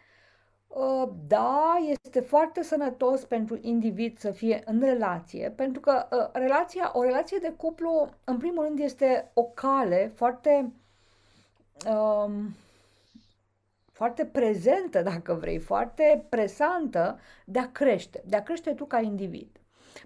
uh, 0.67 1.09
da, 1.27 1.75
este 1.87 2.19
foarte 2.19 2.63
sănătos 2.63 3.25
pentru 3.25 3.57
individ 3.61 4.17
să 4.17 4.31
fie 4.31 4.61
în 4.65 4.79
relație, 4.79 5.49
pentru 5.49 5.81
că 5.81 6.07
uh, 6.11 6.29
relația, 6.33 6.91
o 6.93 7.03
relație 7.03 7.37
de 7.41 7.53
cuplu, 7.57 8.09
în 8.23 8.37
primul 8.37 8.63
rând, 8.63 8.79
este 8.79 9.31
o 9.33 9.43
cale 9.43 10.11
foarte, 10.15 10.71
um, 11.89 12.55
foarte 13.97 14.25
prezentă, 14.25 15.01
dacă 15.01 15.33
vrei, 15.33 15.59
foarte 15.59 16.25
presantă 16.29 17.19
de 17.45 17.59
a 17.59 17.71
crește, 17.71 18.23
de 18.25 18.35
a 18.35 18.43
crește 18.43 18.73
tu 18.73 18.85
ca 18.85 18.99
individ. 18.99 19.59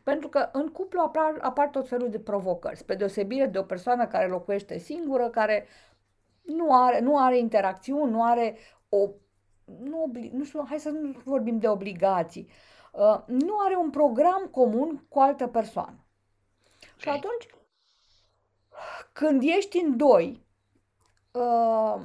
Pentru 0.03 0.29
că 0.29 0.49
în 0.51 0.67
cuplu 0.67 1.01
apar, 1.01 1.37
apar 1.39 1.67
tot 1.67 1.87
felul 1.87 2.09
de 2.09 2.19
provocări, 2.19 2.77
spre 2.77 2.95
deosebire 2.95 3.45
de 3.45 3.57
o 3.57 3.63
persoană 3.63 4.07
care 4.07 4.27
locuiește 4.27 4.77
singură, 4.77 5.29
care 5.29 5.67
nu 6.41 6.83
are, 6.83 6.99
nu 6.99 7.17
are 7.17 7.37
interacțiuni, 7.37 8.11
nu 8.11 8.23
are 8.23 8.57
o. 8.89 9.09
Nu, 9.79 10.03
obli, 10.03 10.31
nu 10.33 10.43
știu, 10.43 10.65
hai 10.67 10.79
să 10.79 10.89
nu 10.89 11.21
vorbim 11.23 11.59
de 11.59 11.67
obligații. 11.67 12.49
Uh, 12.91 13.19
nu 13.25 13.55
are 13.65 13.75
un 13.75 13.89
program 13.89 14.47
comun 14.51 15.05
cu 15.09 15.19
altă 15.19 15.47
persoană. 15.47 16.05
Okay. 16.79 16.97
Și 16.97 17.09
atunci, 17.09 17.47
când 19.13 19.41
ești 19.43 19.77
în 19.77 19.97
doi, 19.97 20.45
uh, 21.31 22.01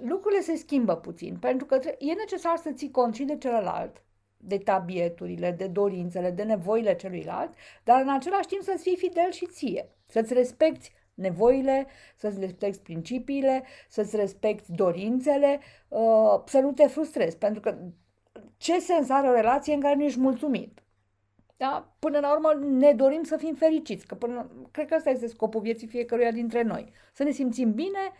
lucrurile 0.00 0.40
se 0.40 0.56
schimbă 0.56 0.96
puțin, 0.96 1.36
pentru 1.40 1.66
că 1.66 1.80
e 1.98 2.12
necesar 2.12 2.56
să 2.56 2.70
ții 2.70 2.90
cont 2.90 3.14
și 3.14 3.24
de 3.24 3.36
celălalt, 3.36 4.02
de 4.36 4.58
tabieturile, 4.58 5.50
de 5.50 5.66
dorințele, 5.66 6.30
de 6.30 6.42
nevoile 6.42 6.94
celuilalt, 6.94 7.54
dar 7.84 8.00
în 8.00 8.08
același 8.08 8.46
timp 8.46 8.62
să-ți 8.62 8.82
fii 8.82 8.96
fidel 8.96 9.30
și 9.30 9.46
ție, 9.46 9.88
să-ți 10.06 10.32
respecti 10.32 10.92
nevoile, 11.14 11.86
să-ți 12.16 12.40
respecti 12.40 12.82
principiile, 12.82 13.64
să-ți 13.88 14.16
respecti 14.16 14.72
dorințele, 14.72 15.60
uh, 15.88 16.42
să 16.46 16.58
nu 16.58 16.72
te 16.72 16.86
frustrezi. 16.86 17.36
Pentru 17.36 17.60
că 17.60 17.78
ce 18.56 18.78
sens 18.78 19.08
are 19.08 19.28
o 19.28 19.34
relație 19.34 19.74
în 19.74 19.80
care 19.80 19.94
nu 19.94 20.02
ești 20.02 20.20
mulțumit? 20.20 20.82
Da? 21.56 21.94
Până 21.98 22.18
la 22.18 22.32
urmă 22.32 22.66
ne 22.66 22.92
dorim 22.92 23.22
să 23.22 23.36
fim 23.36 23.54
fericiți, 23.54 24.06
că 24.06 24.14
până, 24.14 24.50
cred 24.70 24.88
că 24.88 24.94
ăsta 24.94 25.10
este 25.10 25.26
scopul 25.26 25.60
vieții 25.60 25.86
fiecăruia 25.86 26.30
dintre 26.30 26.62
noi. 26.62 26.92
Să 27.12 27.22
ne 27.22 27.30
simțim 27.30 27.72
bine, 27.72 28.12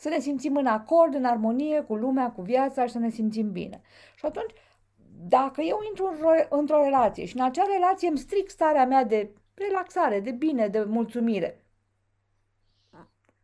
să 0.00 0.08
ne 0.08 0.18
simțim 0.18 0.56
în 0.56 0.66
acord, 0.66 1.14
în 1.14 1.24
armonie 1.24 1.80
cu 1.80 1.94
lumea, 1.94 2.30
cu 2.30 2.42
viața 2.42 2.86
și 2.86 2.92
să 2.92 2.98
ne 2.98 3.10
simțim 3.10 3.52
bine. 3.52 3.80
Și 4.14 4.24
atunci, 4.26 4.52
dacă 5.28 5.60
eu 5.60 5.80
intru 5.88 6.06
într-o, 6.12 6.56
într-o 6.56 6.82
relație 6.82 7.24
și 7.24 7.36
în 7.36 7.44
acea 7.44 7.64
relație 7.72 8.08
îmi 8.08 8.18
stric 8.18 8.50
starea 8.50 8.86
mea 8.86 9.04
de 9.04 9.34
relaxare, 9.54 10.20
de 10.20 10.30
bine, 10.30 10.68
de 10.68 10.84
mulțumire, 10.84 11.64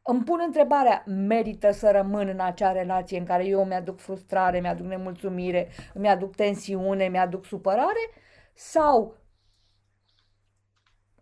îmi 0.02 0.24
pun 0.24 0.40
întrebarea, 0.44 1.02
merită 1.06 1.70
să 1.70 1.90
rămân 1.90 2.28
în 2.28 2.40
acea 2.40 2.72
relație 2.72 3.18
în 3.18 3.24
care 3.24 3.46
eu 3.46 3.64
mi-aduc 3.64 3.98
frustrare, 3.98 4.60
mi-aduc 4.60 4.86
nemulțumire, 4.86 5.68
mi-aduc 5.94 6.34
tensiune, 6.34 7.08
mi-aduc 7.08 7.44
supărare 7.44 8.10
sau 8.54 9.16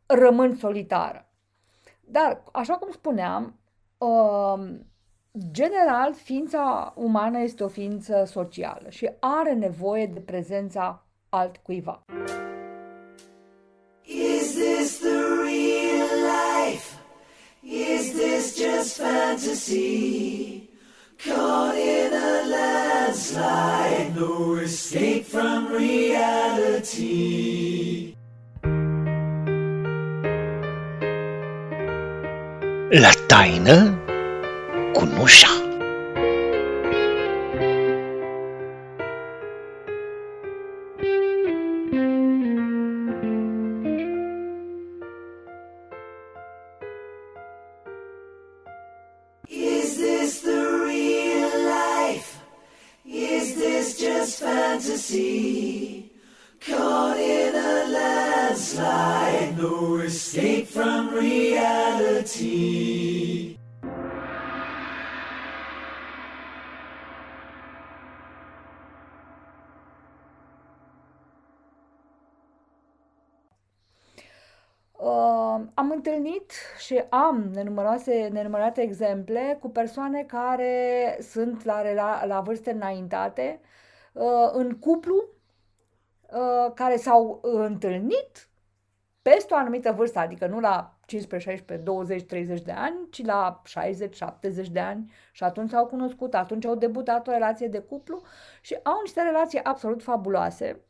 rămân 0.06 0.54
solitară? 0.54 1.28
Dar, 2.00 2.42
așa 2.52 2.74
cum 2.74 2.90
spuneam, 2.90 3.58
um, 3.98 4.93
general, 5.50 6.14
ființa 6.22 6.92
umană 6.96 7.40
este 7.40 7.64
o 7.64 7.68
ființă 7.68 8.24
socială 8.26 8.86
și 8.88 9.10
are 9.20 9.52
nevoie 9.52 10.06
de 10.06 10.20
prezența 10.20 11.04
altcuiva. 11.28 12.00
Is 14.02 14.54
this 14.54 14.98
the 14.98 15.18
real 15.42 16.08
life? 16.34 16.98
Is 17.62 18.12
this 18.12 18.56
just 18.56 18.96
fantasy? 18.96 20.68
Caught 21.16 21.76
in 21.76 22.12
a 22.12 22.42
landslide, 22.54 24.12
no 24.18 24.60
escape 24.60 25.22
from 25.22 25.68
reality. 25.76 26.94
La 32.90 33.10
taină 33.26 34.03
Is 49.48 49.98
this 49.98 50.40
the 50.40 50.84
real 50.86 51.64
life? 51.66 52.40
Is 53.04 53.56
this 53.56 53.98
just 53.98 54.40
fantasy? 54.40 56.12
Caught 56.60 57.18
in 57.18 57.54
a 57.54 57.88
landslide, 57.98 59.58
no 59.58 59.96
escape 59.98 60.68
from 60.68 61.12
reality. 61.12 62.93
Întâlnit 76.24 76.52
și 76.78 77.04
am 77.08 77.50
nenumăroase, 77.52 78.28
nenumărate 78.32 78.80
exemple 78.82 79.58
cu 79.60 79.68
persoane 79.68 80.22
care 80.22 81.16
sunt 81.20 81.64
la, 81.64 81.82
rela- 81.82 82.26
la 82.26 82.40
vârste 82.40 82.70
înaintate, 82.70 83.60
uh, 84.12 84.50
în 84.52 84.78
cuplu, 84.78 85.28
uh, 86.32 86.72
care 86.74 86.96
s-au 86.96 87.38
întâlnit 87.42 88.48
peste 89.22 89.54
o 89.54 89.56
anumită 89.56 89.92
vârstă, 89.92 90.18
adică 90.18 90.46
nu 90.46 90.60
la 90.60 90.98
15, 91.06 91.50
16, 91.50 91.84
20, 91.84 92.22
30 92.22 92.62
de 92.62 92.72
ani, 92.72 92.96
ci 93.10 93.24
la 93.24 93.62
60, 93.64 94.16
70 94.16 94.68
de 94.68 94.80
ani 94.80 95.12
și 95.32 95.44
atunci 95.44 95.70
s-au 95.70 95.86
cunoscut, 95.86 96.34
atunci 96.34 96.64
au 96.64 96.74
debutat 96.74 97.28
o 97.28 97.30
relație 97.30 97.68
de 97.68 97.78
cuplu 97.78 98.22
și 98.60 98.78
au 98.82 99.00
niște 99.02 99.22
relații 99.22 99.62
absolut 99.62 100.02
fabuloase. 100.02 100.80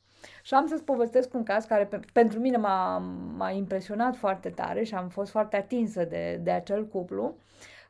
Și 0.42 0.54
am 0.54 0.66
să-ți 0.66 0.84
povestesc 0.84 1.34
un 1.34 1.42
caz 1.42 1.64
care 1.64 1.86
pe, 1.86 2.00
pentru 2.12 2.38
mine 2.38 2.56
m-a, 2.56 2.98
m-a 3.36 3.50
impresionat 3.50 4.16
foarte 4.16 4.48
tare 4.48 4.82
și 4.82 4.94
am 4.94 5.08
fost 5.08 5.30
foarte 5.30 5.56
atinsă 5.56 6.04
de, 6.04 6.40
de 6.42 6.50
acel 6.50 6.86
cuplu. 6.86 7.36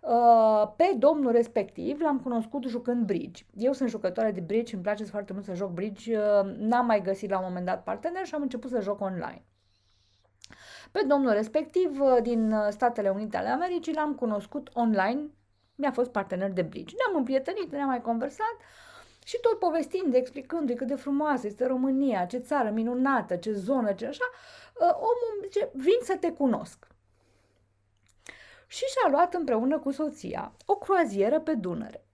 Uh, 0.00 0.72
pe 0.76 0.94
domnul 0.98 1.32
respectiv 1.32 2.00
l-am 2.00 2.20
cunoscut 2.20 2.64
jucând 2.64 3.06
bridge. 3.06 3.44
Eu 3.56 3.72
sunt 3.72 3.88
jucătoare 3.88 4.30
de 4.30 4.40
bridge, 4.40 4.74
îmi 4.74 4.82
place 4.82 5.04
foarte 5.04 5.32
mult 5.32 5.44
să 5.44 5.54
joc 5.54 5.70
bridge, 5.70 6.18
uh, 6.18 6.54
n-am 6.58 6.86
mai 6.86 7.02
găsit 7.02 7.30
la 7.30 7.38
un 7.38 7.44
moment 7.46 7.66
dat 7.66 7.82
partener 7.82 8.26
și 8.26 8.34
am 8.34 8.42
început 8.42 8.70
să 8.70 8.80
joc 8.80 9.00
online. 9.00 9.44
Pe 10.92 11.04
domnul 11.06 11.32
respectiv 11.32 12.00
uh, 12.00 12.16
din 12.22 12.52
uh, 12.52 12.66
Statele 12.68 13.08
Unite 13.08 13.36
ale 13.36 13.48
Americii 13.48 13.94
l-am 13.94 14.14
cunoscut 14.14 14.70
online, 14.72 15.30
mi-a 15.74 15.90
fost 15.90 16.10
partener 16.10 16.50
de 16.50 16.62
bridge. 16.62 16.94
Ne-am 16.96 17.18
împrietenit, 17.18 17.72
ne-am 17.72 17.88
mai 17.88 18.00
conversat 18.00 18.56
și 19.26 19.38
tot 19.40 19.58
povestind, 19.58 20.14
explicându-i 20.14 20.74
cât 20.74 20.86
de 20.86 20.94
frumoasă 20.94 21.46
este 21.46 21.66
România, 21.66 22.24
ce 22.26 22.38
țară 22.38 22.70
minunată, 22.70 23.36
ce 23.36 23.52
zonă, 23.52 23.92
ce 23.92 24.06
așa, 24.06 24.24
uh, 24.80 24.92
omul 24.94 25.34
îmi 25.34 25.48
zice, 25.50 25.70
vin 25.72 25.98
să 26.02 26.16
te 26.16 26.32
cunosc. 26.32 26.86
Și 28.66 28.84
și-a 28.84 29.10
luat 29.10 29.34
împreună 29.34 29.78
cu 29.78 29.90
soția 29.90 30.52
o 30.66 30.76
croazieră 30.76 31.40
pe 31.40 31.54
Dunăre. 31.54 32.04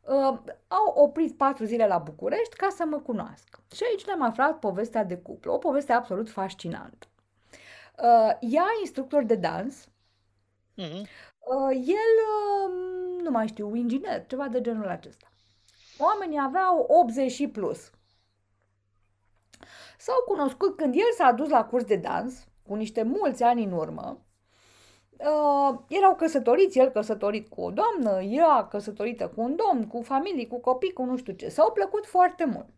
Uh, 0.00 0.38
au 0.68 0.92
oprit 0.94 1.36
patru 1.36 1.64
zile 1.64 1.86
la 1.86 1.98
București 1.98 2.56
ca 2.56 2.68
să 2.76 2.84
mă 2.84 2.98
cunoască. 2.98 3.60
Și 3.74 3.82
aici 3.90 4.04
ne-am 4.06 4.22
aflat 4.22 4.58
povestea 4.58 5.04
de 5.04 5.16
cuplu, 5.16 5.52
o 5.52 5.58
poveste 5.58 5.92
absolut 5.92 6.30
fascinantă. 6.30 7.06
Uh, 8.02 8.36
ea, 8.40 8.66
instructor 8.80 9.22
de 9.24 9.34
dans, 9.34 9.88
Mhm. 10.74 11.06
uh, 11.38 11.70
el, 11.86 12.12
uh, 12.26 12.72
nu 13.22 13.30
mai 13.30 13.46
știu, 13.46 13.74
inginer, 13.74 14.26
ceva 14.26 14.48
de 14.48 14.60
genul 14.60 14.88
acesta. 14.88 15.26
Oamenii 15.98 16.40
aveau 16.42 16.86
80 16.88 17.30
și 17.30 17.48
plus. 17.48 17.90
S-au 19.98 20.22
cunoscut 20.26 20.76
când 20.76 20.94
el 20.94 21.12
s-a 21.16 21.32
dus 21.32 21.48
la 21.48 21.64
curs 21.64 21.84
de 21.84 21.96
dans, 21.96 22.46
cu 22.66 22.74
niște 22.74 23.02
mulți 23.02 23.42
ani 23.42 23.64
în 23.64 23.72
urmă. 23.72 24.20
Uh, 25.18 25.78
erau 25.88 26.14
căsătoriți, 26.16 26.78
el 26.78 26.90
căsătorit 26.90 27.48
cu 27.48 27.60
o 27.60 27.70
doamnă, 27.70 28.22
ea 28.22 28.66
căsătorită 28.66 29.28
cu 29.28 29.40
un 29.40 29.56
domn, 29.56 29.86
cu 29.86 30.02
familii, 30.02 30.46
cu 30.46 30.60
copii, 30.60 30.92
cu 30.92 31.04
nu 31.04 31.16
știu 31.16 31.32
ce. 31.32 31.48
S-au 31.48 31.72
plăcut 31.72 32.06
foarte 32.06 32.44
mult. 32.44 32.68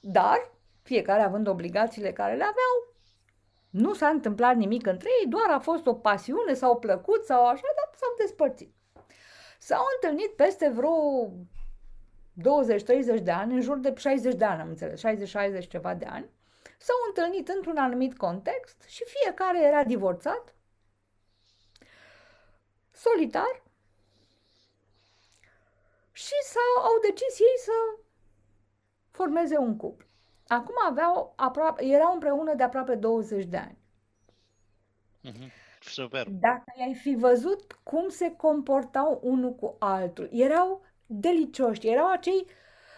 Dar, 0.00 0.52
fiecare 0.82 1.22
având 1.22 1.46
obligațiile 1.46 2.12
care 2.12 2.36
le 2.36 2.42
aveau, 2.42 2.94
nu 3.70 3.94
s-a 3.94 4.08
întâmplat 4.08 4.56
nimic 4.56 4.86
între 4.86 5.08
ei, 5.20 5.28
doar 5.28 5.50
a 5.50 5.58
fost 5.58 5.86
o 5.86 5.94
pasiune, 5.94 6.54
s-au 6.54 6.78
plăcut 6.78 7.24
sau 7.24 7.46
așa, 7.46 7.66
dar 7.76 7.90
s-au 7.96 8.14
despărțit. 8.18 8.74
S-au 9.58 9.84
întâlnit 9.94 10.30
peste 10.30 10.68
vreo 10.68 11.30
20-30 12.40 13.22
de 13.22 13.30
ani, 13.30 13.54
în 13.54 13.60
jur 13.60 13.78
de 13.78 13.94
60 13.96 14.34
de 14.34 14.44
ani, 14.44 14.60
am 14.60 14.68
înțeles, 14.68 15.00
60-60 15.64 15.68
ceva 15.68 15.94
de 15.94 16.04
ani, 16.04 16.30
s-au 16.78 16.96
întâlnit 17.06 17.48
într-un 17.48 17.76
anumit 17.76 18.16
context 18.16 18.82
și 18.86 19.04
fiecare 19.06 19.62
era 19.62 19.84
divorțat, 19.84 20.54
solitar 22.92 23.62
și 26.12 26.34
s-au, 26.42 26.84
au 26.84 27.00
decis 27.00 27.38
ei 27.38 27.58
să 27.58 27.72
formeze 29.10 29.56
un 29.56 29.76
cuplu. 29.76 30.06
Acum 30.46 30.74
aveau 30.88 31.32
aproape, 31.36 31.84
erau 31.84 32.12
împreună 32.12 32.54
de 32.54 32.62
aproape 32.62 32.94
20 32.94 33.44
de 33.44 33.56
ani. 33.56 33.78
Mhm. 35.20 35.50
Super. 35.80 36.26
Dacă 36.28 36.72
i-ai 36.78 36.94
fi 36.94 37.14
văzut 37.14 37.72
cum 37.82 38.08
se 38.08 38.36
comportau 38.36 39.20
unul 39.22 39.54
cu 39.54 39.76
altul, 39.78 40.28
erau 40.32 40.82
delicioși, 41.12 41.88
erau 41.88 42.10
acei, 42.10 42.46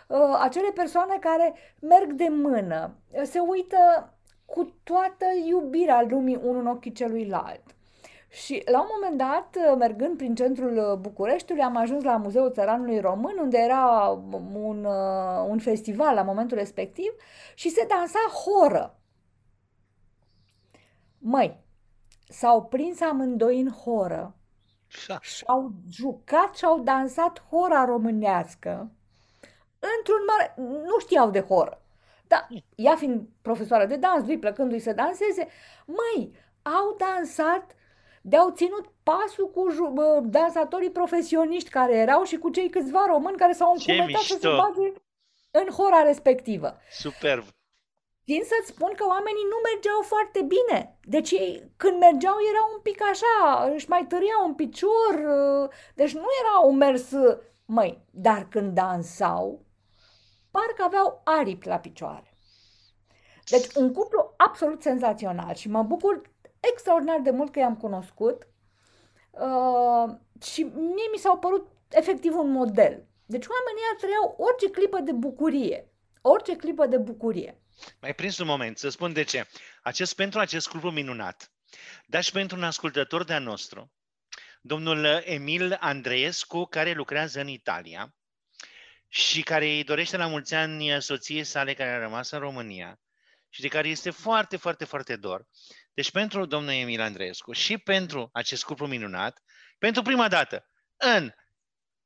uh, 0.08 0.38
acele 0.40 0.70
persoane 0.74 1.16
care 1.20 1.54
merg 1.80 2.12
de 2.12 2.28
mână, 2.28 2.94
se 3.22 3.38
uită 3.38 4.12
cu 4.44 4.74
toată 4.82 5.24
iubirea 5.46 6.06
lumii 6.08 6.40
unul 6.42 6.60
în 6.60 6.66
ochii 6.66 6.92
celuilalt. 6.92 7.62
Și 8.28 8.62
la 8.70 8.80
un 8.80 8.86
moment 8.94 9.18
dat, 9.18 9.56
uh, 9.56 9.76
mergând 9.78 10.16
prin 10.16 10.34
centrul 10.34 10.76
uh, 10.76 10.98
Bucureștiului, 10.98 11.64
am 11.64 11.76
ajuns 11.76 12.02
la 12.02 12.16
Muzeul 12.16 12.52
Țăranului 12.52 13.00
Român, 13.00 13.38
unde 13.38 13.58
era 13.58 14.08
un, 14.54 14.84
uh, 14.84 15.46
un 15.48 15.58
festival 15.58 16.14
la 16.14 16.22
momentul 16.22 16.56
respectiv 16.56 17.12
și 17.54 17.68
se 17.68 17.86
dansa 17.88 18.18
horă. 18.18 18.98
Măi, 21.18 21.60
s-au 22.28 22.64
prins 22.64 23.00
amândoi 23.00 23.60
în 23.60 23.70
horă 23.70 24.36
Da. 25.06 25.18
și-au 25.20 25.70
jucat 25.90 26.56
și-au 26.56 26.78
dansat 26.80 27.44
hora 27.50 27.84
românească 27.84 28.90
într-un 29.98 30.24
mare... 30.26 30.54
Nu 30.86 30.98
știau 31.00 31.30
de 31.30 31.40
horă. 31.40 31.82
Dar 32.26 32.48
ea 32.74 32.96
fiind 32.96 33.28
profesoară 33.42 33.86
de 33.86 33.96
dans, 33.96 34.26
lui 34.26 34.38
plăcându-i 34.38 34.78
să 34.78 34.92
danseze, 34.92 35.48
măi, 35.86 36.32
au 36.62 36.96
dansat 36.98 37.74
de-au 38.22 38.50
ținut 38.50 38.86
pasul 39.02 39.50
cu 39.50 39.70
ju- 39.70 39.90
bă, 39.92 40.20
dansatorii 40.24 40.90
profesioniști 40.90 41.70
care 41.70 41.96
erau 41.96 42.22
și 42.22 42.36
cu 42.36 42.50
cei 42.50 42.70
câțiva 42.70 43.04
români 43.06 43.36
care 43.36 43.52
s-au 43.52 43.76
Ce 43.76 43.92
încumetat 43.92 44.20
să 44.22 44.26
se 44.40 44.48
mișto! 44.48 44.56
bage 44.62 44.92
în 45.50 45.68
hora 45.74 46.02
respectivă. 46.02 46.76
Superb. 46.90 47.44
Țin 48.32 48.44
să-ți 48.44 48.72
spun 48.74 48.92
că 48.96 49.04
oamenii 49.06 49.50
nu 49.52 49.58
mergeau 49.68 50.00
foarte 50.02 50.40
bine. 50.42 50.98
Deci 51.04 51.30
ei, 51.30 51.72
când 51.76 51.98
mergeau, 51.98 52.36
erau 52.50 52.66
un 52.74 52.80
pic 52.82 53.02
așa, 53.02 53.70
își 53.74 53.88
mai 53.88 54.06
tăriau 54.06 54.46
un 54.46 54.54
picior, 54.54 55.14
uh, 55.14 55.70
deci 55.94 56.14
nu 56.14 56.26
era 56.40 56.66
un 56.66 56.76
mers, 56.76 57.10
uh, 57.10 57.38
măi, 57.64 58.04
dar 58.10 58.48
când 58.48 58.74
dansau, 58.74 59.64
parcă 60.50 60.82
aveau 60.82 61.20
aripi 61.24 61.66
la 61.66 61.78
picioare. 61.78 62.36
Deci 63.50 63.74
un 63.74 63.92
cuplu 63.92 64.34
absolut 64.36 64.82
senzațional 64.82 65.54
și 65.54 65.68
mă 65.68 65.82
bucur 65.82 66.22
extraordinar 66.60 67.20
de 67.20 67.30
mult 67.30 67.52
că 67.52 67.58
i-am 67.58 67.76
cunoscut 67.76 68.46
uh, 69.30 70.14
și 70.42 70.62
mie 70.62 71.08
mi 71.12 71.18
s-au 71.18 71.38
părut 71.38 71.66
efectiv 71.88 72.36
un 72.36 72.50
model. 72.50 73.06
Deci 73.26 73.46
oamenii 73.46 73.82
ăia 73.82 73.96
trăiau 73.98 74.34
orice 74.38 74.70
clipă 74.70 75.00
de 75.00 75.12
bucurie. 75.12 75.92
Orice 76.22 76.56
clipă 76.56 76.86
de 76.86 76.96
bucurie. 76.96 77.61
Mai 78.00 78.14
prins 78.14 78.38
un 78.38 78.46
moment, 78.46 78.78
să 78.78 78.88
spun 78.88 79.12
de 79.12 79.22
ce. 79.22 79.46
Acest, 79.82 80.14
pentru 80.14 80.40
acest 80.40 80.68
cuplu 80.68 80.90
minunat, 80.90 81.52
dar 82.06 82.22
și 82.22 82.32
pentru 82.32 82.56
un 82.56 82.64
ascultător 82.64 83.24
de-a 83.24 83.38
nostru, 83.38 83.92
domnul 84.60 85.04
Emil 85.24 85.76
Andreescu, 85.80 86.64
care 86.64 86.92
lucrează 86.92 87.40
în 87.40 87.48
Italia 87.48 88.14
și 89.08 89.42
care 89.42 89.64
îi 89.64 89.84
dorește 89.84 90.16
la 90.16 90.26
mulți 90.26 90.54
ani 90.54 91.02
soției 91.02 91.44
sale 91.44 91.74
care 91.74 91.90
a 91.90 91.98
rămas 91.98 92.30
în 92.30 92.38
România 92.38 93.00
și 93.48 93.60
de 93.60 93.68
care 93.68 93.88
este 93.88 94.10
foarte, 94.10 94.56
foarte, 94.56 94.84
foarte 94.84 95.16
dor. 95.16 95.46
Deci 95.94 96.10
pentru 96.10 96.46
domnul 96.46 96.72
Emil 96.72 97.00
Andreescu 97.00 97.52
și 97.52 97.78
pentru 97.78 98.30
acest 98.32 98.64
cuplu 98.64 98.86
minunat, 98.86 99.42
pentru 99.78 100.02
prima 100.02 100.28
dată 100.28 100.68
în 100.96 101.32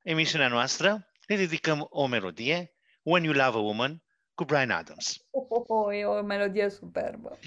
emisiunea 0.02 0.48
noastră, 0.48 1.10
le 1.26 1.36
dedicăm 1.36 1.86
o 1.90 2.06
melodie, 2.06 2.74
When 3.02 3.24
You 3.24 3.32
Love 3.32 3.56
a 3.56 3.60
Woman, 3.60 4.02
cu 4.36 4.44
Brian 4.44 4.70
Adams. 4.70 5.24
Oh, 5.30 5.64
oh, 5.66 5.92
e 5.94 6.04
o 6.04 6.22
melodie 6.22 6.68
superbă. 6.68 7.38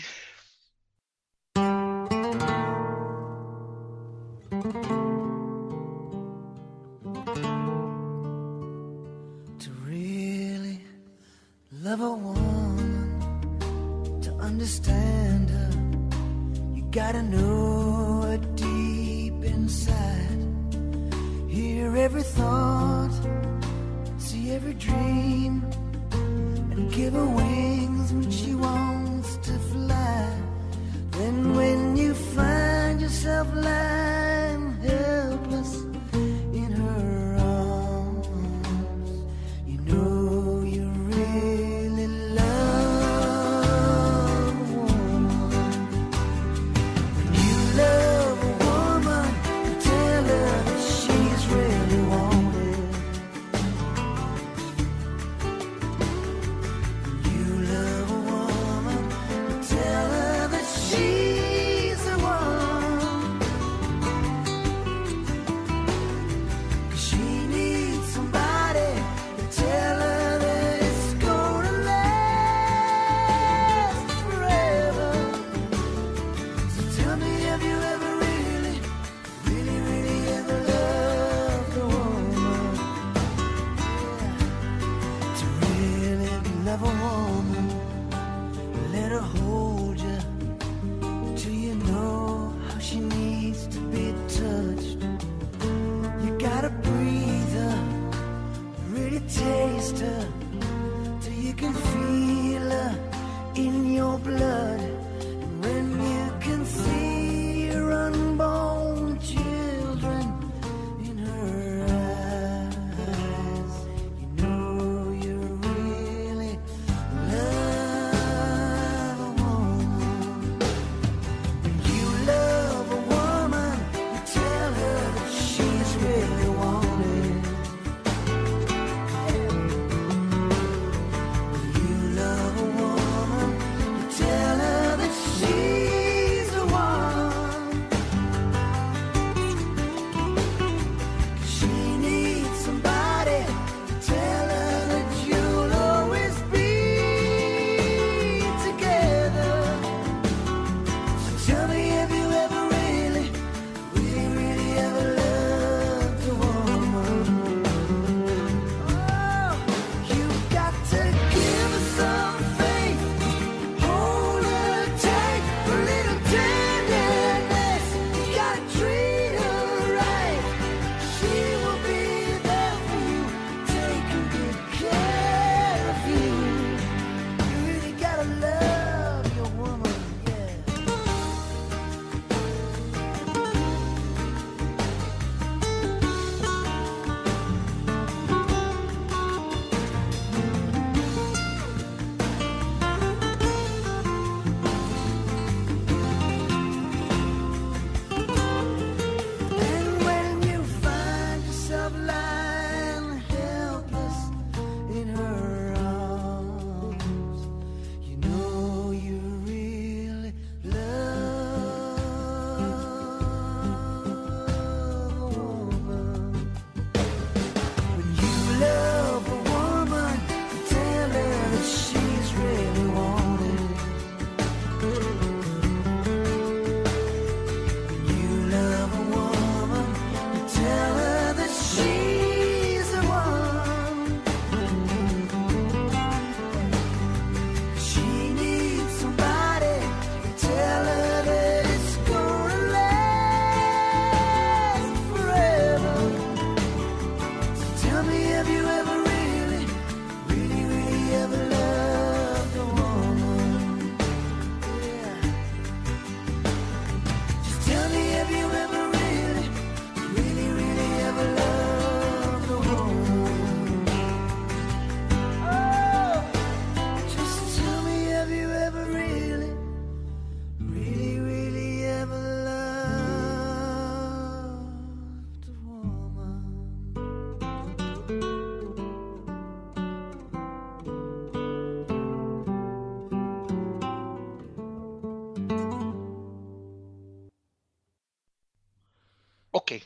To 9.58 9.70
really 9.86 10.82
love 11.84 12.02
a 12.02 12.14
woman, 12.26 13.20
to 14.22 14.32
understand 14.42 15.50
her, 15.50 15.70
you 16.74 16.84
gotta 16.90 17.22
know 17.22 18.22
her 18.22 18.40
deep 18.56 19.44
inside. 19.44 20.42
Hear 21.48 21.96
every 21.96 22.24
thought, 22.24 23.14
see 24.18 24.52
every 24.56 24.74
dream, 24.74 25.64
and 25.72 25.89
give 26.88 27.14
her 27.14 27.26
wings 27.26 28.14
when 28.14 28.32
she 28.32 28.56
wants 28.56 29.38
to 29.38 29.54
fly. 29.72 30.30
Then 31.12 31.56
when 31.56 31.98
you 31.98 32.14
find 32.14 33.02
yourself 33.02 33.48
lying 33.54 34.19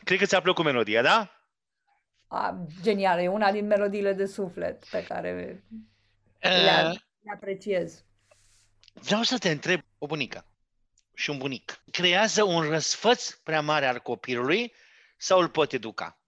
cred 0.04 0.20
că 0.20 0.26
ți-a 0.26 0.41
plăcut 0.41 0.66
melodia, 0.66 1.01
da? 1.01 1.32
A, 2.28 2.66
genială, 2.82 3.22
e 3.22 3.28
una 3.28 3.51
din 3.51 3.66
melodiile 3.68 4.14
de 4.14 4.26
suflet 4.26 4.86
pe 4.86 5.04
care 5.04 5.32
le, 5.34 5.64
Uh, 6.45 6.99
le 7.22 7.32
apreciez. 7.34 8.04
vreau 8.93 9.22
să 9.22 9.38
te 9.38 9.49
întreb 9.49 9.82
o 9.97 10.06
bunică 10.06 10.45
și 11.14 11.30
un 11.30 11.38
bunic. 11.38 11.84
Creează 11.91 12.43
un 12.43 12.62
răsfăț 12.70 13.30
prea 13.30 13.62
mare 13.62 13.86
al 13.86 13.99
copilului 13.99 14.74
sau 15.18 15.39
îl 15.39 15.49
pot 15.49 15.72
educa? 15.74 16.20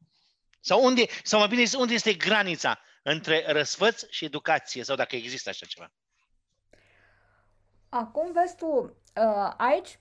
Sau 0.59 0.83
unde, 0.83 1.05
sau 1.23 1.39
mai 1.39 1.47
bine 1.47 1.63
zis, 1.63 1.73
unde 1.73 1.93
este 1.93 2.13
granița 2.13 2.79
între 3.03 3.43
răsfăț 3.47 4.09
și 4.09 4.25
educație? 4.25 4.83
Sau 4.83 4.95
dacă 4.95 5.15
există 5.15 5.49
așa 5.49 5.65
ceva? 5.65 5.91
Acum 7.89 8.31
vezi 8.31 8.55
tu, 8.55 8.65
uh, 9.15 9.53
aici 9.57 9.99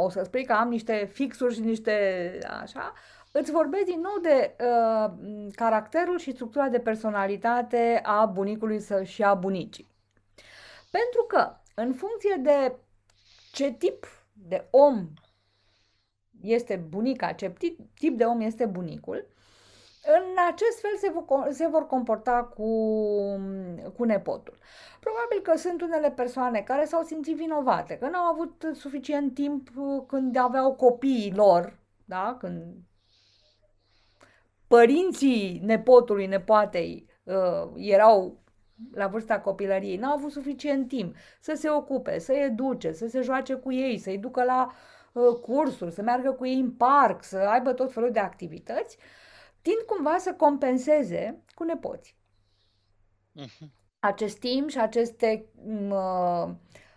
o 0.00 0.08
să 0.08 0.22
spui 0.22 0.44
că 0.44 0.52
am 0.52 0.68
niște 0.68 1.10
fixuri 1.12 1.54
și 1.54 1.60
niște 1.60 2.38
așa, 2.60 2.92
îți 3.32 3.50
vorbesc 3.50 3.84
din 3.84 4.00
nou 4.00 4.18
de 4.22 4.56
uh, 4.60 5.10
caracterul 5.54 6.18
și 6.18 6.32
structura 6.32 6.68
de 6.68 6.78
personalitate 6.80 8.00
a 8.02 8.26
bunicului 8.26 8.80
să- 8.80 9.02
și 9.02 9.22
a 9.22 9.34
bunicii. 9.34 9.88
Pentru 10.90 11.24
că, 11.28 11.56
în 11.74 11.92
funcție 11.92 12.36
de 12.42 12.76
ce 13.52 13.72
tip 13.72 14.06
de 14.32 14.66
om 14.70 15.08
este 16.40 16.76
bunica, 16.76 17.32
ce 17.32 17.50
tip, 17.50 17.78
tip 17.94 18.16
de 18.16 18.24
om 18.24 18.40
este 18.40 18.66
bunicul, 18.66 19.26
în 20.14 20.36
acest 20.52 20.80
fel 20.80 20.96
se, 20.98 21.10
vor, 21.10 21.48
se 21.50 21.66
vor 21.66 21.86
comporta 21.86 22.42
cu, 22.42 22.66
cu 23.96 24.04
nepotul. 24.04 24.58
Probabil 25.00 25.40
că 25.42 25.56
sunt 25.56 25.80
unele 25.82 26.10
persoane 26.10 26.60
care 26.60 26.84
s-au 26.84 27.02
simțit 27.02 27.36
vinovate, 27.36 27.98
că 27.98 28.08
n-au 28.08 28.24
avut 28.24 28.66
suficient 28.74 29.34
timp 29.34 29.68
uh, 29.76 30.02
când 30.06 30.36
aveau 30.36 30.74
copiii 30.74 31.32
lor, 31.34 31.78
da? 32.04 32.36
când 32.38 32.74
părinții 34.66 35.60
nepotului, 35.64 36.26
nepoatei 36.26 37.06
uh, 37.22 37.70
erau 37.76 38.38
la 38.94 39.06
vârsta 39.06 39.40
copilăriei, 39.40 39.96
n-au 39.96 40.12
avut 40.12 40.30
suficient 40.30 40.88
timp 40.88 41.16
să 41.40 41.54
se 41.54 41.70
ocupe, 41.70 42.18
să 42.18 42.32
educe, 42.32 42.92
să 42.92 43.08
se 43.08 43.20
joace 43.20 43.54
cu 43.54 43.72
ei, 43.72 43.98
să-i 43.98 44.18
ducă 44.18 44.44
la 44.44 44.72
uh, 45.12 45.34
cursuri, 45.40 45.92
să 45.92 46.02
meargă 46.02 46.32
cu 46.32 46.46
ei 46.46 46.60
în 46.60 46.70
parc, 46.70 47.22
să 47.22 47.36
aibă 47.36 47.72
tot 47.72 47.92
felul 47.92 48.10
de 48.10 48.18
activități, 48.18 48.98
tind 49.62 49.80
cumva 49.86 50.18
să 50.18 50.34
compenseze 50.34 51.42
cu 51.54 51.64
nepoții 51.64 52.18
Mhm. 53.32 53.72
acest 53.98 54.38
timp 54.38 54.68
și 54.68 54.78
aceste 54.80 55.46
m, 55.64 55.90
uh, 55.90 56.48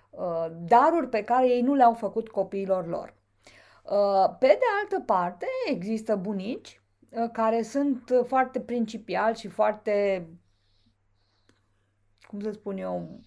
uh, 0.10 0.46
daruri 0.52 1.10
pe 1.10 1.24
care 1.24 1.48
ei 1.48 1.62
nu 1.62 1.74
le-au 1.74 1.94
făcut 1.94 2.30
copiilor 2.30 2.88
lor. 2.88 3.16
Uh, 3.84 4.36
Pe 4.40 4.48
de 4.48 4.66
altă 4.82 5.00
parte, 5.06 5.46
există 5.70 6.16
bunici 6.16 6.82
uh, 7.10 7.30
care 7.32 7.62
sunt 7.62 8.10
uh, 8.10 8.26
foarte 8.26 8.62
principiali 8.62 9.36
și 9.36 9.48
foarte, 9.48 10.28
cum 12.28 12.40
să 12.40 12.52
spun 12.52 12.78
eu, 12.78 13.20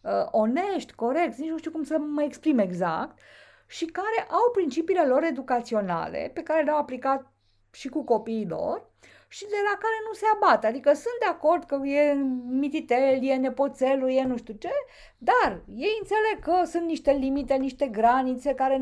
uh, 0.00 0.26
onești, 0.30 0.92
corecți, 0.94 1.40
nici 1.40 1.50
nu 1.50 1.58
știu 1.58 1.70
cum 1.70 1.82
să 1.82 1.98
mă 1.98 2.22
exprim 2.22 2.58
exact, 2.58 3.18
și 3.66 3.84
care 3.84 4.26
au 4.30 4.50
principiile 4.52 5.06
lor 5.06 5.22
educaționale 5.22 6.30
pe 6.34 6.42
care 6.42 6.62
le-au 6.62 6.78
aplicat 6.78 7.32
și 7.76 7.88
cu 7.88 8.04
copiii 8.04 8.46
lor 8.48 8.90
și 9.28 9.44
de 9.44 9.60
la 9.70 9.78
care 9.78 9.94
nu 10.08 10.12
se 10.12 10.24
abate. 10.34 10.66
Adică 10.66 10.92
sunt 10.92 11.14
de 11.20 11.26
acord 11.26 11.64
că 11.64 11.86
e 11.86 12.12
mititel, 12.48 13.18
e 13.22 13.34
nepoțelul, 13.34 14.10
e 14.10 14.22
nu 14.22 14.36
știu 14.36 14.54
ce, 14.54 14.70
dar 15.18 15.62
ei 15.76 15.98
înțeleg 16.00 16.38
că 16.40 16.66
sunt 16.66 16.86
niște 16.86 17.12
limite, 17.12 17.54
niște 17.54 17.86
granițe 17.86 18.54
care 18.54 18.76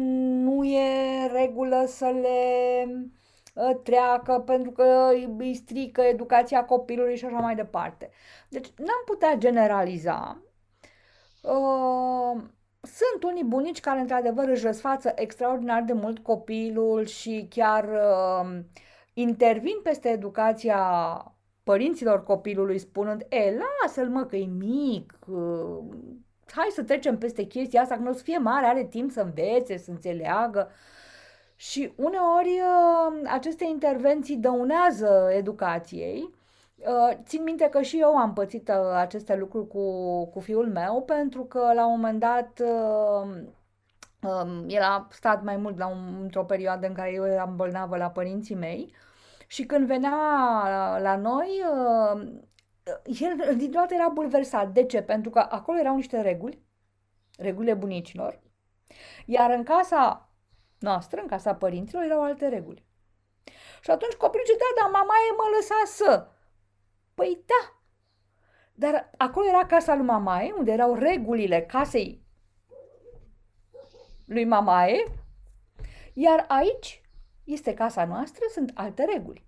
nu 0.45 0.64
e 0.64 1.26
regulă 1.32 1.84
să 1.86 2.07
le 2.07 2.38
uh, 3.55 3.76
treacă 3.82 4.42
pentru 4.47 4.70
că 4.70 5.09
îi 5.12 5.34
îi 5.38 5.55
strică 5.55 6.01
educația 6.01 6.64
copilului 6.64 7.16
și 7.16 7.24
așa 7.24 7.38
mai 7.38 7.55
departe. 7.55 8.11
Deci 8.49 8.66
n-am 8.76 9.03
putea 9.05 9.34
generaliza. 9.36 10.42
Uh, 11.42 12.42
sunt 12.85 13.22
unii 13.22 13.45
bunici 13.45 13.80
care 13.80 14.01
într-adevăr 14.01 14.49
își 14.49 14.64
răsfață 14.64 15.12
extraordinar 15.14 15.82
de 15.82 15.93
mult 15.93 16.18
copilul 16.18 17.07
și 17.07 17.47
chiar 17.51 17.85
uh, 17.85 18.59
intervin 19.12 19.80
peste 19.82 20.09
educația 20.09 20.78
părinților 21.62 22.22
copilului 22.22 22.78
spunând, 22.78 23.26
e, 23.28 23.55
lasă-l 23.82 24.09
mă 24.09 24.24
că 24.24 24.37
e 24.37 24.47
mic, 24.47 25.18
uh, 25.26 25.78
hai 26.53 26.68
să 26.70 26.82
trecem 26.82 27.18
peste 27.18 27.43
chestia 27.43 27.80
asta, 27.80 27.95
că 27.95 28.01
nu 28.01 28.11
o 28.11 28.12
să 28.12 28.22
fie 28.22 28.39
mare, 28.39 28.66
are 28.66 28.85
timp 28.85 29.11
să 29.11 29.20
învețe, 29.20 29.76
să 29.76 29.91
înțeleagă. 29.91 30.70
Și 31.57 31.93
uneori 31.97 32.49
uh, 32.49 33.28
aceste 33.30 33.64
intervenții 33.64 34.37
dăunează 34.37 35.30
educației. 35.37 36.30
Uh, 36.87 37.16
Țin 37.24 37.43
minte 37.43 37.68
că 37.68 37.82
și 37.82 38.01
eu 38.01 38.16
am 38.16 38.32
pățit 38.32 38.68
uh, 38.68 38.74
aceste 38.95 39.37
lucruri 39.37 39.68
cu, 39.68 40.26
cu 40.26 40.41
fiul 40.41 40.68
meu 40.68 41.03
pentru 41.03 41.45
că 41.45 41.72
la 41.74 41.87
un 41.87 41.93
moment 41.93 42.20
dat 42.20 42.61
uh, 42.61 43.37
um, 44.20 44.68
el 44.68 44.82
a 44.82 45.09
stat 45.11 45.43
mai 45.43 45.57
mult 45.57 45.78
la 45.78 45.87
un, 45.87 46.18
într-o 46.22 46.45
perioadă 46.45 46.87
în 46.87 46.95
care 46.95 47.12
eu 47.12 47.26
eram 47.26 47.57
bolnavă 47.57 47.97
la 47.97 48.11
părinții 48.11 48.55
mei 48.55 48.95
și 49.47 49.64
când 49.64 49.87
venea 49.87 50.11
la, 50.64 50.99
la 50.99 51.16
noi, 51.16 51.62
uh, 51.72 52.22
el 53.20 53.57
dintr-o 53.57 53.80
dată 53.80 53.95
era 53.95 54.09
bulversat. 54.09 54.68
De 54.68 54.85
ce? 54.85 55.03
Pentru 55.03 55.30
că 55.30 55.47
acolo 55.49 55.78
erau 55.78 55.95
niște 55.95 56.20
reguli, 56.20 56.62
regulile 57.39 57.74
bunicilor, 57.74 58.41
iar 59.26 59.51
în 59.51 59.62
casa 59.62 60.28
noastră, 60.78 61.20
în 61.20 61.26
casa 61.26 61.55
părinților, 61.55 62.03
erau 62.03 62.22
alte 62.22 62.49
reguli. 62.49 62.85
Și 63.80 63.91
atunci 63.91 64.12
copilul 64.12 64.47
zice, 64.47 64.59
da, 64.59 64.82
dar 64.82 64.91
mama 64.91 65.14
e 65.28 65.35
mă 65.37 65.45
lăsa 65.57 65.82
să. 65.87 66.28
Păi 67.15 67.45
da, 67.47 67.81
dar 68.75 69.11
acolo 69.17 69.47
era 69.47 69.67
casa 69.67 69.95
lui 69.95 70.05
mamaie, 70.05 70.55
unde 70.59 70.73
erau 70.73 70.95
regulile 70.95 71.62
casei 71.62 72.23
lui 74.27 74.45
mamaie, 74.45 75.05
iar 76.12 76.45
aici 76.49 77.03
este 77.45 77.75
casa 77.75 78.05
noastră, 78.05 78.45
sunt 78.53 78.71
alte 78.75 79.05
reguli. 79.05 79.47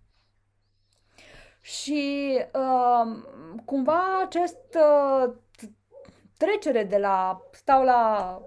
Și 1.60 2.32
uh, 2.52 3.22
cumva 3.64 4.20
acest 4.24 4.76
uh, 4.76 5.34
trecere 6.36 6.84
de 6.84 6.98
la 6.98 7.42
stau 7.52 7.84
la 7.84 8.42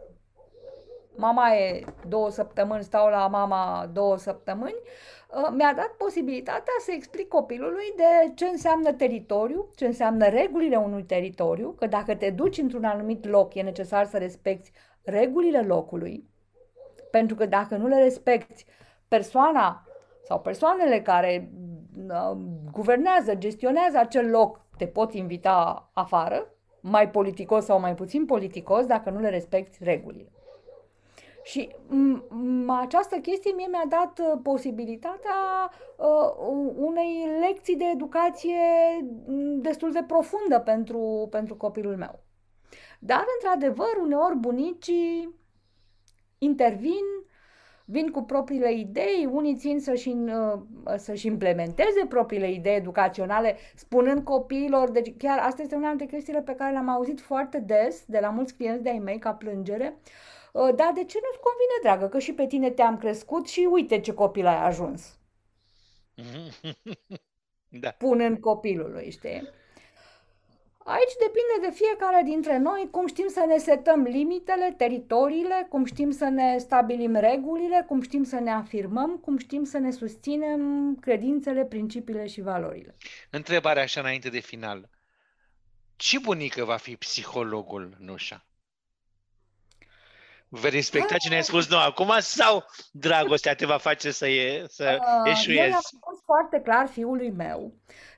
mama 1.15 1.55
e 1.55 1.85
două 2.07 2.29
săptămâni, 2.29 2.83
stau 2.83 3.09
la 3.09 3.27
mama 3.27 3.89
două 3.93 4.17
săptămâni, 4.17 4.75
uh, 4.83 5.18
mi-a 5.51 5.73
dat 5.73 5.91
posibilitatea 5.97 6.73
să 6.79 6.91
explic 6.91 7.27
copilului 7.27 7.93
de 7.95 8.33
ce 8.35 8.45
înseamnă 8.45 8.93
teritoriu, 8.93 9.69
ce 9.75 9.85
înseamnă 9.85 10.27
regulile 10.27 10.75
unui 10.75 11.03
teritoriu, 11.03 11.71
că 11.71 11.87
dacă 11.87 12.15
te 12.15 12.29
duci 12.29 12.57
într-un 12.57 12.83
anumit 12.83 13.25
loc 13.25 13.53
e 13.55 13.61
necesar 13.61 14.05
să 14.05 14.17
respecti 14.17 14.71
regulile 15.03 15.61
locului, 15.61 16.29
pentru 17.11 17.35
că 17.35 17.45
dacă 17.45 17.75
nu 17.75 17.87
le 17.87 18.03
respecti, 18.03 18.65
persoana 19.07 19.83
sau 20.23 20.39
persoanele 20.39 21.01
care 21.01 21.51
uh, 22.07 22.37
guvernează, 22.71 23.35
gestionează 23.35 23.97
acel 23.97 24.29
loc, 24.29 24.61
te 24.77 24.87
pot 24.87 25.13
invita 25.13 25.89
afară, 25.93 26.53
mai 26.81 27.09
politicos 27.09 27.65
sau 27.65 27.79
mai 27.79 27.95
puțin 27.95 28.25
politicos, 28.25 28.85
dacă 28.85 29.09
nu 29.09 29.19
le 29.19 29.29
respecti 29.29 29.83
regulile. 29.83 30.31
Și 31.49 31.75
m- 31.87 32.23
m- 32.27 32.79
această 32.79 33.15
chestie 33.15 33.53
mie 33.55 33.67
mi-a 33.69 33.85
dat 33.89 34.19
uh, 34.19 34.39
posibilitatea 34.43 35.33
uh, 35.97 36.73
unei 36.75 37.27
lecții 37.47 37.75
de 37.75 37.85
educație 37.93 38.57
m, 39.25 39.61
destul 39.61 39.91
de 39.91 40.03
profundă 40.07 40.59
pentru, 40.59 41.27
pentru 41.31 41.55
copilul 41.55 41.95
meu. 41.95 42.19
Dar, 42.99 43.23
într-adevăr, 43.41 43.97
uneori 44.01 44.37
bunicii 44.37 45.35
intervin, 46.37 47.05
vin 47.85 48.11
cu 48.11 48.23
propriile 48.23 48.73
idei, 48.73 49.29
unii 49.31 49.55
țin 49.55 49.79
să-și, 49.79 50.09
uh, 50.09 50.59
să-și 50.97 51.27
implementeze 51.27 52.05
propriile 52.09 52.51
idei 52.51 52.75
educaționale, 52.75 53.55
spunând 53.75 54.23
copiilor, 54.23 54.91
deci 54.91 55.17
chiar 55.17 55.39
asta 55.39 55.61
este 55.61 55.75
una 55.75 55.87
dintre 55.87 56.05
chestiile 56.05 56.41
pe 56.41 56.55
care 56.55 56.71
le-am 56.71 56.89
auzit 56.89 57.21
foarte 57.21 57.59
des 57.59 58.03
de 58.07 58.19
la 58.21 58.29
mulți 58.29 58.55
clienți 58.55 58.83
de-ai 58.83 58.99
mei 58.99 59.19
ca 59.19 59.33
plângere, 59.33 59.97
uh, 59.97 60.37
dar 60.53 60.91
de 60.93 61.03
ce 61.03 61.19
nu-ți 61.23 61.39
convine, 61.39 61.77
dragă, 61.81 62.07
că 62.07 62.19
și 62.19 62.33
pe 62.33 62.47
tine 62.47 62.69
te-am 62.69 62.97
crescut 62.97 63.47
și 63.47 63.67
uite 63.71 63.99
ce 63.99 64.13
copil 64.13 64.45
ai 64.45 64.65
ajuns, 64.65 65.17
da. 67.81 67.89
punând 67.89 68.39
copilului, 68.39 69.11
știi? 69.11 69.49
Aici 70.91 71.13
depinde 71.19 71.67
de 71.67 71.83
fiecare 71.83 72.21
dintre 72.23 72.57
noi 72.57 72.87
cum 72.91 73.07
știm 73.07 73.27
să 73.27 73.43
ne 73.47 73.57
setăm 73.57 74.01
limitele, 74.01 74.73
teritoriile, 74.77 75.67
cum 75.69 75.85
știm 75.85 76.11
să 76.11 76.25
ne 76.25 76.57
stabilim 76.57 77.15
regulile, 77.15 77.85
cum 77.87 78.01
știm 78.01 78.23
să 78.23 78.39
ne 78.39 78.51
afirmăm, 78.51 79.17
cum 79.17 79.37
știm 79.37 79.63
să 79.63 79.77
ne 79.77 79.91
susținem 79.91 80.95
credințele, 81.01 81.65
principiile 81.65 82.27
și 82.27 82.41
valorile. 82.41 82.95
Întrebarea 83.29 83.83
așa 83.83 83.99
înainte 83.99 84.29
de 84.29 84.39
final. 84.39 84.89
Ce 85.95 86.19
bunică 86.19 86.63
va 86.63 86.77
fi 86.77 86.95
psihologul 86.95 87.95
Nușa? 87.99 88.45
Vei 90.49 90.69
respecta 90.69 91.17
ce 91.17 91.29
ne-ai 91.29 91.43
spus 91.43 91.69
noi 91.69 91.83
acum 91.85 92.11
sau 92.19 92.63
dragostea 92.91 93.55
te 93.55 93.65
va 93.65 93.77
face 93.77 94.11
să, 94.11 94.27
e, 94.27 94.65
să 94.67 94.83
Uh, 94.83 95.05
eu 95.15 95.25
i-am 95.25 95.31
eșuezi? 95.31 95.77
spus 95.81 96.21
foarte 96.25 96.61
clar 96.61 96.87
fiului 96.87 97.31
meu 97.31 97.73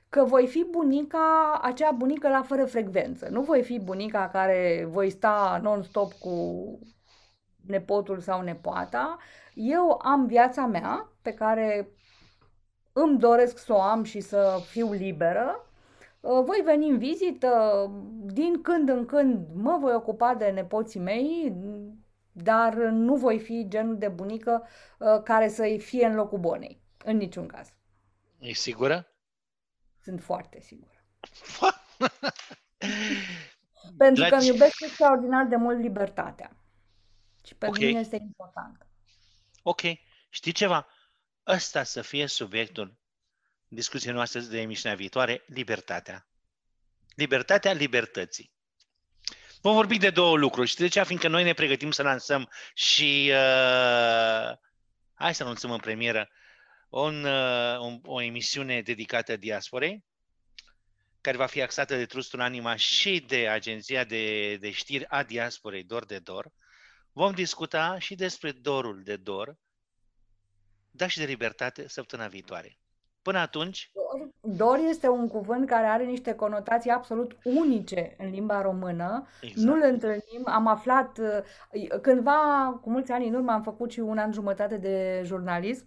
că 0.08 0.24
voi 0.24 0.46
fi 0.46 0.66
bunica, 0.70 1.58
acea 1.62 1.90
bunică 1.90 2.28
la 2.28 2.42
fără 2.42 2.64
frecvență. 2.66 3.28
Nu 3.30 3.40
voi 3.42 3.62
fi 3.62 3.78
bunica 3.80 4.28
care 4.28 4.86
voi 4.90 5.10
sta 5.10 5.60
non-stop 5.62 6.12
cu 6.12 6.78
nepotul 7.66 8.20
sau 8.20 8.40
nepoata. 8.42 9.18
Eu 9.54 10.00
am 10.02 10.26
viața 10.26 10.66
mea 10.66 11.12
pe 11.22 11.32
care 11.34 11.88
îmi 12.92 13.18
doresc 13.18 13.58
să 13.58 13.72
o 13.72 13.80
am 13.80 14.02
și 14.02 14.20
să 14.20 14.60
fiu 14.70 14.92
liberă. 14.92 15.66
Uh, 16.20 16.42
Voi 16.44 16.60
veni 16.64 16.88
în 16.88 16.98
vizită, 16.98 17.50
din 18.24 18.62
când 18.62 18.88
în 18.88 19.06
când 19.06 19.46
mă 19.54 19.76
voi 19.80 19.94
ocupa 19.94 20.34
de 20.34 20.44
nepoții 20.46 21.00
mei, 21.00 21.56
dar 22.32 22.74
nu 22.74 23.16
voi 23.16 23.38
fi 23.40 23.64
genul 23.68 23.98
de 23.98 24.08
bunică 24.08 24.66
uh, 24.98 25.22
care 25.24 25.48
să-i 25.48 25.78
fie 25.80 26.06
în 26.06 26.14
locul 26.14 26.38
bonei, 26.38 26.80
în 27.04 27.16
niciun 27.16 27.46
caz. 27.46 27.72
Ești 28.38 28.62
sigură? 28.62 29.06
Sunt 30.02 30.22
foarte 30.22 30.60
sigură. 30.60 31.04
Pentru 33.96 34.22
că 34.22 34.28
Dragi- 34.28 34.38
îmi 34.38 34.46
iubesc 34.46 34.80
extraordinar 34.80 35.46
de 35.46 35.56
mult 35.56 35.78
libertatea. 35.80 36.56
Și 37.46 37.54
pentru 37.54 37.80
Ok. 37.80 37.86
mine 37.86 38.00
este 38.00 38.16
important. 38.16 38.86
Ok. 39.62 39.80
Știi 40.28 40.52
ceva? 40.52 40.86
Ăsta 41.46 41.82
să 41.82 42.02
fie 42.02 42.26
subiectul 42.26 42.98
discuției 43.68 44.12
noastre 44.12 44.40
de 44.40 44.60
emisiunea 44.60 44.96
viitoare, 44.96 45.42
libertatea. 45.46 46.26
Libertatea 47.14 47.72
libertății. 47.72 48.52
Vom 49.62 49.74
vorbi 49.74 49.98
de 49.98 50.10
două 50.10 50.36
lucruri. 50.36 50.68
Știi 50.68 50.84
de 50.84 50.90
ce? 50.90 51.04
Fiindcă 51.04 51.28
noi 51.28 51.42
ne 51.42 51.52
pregătim 51.52 51.90
să 51.90 52.02
lansăm 52.02 52.50
și 52.74 53.30
uh, 53.30 54.56
hai 55.14 55.34
să 55.34 55.42
anunțăm 55.42 55.70
în 55.70 55.78
premieră 55.78 56.28
un, 56.88 57.24
uh, 57.24 57.78
un, 57.78 58.00
o 58.04 58.20
emisiune 58.20 58.80
dedicată 58.80 59.36
diasporei, 59.36 60.04
care 61.20 61.36
va 61.36 61.46
fi 61.46 61.62
axată 61.62 61.96
de 61.96 62.06
Trustul 62.06 62.40
Anima 62.40 62.76
și 62.76 63.20
de 63.20 63.48
agenția 63.48 64.04
de, 64.04 64.56
de 64.56 64.70
știri 64.70 65.08
a 65.08 65.22
diasporei 65.22 65.84
Dor 65.84 66.04
de 66.04 66.18
Dor. 66.18 66.52
Vom 67.12 67.32
discuta 67.32 67.98
și 67.98 68.14
despre 68.14 68.52
dorul 68.52 69.02
de 69.02 69.16
dor, 69.16 69.56
dar 70.90 71.10
și 71.10 71.18
de 71.18 71.24
libertate 71.24 71.88
săptămâna 71.88 72.28
viitoare. 72.28 72.78
Până 73.22 73.38
atunci, 73.38 73.92
Dor 74.40 74.78
este 74.88 75.08
un 75.08 75.28
cuvânt 75.28 75.66
care 75.66 75.86
are 75.86 76.04
niște 76.04 76.34
conotații 76.34 76.90
absolut 76.90 77.36
unice 77.44 78.14
în 78.18 78.30
limba 78.30 78.62
română. 78.62 79.26
Exact. 79.40 79.66
Nu-l 79.66 79.82
întâlnim. 79.82 80.42
Am 80.44 80.66
aflat 80.66 81.18
uh, 81.18 81.98
cândva, 82.00 82.78
cu 82.82 82.90
mulți 82.90 83.12
ani 83.12 83.28
în 83.28 83.34
urmă, 83.34 83.52
am 83.52 83.62
făcut 83.62 83.90
și 83.90 84.00
un 84.00 84.18
an 84.18 84.32
jumătate 84.32 84.76
de 84.76 85.22
jurnalism 85.24 85.86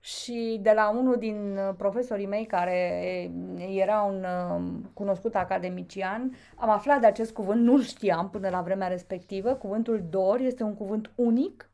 și 0.00 0.58
de 0.62 0.72
la 0.74 0.88
unul 0.88 1.16
din 1.18 1.56
uh, 1.56 1.74
profesorii 1.76 2.26
mei 2.26 2.46
care 2.46 3.30
era 3.56 4.02
un 4.02 4.24
uh, 4.24 4.88
cunoscut 4.92 5.34
academician, 5.34 6.36
am 6.56 6.70
aflat 6.70 7.00
de 7.00 7.06
acest 7.06 7.32
cuvânt, 7.32 7.62
nu-l 7.62 7.82
știam 7.82 8.30
până 8.30 8.48
la 8.48 8.60
vremea 8.60 8.88
respectivă. 8.88 9.54
Cuvântul 9.54 10.04
dor 10.10 10.40
este 10.40 10.62
un 10.62 10.74
cuvânt 10.74 11.10
unic 11.14 11.70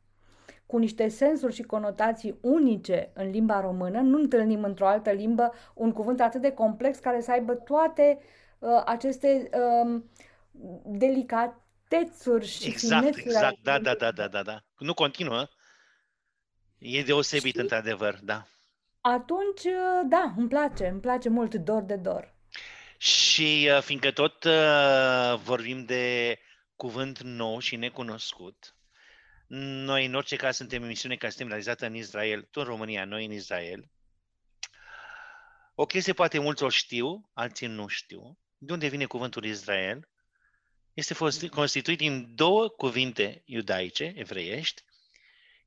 cu 0.65 0.77
niște 0.77 1.07
sensuri 1.07 1.53
și 1.53 1.61
conotații 1.61 2.37
unice 2.41 3.11
în 3.13 3.29
limba 3.29 3.61
română. 3.61 3.99
Nu 3.99 4.17
întâlnim 4.17 4.63
într-o 4.63 4.87
altă 4.87 5.11
limbă 5.11 5.53
un 5.73 5.91
cuvânt 5.91 6.21
atât 6.21 6.41
de 6.41 6.51
complex 6.51 6.97
care 6.97 7.21
să 7.21 7.31
aibă 7.31 7.53
toate 7.53 8.19
uh, 8.59 8.81
aceste 8.85 9.49
um, 9.83 10.09
delicatețuri 10.85 12.47
și 12.47 12.67
exact, 12.67 13.01
finețuri 13.01 13.35
ale 13.35 13.35
exact, 13.35 13.57
da, 13.63 13.71
da, 13.71 13.77
cuvântului. 13.77 13.97
da, 13.97 14.11
da, 14.11 14.27
da, 14.27 14.43
da. 14.43 14.63
Nu 14.77 14.93
continuă. 14.93 15.47
E 16.77 17.03
deosebit, 17.03 17.53
Și- 17.53 17.59
într-adevăr, 17.59 18.19
da. 18.23 18.47
Atunci, 19.01 19.63
uh, 19.63 20.01
da, 20.05 20.33
îmi 20.37 20.47
place, 20.47 20.87
îmi 20.87 20.99
place 20.99 21.29
mult 21.29 21.55
dor 21.55 21.81
de 21.81 21.95
dor. 21.95 22.33
Și 22.97 23.69
uh, 23.75 23.81
fiindcă 23.81 24.11
tot 24.11 24.43
uh, 24.43 25.39
vorbim 25.43 25.85
de 25.85 26.37
cuvânt 26.75 27.21
nou 27.21 27.59
și 27.59 27.75
necunoscut, 27.75 28.75
noi 29.47 30.05
în 30.05 30.13
orice 30.13 30.35
caz 30.35 30.55
suntem 30.55 30.83
emisiune 30.83 31.15
care 31.15 31.31
suntem 31.31 31.47
realizată 31.47 31.85
în 31.85 31.95
Israel, 31.95 32.41
tu 32.41 32.59
în 32.59 32.65
România, 32.65 33.05
noi 33.05 33.25
în 33.25 33.31
Israel. 33.31 33.91
O 35.75 35.85
chestie 35.85 36.13
poate 36.13 36.39
mulți 36.39 36.63
o 36.63 36.69
știu, 36.69 37.29
alții 37.33 37.67
nu 37.67 37.87
știu. 37.87 38.39
De 38.57 38.73
unde 38.73 38.87
vine 38.87 39.05
cuvântul 39.05 39.43
Israel? 39.43 40.09
Este 40.93 41.13
fost 41.13 41.47
constituit 41.47 41.97
din 41.97 42.35
două 42.35 42.69
cuvinte 42.69 43.41
iudaice, 43.45 44.13
evreiești, 44.15 44.83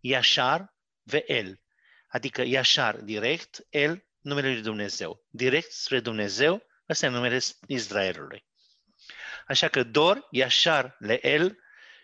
Yashar 0.00 0.74
ve-El, 1.02 1.60
adică 2.08 2.42
Yashar 2.42 2.96
direct, 2.96 3.66
El 3.70 4.06
numele 4.20 4.52
lui 4.52 4.62
Dumnezeu, 4.62 5.24
direct 5.30 5.70
spre 5.70 6.00
Dumnezeu, 6.00 6.66
ăsta 6.88 7.06
e 7.06 7.08
numele 7.08 7.40
Israelului. 7.66 8.44
Așa 9.46 9.68
că 9.68 9.82
Dor, 9.82 10.26
Yashar, 10.30 10.96
Le-El 10.98 11.58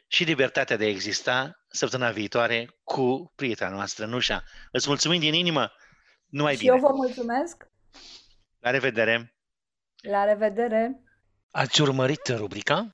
și 0.06 0.24
libertatea 0.24 0.76
de 0.76 0.84
a 0.84 0.88
exista 0.88 1.61
săptămâna 1.72 2.10
viitoare 2.10 2.68
cu 2.84 3.32
prietena 3.36 3.70
noastră, 3.70 4.06
Nușa. 4.06 4.42
Îți 4.72 4.88
mulțumim 4.88 5.20
din 5.20 5.34
inimă, 5.34 5.72
numai 6.26 6.52
Și 6.52 6.58
bine. 6.58 6.72
eu 6.74 6.78
vă 6.80 6.92
mulțumesc. 6.94 7.66
La 8.58 8.70
revedere! 8.70 9.34
La 10.02 10.24
revedere! 10.24 11.00
Ați 11.50 11.80
urmărit 11.80 12.26
rubrica? 12.36 12.90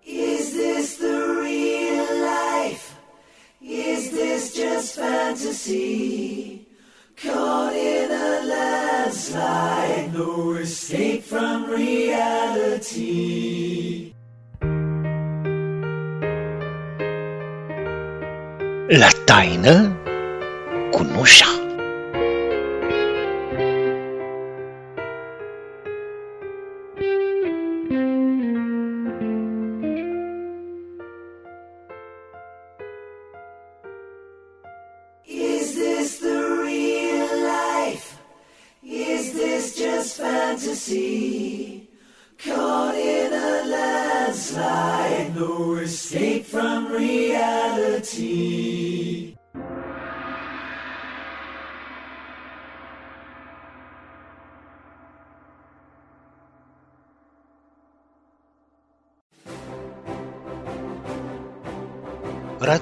Is 0.00 0.50
this 0.52 0.96
the 0.96 1.16
real 1.42 2.06
life? 2.32 2.92
Is 3.60 4.10
this 4.10 4.54
just 4.54 4.94
fantasy? 4.98 6.62
Caught 7.22 7.74
in 7.74 8.10
a 8.10 8.40
landslide, 8.52 10.10
no 10.18 10.58
escape 10.58 11.20
from 11.22 11.64
reality. 12.84 13.02
La 18.98 19.08
taină 19.24 19.96
cu 20.90 21.02
Nușa. 21.02 21.53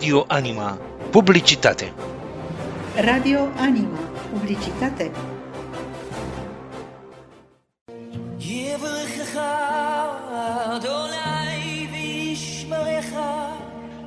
Radio 0.03 0.25
Anima. 0.27 0.79
Publicitate. 1.11 1.93
Radio 2.97 3.53
Anima. 3.57 3.99
Publicitate. 4.33 5.11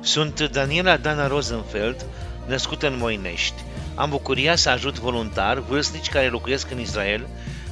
Sunt 0.00 0.40
Daniela 0.50 0.96
Dana 0.96 1.26
Rosenfeld, 1.26 2.06
născută 2.46 2.86
în 2.86 2.96
Moinești. 2.98 3.62
Am 3.94 4.10
bucuria 4.10 4.56
să 4.56 4.70
ajut 4.70 4.98
voluntar 4.98 5.58
vârstnici 5.58 6.08
care 6.08 6.28
locuiesc 6.28 6.70
în 6.70 6.80
Israel 6.80 7.26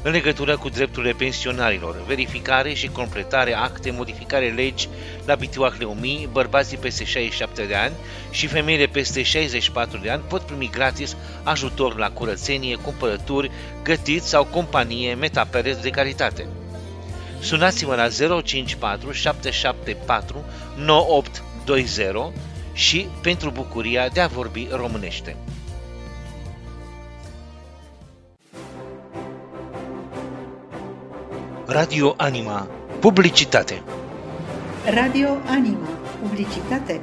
în 0.04 0.12
legătură 0.12 0.56
cu 0.56 0.68
drepturile 0.68 1.12
pensionarilor, 1.12 2.04
verificare 2.06 2.72
și 2.72 2.88
completare 2.88 3.54
acte, 3.54 3.90
modificare 3.90 4.48
legi 4.48 4.88
la 5.26 5.34
Bituach 5.34 5.76
Leumi, 5.78 6.28
bărbații 6.32 6.76
peste 6.76 7.04
67 7.04 7.64
de 7.64 7.74
ani 7.74 7.94
și 8.30 8.46
femeile 8.46 8.86
peste 8.86 9.22
64 9.22 9.98
de 9.98 10.10
ani 10.10 10.22
pot 10.28 10.42
primi 10.42 10.70
gratis 10.72 11.16
ajutor 11.42 11.96
la 11.96 12.10
curățenie, 12.10 12.76
cumpărături, 12.76 13.50
gătit 13.82 14.22
sau 14.22 14.44
companie 14.44 15.14
metapereți 15.14 15.82
de 15.82 15.90
caritate. 15.90 16.46
Sunați-mă 17.40 17.94
la 17.94 18.08
054 18.42 19.12
774 19.12 20.44
9820 20.76 22.32
și 22.72 23.06
pentru 23.22 23.50
bucuria 23.50 24.08
de 24.08 24.20
a 24.20 24.26
vorbi 24.26 24.68
românește. 24.70 25.36
Radio 31.74 32.14
Anima. 32.16 32.68
Publicitate. 33.00 33.82
Radio 34.94 35.40
Anima. 35.46 35.88
Publicitate 36.22 37.00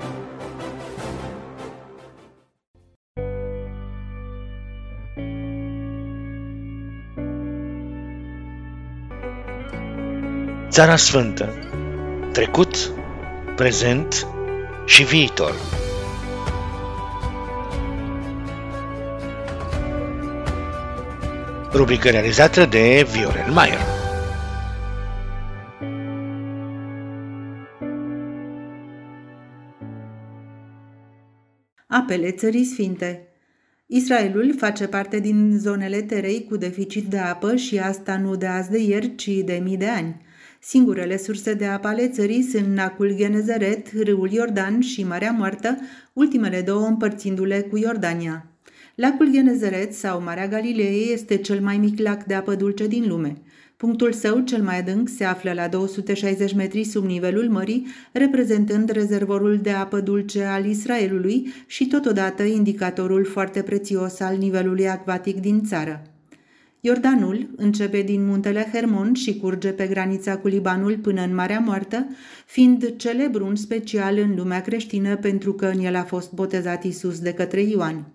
Țara 10.70 10.96
Sfântă. 10.96 11.54
Trecut, 12.32 12.92
prezent 13.56 14.28
și 14.86 15.04
viitor. 15.04 15.56
Rubrică 21.72 22.10
realizată 22.10 22.66
de 22.66 23.08
Viorel 23.12 23.52
Maier. 23.52 24.01
Apele 32.02 32.32
Țării 32.32 32.64
Sfinte 32.64 33.28
Israelul 33.86 34.56
face 34.58 34.88
parte 34.88 35.20
din 35.20 35.58
zonele 35.58 36.02
terei 36.02 36.46
cu 36.50 36.58
deficit 36.58 37.06
de 37.06 37.18
apă 37.18 37.56
și 37.56 37.80
asta 37.80 38.18
nu 38.18 38.36
de 38.36 38.46
azi 38.46 38.70
de 38.70 38.78
ieri, 38.78 39.16
ci 39.16 39.28
de 39.28 39.62
mii 39.64 39.78
de 39.78 39.88
ani. 39.88 40.22
Singurele 40.60 41.18
surse 41.18 41.54
de 41.54 41.66
apă 41.66 41.88
ale 41.88 42.08
țării 42.08 42.42
sunt 42.42 42.66
Nacul 42.66 43.16
Genezeret, 43.16 43.88
râul 44.04 44.32
Iordan 44.32 44.80
și 44.80 45.04
Marea 45.04 45.32
Moartă, 45.32 45.78
ultimele 46.14 46.62
două 46.62 46.88
împărțindu-le 46.88 47.62
cu 47.62 47.78
Iordania. 47.78 48.46
Lacul 48.96 49.32
Genezeret 49.32 49.94
sau 49.94 50.22
Marea 50.22 50.48
Galilei 50.48 51.10
este 51.14 51.36
cel 51.36 51.60
mai 51.60 51.78
mic 51.78 52.00
lac 52.00 52.24
de 52.24 52.34
apă 52.34 52.56
dulce 52.56 52.88
din 52.88 53.08
lume. 53.08 53.42
Punctul 53.82 54.12
său 54.12 54.40
cel 54.40 54.64
mai 54.64 54.80
adânc 54.80 55.10
se 55.10 55.24
află 55.24 55.54
la 55.54 55.68
260 55.68 56.54
metri 56.54 56.84
sub 56.84 57.06
nivelul 57.06 57.50
mării, 57.50 57.88
reprezentând 58.12 58.90
rezervorul 58.90 59.58
de 59.58 59.70
apă 59.72 60.00
dulce 60.00 60.44
al 60.44 60.66
Israelului 60.66 61.54
și 61.66 61.88
totodată 61.88 62.44
indicatorul 62.44 63.26
foarte 63.26 63.62
prețios 63.62 64.20
al 64.20 64.38
nivelului 64.38 64.90
acvatic 64.90 65.40
din 65.40 65.64
țară. 65.64 66.02
Iordanul 66.80 67.50
începe 67.56 68.02
din 68.02 68.26
muntele 68.26 68.70
Hermon 68.74 69.14
și 69.14 69.38
curge 69.38 69.70
pe 69.70 69.88
granița 69.88 70.38
cu 70.38 70.48
Libanul 70.48 70.98
până 70.98 71.22
în 71.22 71.36
Marea 71.36 71.60
Moartă, 71.60 72.08
fiind 72.46 72.96
celebru 72.96 73.46
în 73.46 73.56
special 73.56 74.18
în 74.18 74.36
lumea 74.36 74.62
creștină 74.62 75.16
pentru 75.16 75.54
că 75.54 75.66
în 75.66 75.80
el 75.80 75.96
a 75.96 76.04
fost 76.04 76.34
botezat 76.34 76.84
Isus 76.84 77.20
de 77.20 77.34
către 77.34 77.62
Ioan. 77.62 78.06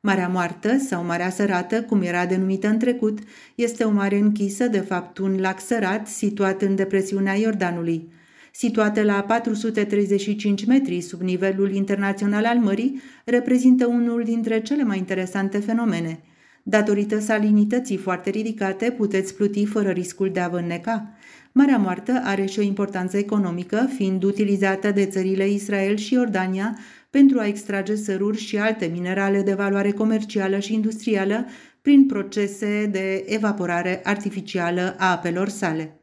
Marea 0.00 0.28
Moartă 0.28 0.78
sau 0.78 1.04
Marea 1.04 1.30
Sărată, 1.30 1.82
cum 1.82 2.02
era 2.02 2.26
denumită 2.26 2.68
în 2.68 2.78
trecut, 2.78 3.18
este 3.54 3.84
o 3.84 3.90
mare 3.90 4.18
închisă, 4.18 4.66
de 4.66 4.80
fapt 4.80 5.18
un 5.18 5.40
lac 5.40 5.60
sărat 5.60 6.06
situat 6.06 6.62
în 6.62 6.74
depresiunea 6.74 7.34
Iordanului. 7.34 8.12
Situată 8.52 9.02
la 9.02 9.22
435 9.22 10.64
metri 10.64 11.00
sub 11.00 11.20
nivelul 11.20 11.74
internațional 11.74 12.44
al 12.44 12.58
mării, 12.58 13.00
reprezintă 13.24 13.86
unul 13.86 14.24
dintre 14.24 14.60
cele 14.60 14.82
mai 14.82 14.98
interesante 14.98 15.58
fenomene– 15.58 16.20
Datorită 16.68 17.18
salinității 17.18 17.96
foarte 17.96 18.30
ridicate, 18.30 18.90
puteți 18.90 19.34
pluti 19.34 19.66
fără 19.66 19.90
riscul 19.90 20.30
de 20.30 20.40
a 20.40 20.48
vă 20.48 20.58
înneca. 20.58 21.12
Marea 21.52 21.76
Moartă 21.76 22.20
are 22.24 22.44
și 22.44 22.58
o 22.58 22.62
importanță 22.62 23.16
economică, 23.16 23.88
fiind 23.94 24.22
utilizată 24.22 24.90
de 24.90 25.06
țările 25.06 25.48
Israel 25.48 25.96
și 25.96 26.14
Iordania 26.14 26.78
pentru 27.10 27.38
a 27.38 27.46
extrage 27.46 27.94
săruri 27.94 28.38
și 28.38 28.58
alte 28.58 28.86
minerale 28.86 29.42
de 29.42 29.54
valoare 29.54 29.90
comercială 29.90 30.58
și 30.58 30.74
industrială 30.74 31.46
prin 31.82 32.06
procese 32.06 32.88
de 32.92 33.24
evaporare 33.26 34.00
artificială 34.04 34.94
a 34.98 35.10
apelor 35.10 35.48
sale. 35.48 36.00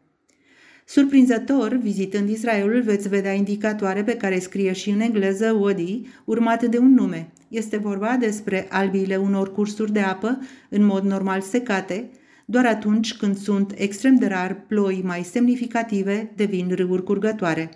Surprinzător, 0.88 1.74
vizitând 1.74 2.30
Israelul, 2.30 2.82
veți 2.82 3.10
vedea 3.10 3.34
indicatoare 3.34 4.04
pe 4.04 4.18
care 4.18 4.40
scrie 4.40 4.74
și 4.74 4.90
în 4.90 5.00
engleză 5.00 5.52
Wadi, 5.52 6.02
urmate 6.26 6.68
de 6.68 6.78
un 6.78 6.94
nume. 6.94 7.32
Este 7.48 7.78
vorba 7.78 8.18
despre 8.20 8.68
albiile 8.70 9.16
unor 9.16 9.52
cursuri 9.52 9.92
de 9.92 10.00
apă, 10.00 10.40
în 10.70 10.84
mod 10.84 11.04
normal 11.04 11.42
secate, 11.42 12.10
doar 12.46 12.66
atunci 12.66 13.14
când 13.14 13.38
sunt 13.38 13.74
extrem 13.76 14.16
de 14.16 14.28
rar 14.28 14.66
ploi 14.68 15.02
mai 15.04 15.24
semnificative, 15.24 16.32
devin 16.36 16.72
râuri 16.76 17.04
curgătoare. 17.04 17.70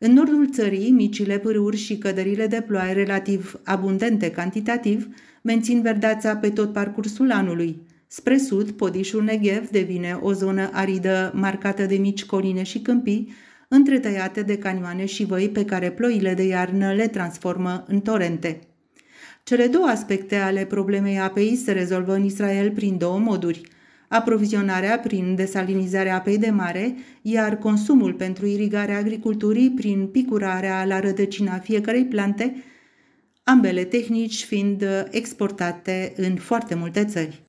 În 0.00 0.12
nordul 0.12 0.50
țării, 0.50 0.90
micile 0.90 1.38
pârâuri 1.38 1.76
și 1.76 1.98
cădările 1.98 2.46
de 2.46 2.60
ploaie 2.60 2.92
relativ 2.92 3.60
abundente 3.64 4.30
cantitativ 4.30 5.08
mențin 5.42 5.82
verdeața 5.82 6.36
pe 6.36 6.50
tot 6.50 6.72
parcursul 6.72 7.30
anului. 7.30 7.82
Spre 8.06 8.38
sud, 8.38 8.70
podișul 8.70 9.22
Negev 9.22 9.68
devine 9.68 10.18
o 10.22 10.32
zonă 10.32 10.70
aridă 10.72 11.32
marcată 11.34 11.86
de 11.86 11.94
mici 11.96 12.24
coline 12.24 12.62
și 12.62 12.80
câmpii, 12.80 13.32
întretăiate 13.68 14.42
de 14.42 14.58
canioane 14.58 15.04
și 15.04 15.24
văi 15.24 15.48
pe 15.48 15.64
care 15.64 15.90
ploile 15.90 16.34
de 16.34 16.42
iarnă 16.42 16.92
le 16.92 17.06
transformă 17.08 17.84
în 17.88 18.00
torente. 18.00 18.60
Cele 19.42 19.66
două 19.66 19.86
aspecte 19.86 20.36
ale 20.36 20.64
problemei 20.64 21.18
apei 21.18 21.56
se 21.56 21.72
rezolvă 21.72 22.14
în 22.14 22.24
Israel 22.24 22.70
prin 22.70 22.98
două 22.98 23.18
moduri. 23.18 23.60
Aprovizionarea 24.08 24.98
prin 24.98 25.34
desalinizarea 25.34 26.14
apei 26.14 26.38
de 26.38 26.50
mare, 26.50 26.94
iar 27.22 27.56
consumul 27.56 28.12
pentru 28.12 28.46
irigarea 28.46 28.98
agriculturii 28.98 29.70
prin 29.70 30.06
picurarea 30.06 30.84
la 30.84 31.00
rădăcina 31.00 31.58
fiecarei 31.58 32.04
plante, 32.04 32.64
ambele 33.44 33.84
tehnici 33.84 34.44
fiind 34.44 34.84
exportate 35.10 36.12
în 36.16 36.36
foarte 36.36 36.74
multe 36.74 37.04
țări. 37.04 37.42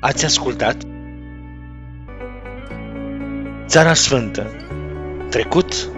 Ați 0.00 0.24
ascultat? 0.24 0.76
Țara 3.66 3.94
Sfântă. 3.94 4.46
Trecut, 5.30 5.90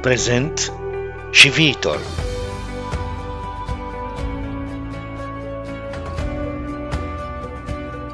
prezent 0.00 0.72
și 1.30 1.48
viitor. 1.48 2.27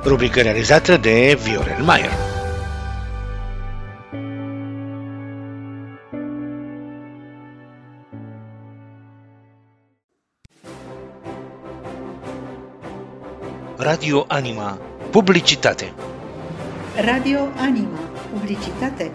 Rubrică 0.04 0.40
realizată 0.40 0.96
de 0.96 1.38
Viorel 1.42 1.82
Maier. 1.82 2.10
Radio 13.76 14.24
Anima. 14.28 14.78
Publicitate. 15.10 15.94
Radio 17.04 17.48
Anima. 17.56 17.98
Publicitate. 18.32 19.10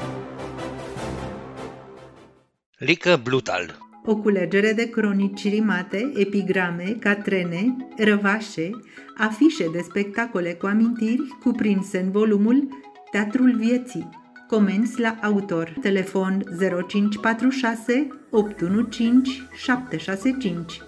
Lică 2.77 3.19
Blutal. 3.23 3.88
O 4.05 4.15
culegere 4.15 4.73
de 4.73 4.89
cronici 4.89 5.49
rimate, 5.49 6.11
epigrame, 6.15 6.97
catrene, 6.99 7.75
răvașe, 7.97 8.69
afișe 9.17 9.69
de 9.71 9.79
spectacole 9.79 10.53
cu 10.53 10.65
amintiri 10.65 11.27
cuprinse 11.43 11.99
în 11.99 12.11
volumul 12.11 12.67
Teatrul 13.11 13.55
Vieții. 13.57 14.09
Comenzi 14.47 14.99
la 14.99 15.17
autor. 15.21 15.73
Telefon 15.81 16.43
0546 16.87 18.07
815 18.29 19.47
765. 19.55 20.81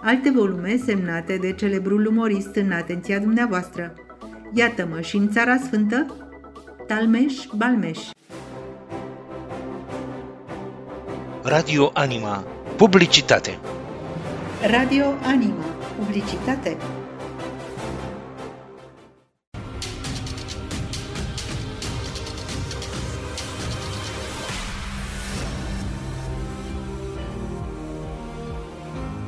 Alte 0.00 0.30
volume 0.30 0.76
semnate 0.76 1.36
de 1.36 1.52
celebrul 1.52 2.06
umorist 2.06 2.54
în 2.54 2.70
atenția 2.70 3.18
dumneavoastră. 3.18 3.94
Iată-mă 4.54 5.00
și 5.00 5.16
în 5.16 5.30
Țara 5.30 5.56
Sfântă, 5.56 6.16
Talmeș 6.86 7.34
Balmeș. 7.56 7.98
Radio 11.48 11.92
Anima. 11.94 12.42
Publicitate. 12.76 13.58
Radio 14.62 15.14
Anima. 15.22 15.64
Publicitate. 15.96 16.76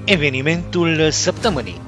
Evenimentul 0.05 1.11
săptămânii. 1.11 1.88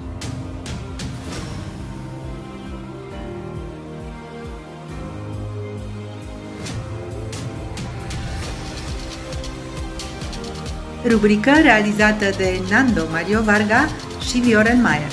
Rubrică 11.12 11.52
realizată 11.68 12.26
de 12.40 12.48
Nando 12.70 13.04
Mario 13.14 13.40
Varga 13.48 13.82
și 14.26 14.36
Viorel 14.44 14.78
Maier. 14.86 15.12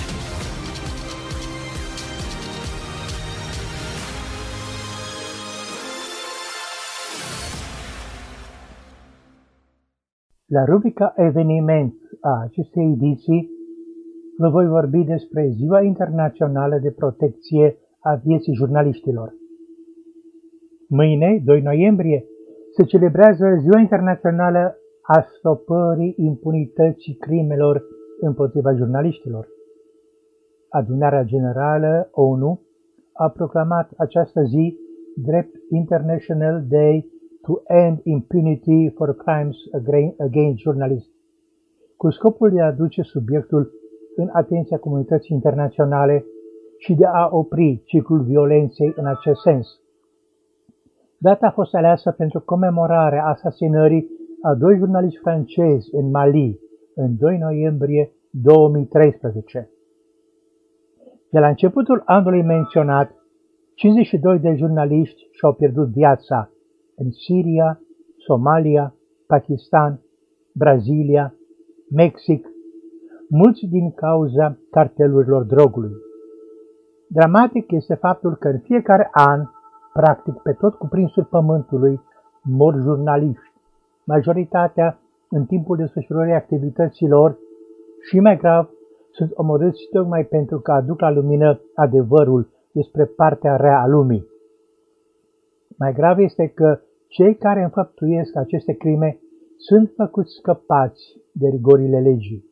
La 10.56 10.64
rubrica 10.72 11.14
eveniment 11.16 11.96
a 12.22 12.34
acestei 12.48 12.88
ediții 12.96 13.50
vă 14.38 14.50
voi 14.50 14.68
vorbi 14.68 15.02
despre 15.14 15.42
Ziua 15.58 15.82
Internațională 15.82 16.78
de 16.86 16.92
Protecție 16.92 17.78
a 18.00 18.12
Vieții 18.24 18.54
Jurnaliștilor. 18.54 19.30
Mâine, 20.90 21.42
2 21.46 21.62
noiembrie, 21.62 22.26
se 22.76 22.84
celebrează 22.84 23.46
Ziua 23.64 23.80
Internațională 23.80 24.78
a 25.08 25.22
stopării 25.38 26.14
impunității 26.18 27.14
crimelor 27.14 27.84
împotriva 28.20 28.74
jurnaliștilor. 28.74 29.48
Adunarea 30.70 31.24
Generală 31.24 32.10
ONU 32.12 32.62
a 33.14 33.30
proclamat 33.30 33.92
această 33.98 34.42
zi 34.44 34.78
drept 35.16 35.56
International 35.70 36.66
Day 36.70 37.12
to 37.42 37.54
End 37.68 38.00
Impunity 38.04 38.90
for 38.90 39.16
Crimes 39.16 39.56
Against 40.18 40.60
Journalists, 40.60 41.10
cu 41.98 42.10
scopul 42.10 42.50
de 42.50 42.62
a 42.62 42.66
aduce 42.66 43.02
subiectul 43.02 43.72
în 44.16 44.30
atenția 44.32 44.78
comunității 44.78 45.36
internaționale 45.36 46.26
și 46.78 46.94
de 46.96 47.06
a 47.06 47.30
opri 47.32 47.82
ciclul 47.86 48.22
violenței 48.22 48.94
în 48.96 49.06
acest 49.06 49.42
sens. 49.42 49.68
Data 51.18 51.48
a 51.48 51.52
fost 51.52 51.76
aleasă 51.76 52.12
pentru 52.12 52.42
comemorarea 52.42 53.26
asasinării 53.26 54.17
a 54.42 54.56
doi 54.56 54.78
jurnaliști 54.78 55.20
francezi 55.20 55.96
în 55.96 56.10
Mali 56.10 56.60
în 56.96 57.18
2 57.18 57.38
noiembrie 57.38 58.12
2013. 58.30 59.70
De 61.30 61.40
la 61.40 61.48
începutul 61.48 62.02
anului 62.06 62.42
menționat, 62.42 63.12
52 63.74 64.40
de 64.40 64.56
jurnaliști 64.56 65.28
și-au 65.32 65.54
pierdut 65.54 65.88
viața 65.88 66.52
în 66.96 67.12
Siria, 67.12 67.82
Somalia, 68.18 68.96
Pakistan, 69.28 70.02
Brazilia, 70.54 71.36
Mexic, 71.90 72.48
mulți 73.30 73.66
din 73.66 73.92
cauza 73.92 74.58
cartelurilor 74.72 75.44
drogului. 75.44 75.92
Dramatic 77.08 77.72
este 77.72 77.94
faptul 77.94 78.36
că 78.36 78.48
în 78.48 78.60
fiecare 78.60 79.10
an, 79.12 79.42
practic 79.94 80.34
pe 80.34 80.54
tot 80.54 80.74
cuprinsul 80.74 81.24
pământului, 81.24 82.02
mor 82.44 82.76
jurnaliști, 82.82 83.47
majoritatea 84.08 85.00
în 85.30 85.46
timpul 85.46 85.78
desfășurării 85.78 86.34
activităților 86.34 87.38
și 88.10 88.20
mai 88.20 88.38
grav, 88.38 88.70
sunt 89.12 89.32
omorâți 89.34 89.88
tocmai 89.92 90.26
pentru 90.26 90.60
că 90.60 90.72
aduc 90.72 91.00
la 91.00 91.10
lumină 91.10 91.62
adevărul 91.76 92.50
despre 92.72 93.06
partea 93.06 93.56
rea 93.56 93.80
a 93.80 93.88
lumii. 93.88 94.28
Mai 95.78 95.94
grav 95.94 96.20
este 96.20 96.48
că 96.48 96.80
cei 97.08 97.36
care 97.36 97.64
înfăptuiesc 97.64 98.36
aceste 98.36 98.74
crime 98.74 99.20
sunt 99.58 99.92
făcuți 99.96 100.34
scăpați 100.34 101.02
de 101.32 101.48
rigorile 101.48 102.00
legii. 102.00 102.46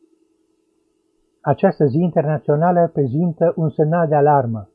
Această 1.40 1.84
zi 1.84 1.98
internațională 1.98 2.90
prezintă 2.92 3.52
un 3.56 3.68
semnal 3.68 4.08
de 4.08 4.14
alarmă, 4.14 4.68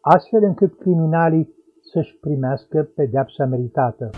astfel 0.00 0.42
încât 0.42 0.78
criminalii 0.78 1.54
să-și 1.80 2.18
primească 2.20 2.88
pedeapsa 2.94 3.44
meritată. 3.44 4.10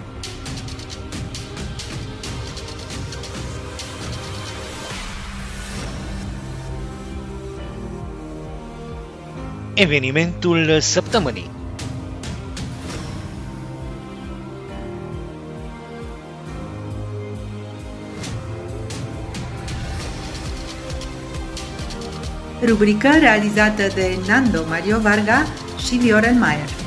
Evenimentul 9.74 10.80
săptămânii 10.80 11.50
Rubrică 22.66 23.08
realizată 23.20 23.82
de 23.94 24.18
Nando 24.26 24.64
Mario 24.68 24.98
Varga 24.98 25.46
și 25.86 25.94
Vioren 25.96 26.38
Mayer. 26.38 26.81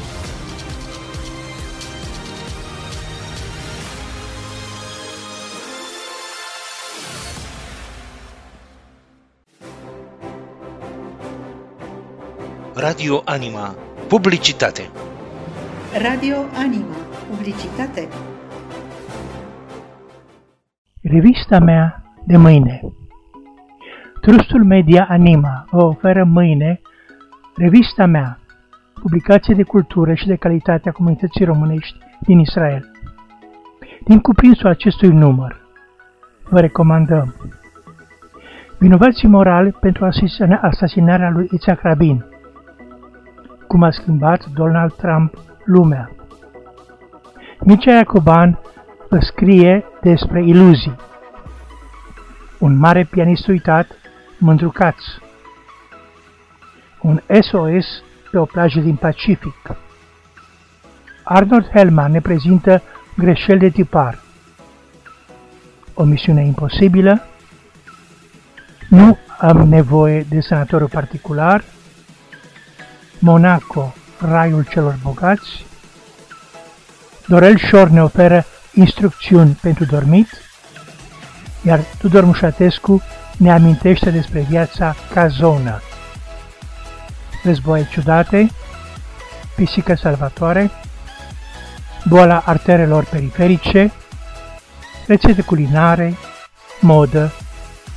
Radio 12.87 13.21
Anima. 13.25 13.75
Publicitate. 14.07 14.89
Radio 16.07 16.35
Anima. 16.53 16.95
Publicitate. 17.29 18.07
Revista 21.01 21.59
mea 21.59 22.03
de 22.25 22.37
mâine 22.37 22.81
Trustul 24.21 24.63
Media 24.63 25.05
Anima 25.09 25.65
vă 25.71 25.83
oferă 25.83 26.23
mâine 26.23 26.81
revista 27.55 28.05
mea, 28.05 28.39
publicație 29.01 29.55
de 29.55 29.63
cultură 29.63 30.13
și 30.13 30.27
de 30.27 30.35
calitate 30.35 30.89
a 30.89 30.91
comunității 30.91 31.45
românești 31.45 31.97
din 32.19 32.39
Israel. 32.39 32.91
Din 34.03 34.19
cuprinsul 34.19 34.69
acestui 34.69 35.09
număr, 35.09 35.61
vă 36.49 36.59
recomandăm 36.59 37.35
Vinovații 38.77 39.27
morali 39.27 39.71
pentru 39.71 40.05
asasinarea 40.61 41.29
lui 41.29 41.49
Isaac 41.51 41.81
Rabin, 41.81 42.25
cum 43.67 43.83
a 43.83 43.91
schimbat 43.91 44.45
Donald 44.53 44.93
Trump 44.93 45.37
lumea. 45.65 46.09
Mircea 47.59 47.91
Iacoban 47.91 48.59
vă 49.09 49.19
scrie 49.19 49.85
despre 50.01 50.43
iluzii. 50.43 50.95
Un 52.59 52.77
mare 52.77 53.03
pianist 53.03 53.47
uitat 53.47 53.87
mândrucați. 54.37 55.05
Un 57.01 57.19
SOS 57.41 57.85
pe 58.31 58.37
o 58.37 58.45
plajă 58.45 58.79
din 58.79 58.95
Pacific. 58.95 59.75
Arnold 61.23 61.69
Hellman 61.73 62.11
ne 62.11 62.19
prezintă 62.19 62.81
greșeli 63.17 63.59
de 63.59 63.69
tipar. 63.69 64.19
O 65.93 66.03
misiune 66.03 66.45
imposibilă. 66.45 67.23
Nu 68.89 69.17
am 69.37 69.57
nevoie 69.57 70.25
de 70.29 70.39
senatorul 70.39 70.87
particular. 70.87 71.63
Monaco, 73.19 73.93
raiul 74.17 74.63
celor 74.69 74.97
bogați. 75.03 75.65
Dorel 77.27 77.57
Șor 77.57 77.87
ne 77.87 78.03
oferă 78.03 78.45
instrucțiuni 78.73 79.57
pentru 79.61 79.85
dormit, 79.85 80.29
iar 81.61 81.79
Tudor 81.97 82.23
Mușatescu 82.23 83.01
ne 83.37 83.51
amintește 83.51 84.09
despre 84.09 84.45
viața 84.49 84.95
ca 85.13 85.27
zonă. 85.27 85.81
Războaie 87.43 87.87
ciudate, 87.91 88.49
pisică 89.55 89.95
salvatoare, 89.95 90.71
boala 92.05 92.43
arterelor 92.45 93.03
periferice, 93.03 93.91
rețete 95.07 95.41
culinare, 95.41 96.17
modă, 96.81 97.31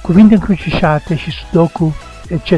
cuvinte 0.02 0.34
încrucișate 0.34 1.16
și 1.16 1.30
sudoku, 1.30 1.94
etc. 2.28 2.52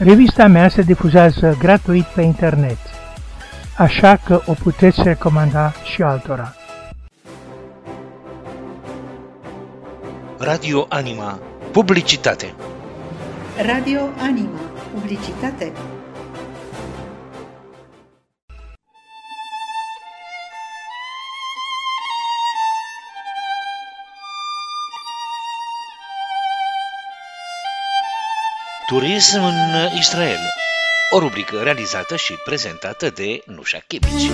Revista 0.00 0.46
mea 0.46 0.68
se 0.68 0.82
difuzează 0.82 1.56
gratuit 1.58 2.04
pe 2.04 2.22
internet, 2.22 2.78
așa 3.76 4.16
că 4.16 4.40
o 4.46 4.52
puteți 4.52 5.02
recomanda 5.02 5.72
și 5.84 6.02
altora. 6.02 6.54
Radio 10.38 10.86
Anima. 10.88 11.38
Publicitate. 11.72 12.54
Radio 13.66 14.00
Anima. 14.18 14.60
Publicitate. 14.94 15.72
Turism 28.88 29.42
în 29.42 29.96
Israel. 29.98 30.38
O 31.10 31.18
rubrică 31.18 31.60
realizată 31.62 32.16
și 32.16 32.34
prezentată 32.44 33.10
de 33.10 33.42
Nușa 33.46 33.78
Chebici. 33.86 34.30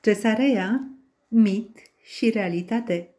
Cesarea, 0.00 0.80
mit 1.28 1.78
și 2.16 2.30
realitate. 2.30 3.15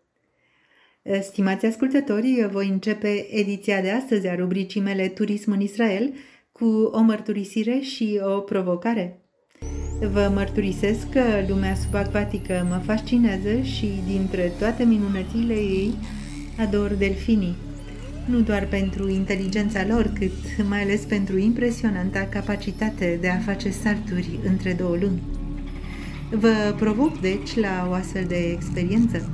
Stimați 1.21 1.65
ascultători, 1.65 2.47
voi 2.51 2.67
începe 2.67 3.27
ediția 3.39 3.81
de 3.81 3.89
astăzi 3.89 4.27
a 4.27 4.35
rubricii 4.35 4.81
mele 4.81 5.07
Turism 5.07 5.51
în 5.51 5.61
Israel 5.61 6.13
cu 6.51 6.65
o 6.91 7.01
mărturisire 7.01 7.79
și 7.79 8.19
o 8.35 8.39
provocare. 8.39 9.21
Vă 10.11 10.31
mărturisesc 10.33 11.09
că 11.09 11.21
lumea 11.47 11.75
subacvatică 11.75 12.65
mă 12.69 12.81
fascinează 12.85 13.61
și 13.61 13.91
dintre 14.07 14.51
toate 14.59 14.83
minunățile 14.83 15.53
ei 15.53 15.93
ador 16.57 16.93
delfinii. 16.93 17.55
nu 18.25 18.39
doar 18.39 18.65
pentru 18.65 19.09
inteligența 19.09 19.85
lor, 19.87 20.11
cât 20.19 20.67
mai 20.69 20.81
ales 20.81 21.01
pentru 21.01 21.37
impresionanta 21.37 22.27
capacitate 22.29 23.17
de 23.21 23.29
a 23.29 23.37
face 23.37 23.69
salturi 23.69 24.39
între 24.45 24.73
două 24.73 24.95
lumi. 24.95 25.21
Vă 26.31 26.75
provoc, 26.77 27.19
deci, 27.19 27.55
la 27.55 27.87
o 27.89 27.93
astfel 27.93 28.25
de 28.27 28.35
experiență. 28.35 29.29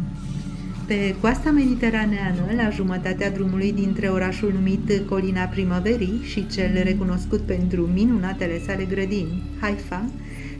Pe 0.87 1.15
coasta 1.21 1.51
mediteraneană, 1.51 2.41
la 2.55 2.69
jumătatea 2.69 3.31
drumului 3.31 3.71
dintre 3.73 4.07
orașul 4.07 4.51
numit 4.53 5.01
Colina 5.09 5.43
Primăverii 5.43 6.19
și 6.23 6.47
cel 6.47 6.81
recunoscut 6.83 7.39
pentru 7.39 7.81
minunatele 7.93 8.59
sale 8.65 8.85
grădini, 8.85 9.43
Haifa, 9.61 10.05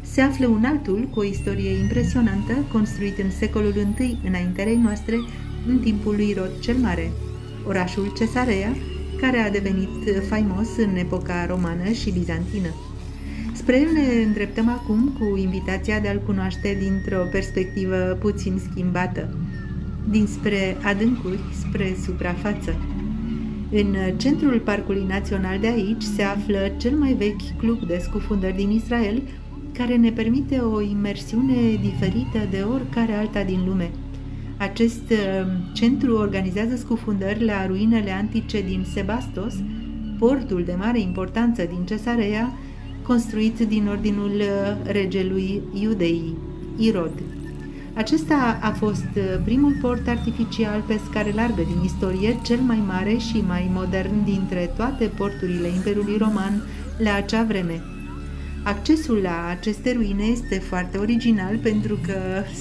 se 0.02 0.22
află 0.22 0.48
un 0.48 0.64
altul 0.66 1.08
cu 1.14 1.20
o 1.20 1.24
istorie 1.24 1.70
impresionantă, 1.70 2.54
construit 2.72 3.18
în 3.18 3.32
secolul 3.32 3.74
I 4.00 4.18
înainterei 4.28 4.76
noastre, 4.76 5.16
în 5.68 5.80
timpul 5.80 6.16
lui 6.16 6.34
Rod 6.38 6.60
cel 6.60 6.76
Mare, 6.76 7.12
orașul 7.68 8.14
Cesarea, 8.18 8.76
care 9.22 9.38
a 9.38 9.52
devenit 9.52 10.26
faimos 10.30 10.68
în 10.78 10.96
epoca 10.96 11.46
romană 11.46 11.92
și 11.92 12.12
bizantină. 12.12 12.70
Spre 13.54 13.80
el 13.80 13.92
ne 13.94 14.24
îndreptăm 14.26 14.70
acum 14.70 15.18
cu 15.20 15.38
invitația 15.38 16.00
de 16.00 16.08
a-l 16.08 16.22
cunoaște 16.26 16.78
dintr-o 16.80 17.28
perspectivă 17.32 18.18
puțin 18.22 18.62
schimbată, 18.72 19.38
dinspre 20.10 20.78
adâncuri 20.84 21.40
spre 21.60 21.96
suprafață. 22.06 22.76
În 23.72 23.96
centrul 24.18 24.60
Parcului 24.60 25.06
Național 25.08 25.60
de 25.60 25.68
aici 25.68 26.04
se 26.04 26.24
află 26.24 26.72
cel 26.78 26.98
mai 26.98 27.14
vechi 27.14 27.58
club 27.58 27.80
de 27.88 28.00
scufundări 28.02 28.56
din 28.56 28.70
Israel, 28.72 29.22
care 29.74 29.96
ne 29.96 30.12
permite 30.12 30.58
o 30.58 30.82
imersiune 30.82 31.80
diferită 31.82 32.40
de 32.50 32.66
oricare 32.74 33.14
alta 33.14 33.44
din 33.44 33.60
lume. 33.68 33.92
Acest 34.58 35.10
uh, 35.12 35.48
centru 35.74 36.16
organizează 36.16 36.76
scufundări 36.76 37.46
la 37.46 37.68
ruinele 37.68 38.12
antice 38.12 38.62
din 38.62 38.86
Sebastos, 38.94 39.54
portul 40.20 40.64
de 40.66 40.76
mare 40.78 41.00
importanță 41.00 41.64
din 41.64 41.86
Cesarea, 41.86 42.54
construit 43.02 43.60
din 43.60 43.88
ordinul 43.88 44.32
uh, 44.36 44.92
regelui 44.92 45.62
Iudeii, 45.82 46.38
Irod. 46.78 47.12
Acesta 47.96 48.60
a 48.62 48.72
fost 48.72 49.08
uh, 49.16 49.24
primul 49.44 49.78
port 49.82 50.08
artificial 50.08 50.84
pe 50.88 51.00
scară 51.10 51.30
largă 51.36 51.62
din 51.62 51.84
istorie, 51.84 52.40
cel 52.44 52.60
mai 52.60 52.84
mare 52.88 53.18
și 53.18 53.44
mai 53.48 53.70
modern 53.74 54.24
dintre 54.24 54.72
toate 54.76 55.06
porturile 55.06 55.68
Imperiului 55.68 56.18
Roman 56.18 56.64
la 56.98 57.14
acea 57.14 57.44
vreme. 57.44 57.84
Accesul 58.64 59.20
la 59.22 59.48
aceste 59.50 59.94
ruine 59.94 60.24
este 60.24 60.56
foarte 60.56 60.98
original 60.98 61.58
pentru 61.58 62.00
că 62.06 62.14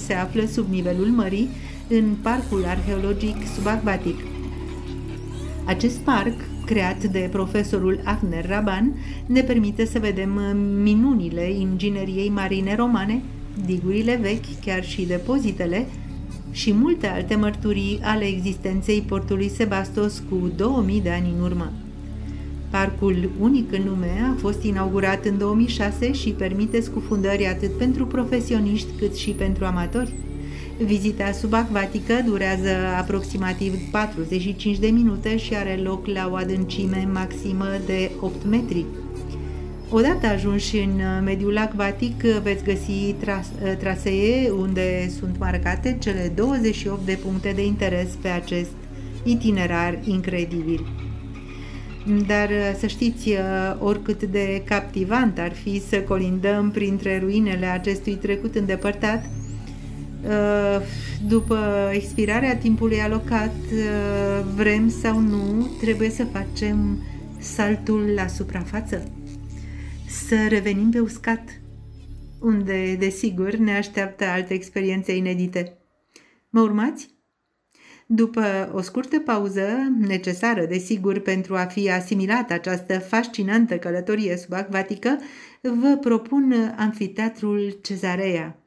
se 0.05 0.13
află 0.13 0.45
sub 0.45 0.69
nivelul 0.69 1.07
mării 1.07 1.49
în 1.87 2.15
parcul 2.21 2.65
arheologic 2.65 3.35
subacvatic. 3.55 4.15
Acest 5.65 5.97
parc, 5.97 6.33
creat 6.65 7.03
de 7.03 7.29
profesorul 7.31 8.01
Agner 8.03 8.47
Raban, 8.47 8.93
ne 9.25 9.41
permite 9.41 9.85
să 9.85 9.99
vedem 9.99 10.57
minunile 10.83 11.51
ingineriei 11.51 12.29
marine 12.29 12.75
romane, 12.75 13.21
digurile 13.65 14.19
vechi, 14.21 14.59
chiar 14.65 14.83
și 14.83 15.05
depozitele, 15.05 15.87
și 16.51 16.73
multe 16.73 17.07
alte 17.07 17.35
mărturii 17.35 17.99
ale 18.03 18.25
existenței 18.25 19.01
portului 19.01 19.49
Sebastos 19.49 20.23
cu 20.29 20.51
2000 20.55 21.01
de 21.01 21.09
ani 21.09 21.33
în 21.37 21.43
urmă. 21.43 21.71
Parcul 22.69 23.29
unic 23.39 23.71
în 23.71 23.81
lume 23.87 24.31
a 24.31 24.39
fost 24.39 24.63
inaugurat 24.63 25.25
în 25.25 25.37
2006 25.37 26.11
și 26.11 26.29
permite 26.29 26.81
scufundări 26.81 27.47
atât 27.47 27.77
pentru 27.77 28.05
profesioniști 28.05 28.87
cât 28.99 29.15
și 29.15 29.29
pentru 29.29 29.65
amatori. 29.65 30.13
Vizita 30.85 31.31
subacvatică 31.31 32.13
durează 32.25 32.69
aproximativ 32.97 33.73
45 33.91 34.79
de 34.79 34.87
minute 34.87 35.37
și 35.37 35.55
are 35.55 35.79
loc 35.83 36.05
la 36.05 36.29
o 36.31 36.35
adâncime 36.35 37.09
maximă 37.13 37.65
de 37.85 38.11
8 38.19 38.45
metri. 38.49 38.85
Odată 39.95 40.27
ajunși 40.27 40.77
în 40.77 41.23
mediul 41.23 41.57
acvatic, 41.57 42.23
veți 42.23 42.63
găsi 42.63 43.15
tras- 43.19 43.51
trasee 43.79 44.49
unde 44.49 45.09
sunt 45.19 45.35
marcate 45.39 45.97
cele 45.99 46.31
28 46.35 47.05
de 47.05 47.19
puncte 47.23 47.51
de 47.55 47.65
interes 47.65 48.07
pe 48.21 48.27
acest 48.27 48.71
itinerar 49.23 49.99
incredibil. 50.03 50.85
Dar 52.27 52.49
uh, 52.49 52.75
să 52.79 52.87
știți, 52.87 53.29
uh, 53.29 53.37
oricât 53.79 54.23
de 54.23 54.61
captivant 54.65 55.39
ar 55.39 55.51
fi 55.51 55.81
să 55.89 55.97
colindăm 55.97 56.71
printre 56.71 57.19
ruinele 57.19 57.65
acestui 57.65 58.13
trecut 58.13 58.55
îndepărtat, 58.55 59.25
uh, 60.25 60.81
după 61.27 61.89
expirarea 61.91 62.55
timpului 62.57 62.99
alocat, 62.99 63.55
vrem 64.55 64.89
sau 65.01 65.19
nu, 65.19 65.67
trebuie 65.81 66.09
să 66.09 66.25
facem 66.31 67.03
saltul 67.39 68.11
la 68.15 68.27
suprafață, 68.27 69.03
să 70.13 70.47
revenim 70.47 70.89
pe 70.89 70.99
uscat, 70.99 71.61
unde, 72.39 72.95
desigur, 72.95 73.53
ne 73.53 73.77
așteaptă 73.77 74.25
alte 74.25 74.53
experiențe 74.53 75.15
inedite. 75.15 75.77
Mă 76.49 76.61
urmați? 76.61 77.09
După 78.05 78.71
o 78.73 78.81
scurtă 78.81 79.19
pauză, 79.19 79.67
necesară 79.99 80.65
desigur 80.65 81.19
pentru 81.19 81.55
a 81.55 81.65
fi 81.65 81.91
asimilată 81.91 82.53
această 82.53 82.99
fascinantă 82.99 83.77
călătorie 83.77 84.37
subacvatică, 84.37 85.19
vă 85.61 85.97
propun 86.01 86.73
Amfiteatrul 86.77 87.79
Cezarea, 87.81 88.63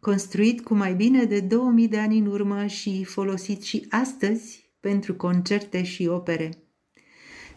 construit 0.00 0.60
cu 0.60 0.74
mai 0.74 0.94
bine 0.94 1.24
de 1.24 1.40
2000 1.40 1.88
de 1.88 1.98
ani 1.98 2.18
în 2.18 2.26
urmă 2.26 2.66
și 2.66 3.04
folosit 3.04 3.62
și 3.62 3.86
astăzi 3.90 4.70
pentru 4.80 5.14
concerte 5.14 5.82
și 5.82 6.06
opere. 6.06 6.50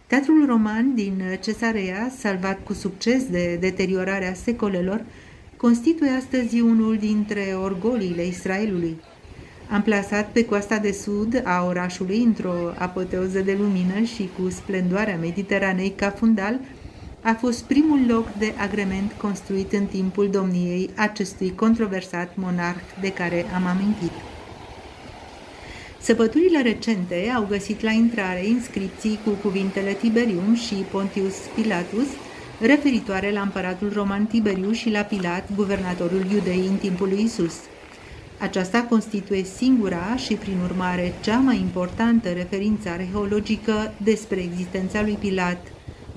Teatrul 0.08 0.46
roman 0.46 0.96
din 0.96 1.22
Cezarea, 1.42 2.12
salvat 2.18 2.64
cu 2.64 2.74
succes 2.74 3.26
de 3.26 3.58
deteriorarea 3.60 4.34
secolelor, 4.34 5.06
constituie 5.58 6.10
astăzi 6.10 6.60
unul 6.60 6.98
dintre 6.98 7.56
orgoliile 7.62 8.26
Israelului– 8.26 8.98
Amplasat 9.74 10.32
pe 10.32 10.46
coasta 10.46 10.78
de 10.78 10.92
sud 10.92 11.42
a 11.46 11.66
orașului, 11.66 12.24
într-o 12.24 12.54
apoteoză 12.78 13.40
de 13.40 13.56
lumină 13.60 14.02
și 14.02 14.30
cu 14.40 14.50
splendoarea 14.50 15.18
Mediteranei 15.18 15.90
ca 15.90 16.10
fundal, 16.10 16.60
a 17.22 17.34
fost 17.34 17.64
primul 17.64 18.00
loc 18.08 18.34
de 18.38 18.54
agrement 18.58 19.12
construit 19.12 19.74
în 19.74 19.86
timpul 19.86 20.30
domniei 20.30 20.90
acestui 20.96 21.56
controversat 21.56 22.36
monarh 22.36 22.84
de 23.02 23.12
care 23.12 23.46
am 23.56 23.66
amintit. 23.66 24.32
Săpăturile 26.04 26.62
recente 26.62 27.32
au 27.36 27.46
găsit 27.50 27.82
la 27.82 27.92
intrare 27.92 28.46
inscripții 28.46 29.20
cu 29.24 29.30
cuvintele 29.30 29.94
Tiberium 29.94 30.56
și 30.56 30.74
Pontius 30.74 31.36
Pilatus, 31.56 32.08
referitoare 32.60 33.32
la 33.32 33.42
împăratul 33.42 33.92
roman 33.94 34.26
Tiberiu 34.26 34.72
și 34.72 34.90
la 34.90 35.02
Pilat, 35.02 35.56
guvernatorul 35.56 36.26
iudei 36.32 36.66
în 36.70 36.76
timpul 36.76 37.08
lui 37.08 37.24
Isus. 37.24 37.54
Aceasta 38.40 38.86
constituie 38.90 39.44
singura 39.44 40.16
și, 40.16 40.34
prin 40.34 40.58
urmare, 40.64 41.14
cea 41.22 41.38
mai 41.38 41.58
importantă 41.58 42.30
referință 42.30 42.90
arheologică 42.90 43.94
despre 44.04 44.40
existența 44.40 45.02
lui 45.02 45.18
Pilat, 45.20 45.68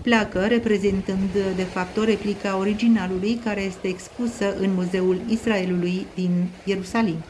placă 0.03 0.41
reprezentând 0.41 1.31
de 1.57 1.63
fapt 1.63 1.97
o 1.97 2.05
replică 2.05 2.49
a 2.49 2.59
originalului 2.59 3.41
care 3.45 3.63
este 3.63 3.89
expusă 3.89 4.57
în 4.59 4.71
Muzeul 4.75 5.21
Israelului 5.29 6.07
din 6.15 6.47
Ierusalim. 6.65 7.25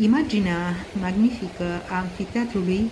Imaginea 0.00 0.74
magnifică 1.00 1.64
a 1.90 1.98
amfiteatrului 1.98 2.90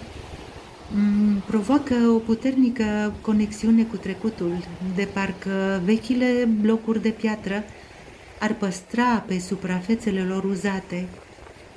mm, 0.94 1.42
provoacă 1.46 1.94
o 1.94 2.18
puternică 2.18 3.14
conexiune 3.20 3.82
cu 3.82 3.96
trecutul, 3.96 4.64
de 4.94 5.08
parcă 5.12 5.80
vechile 5.84 6.48
blocuri 6.60 7.02
de 7.02 7.08
piatră 7.08 7.64
ar 8.40 8.54
păstra 8.54 9.24
pe 9.26 9.38
suprafețele 9.38 10.22
lor 10.22 10.44
uzate 10.44 11.08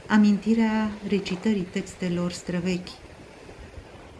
amintirea 0.07 0.91
recitării 1.07 1.67
textelor 1.71 2.31
străvechi. 2.31 2.89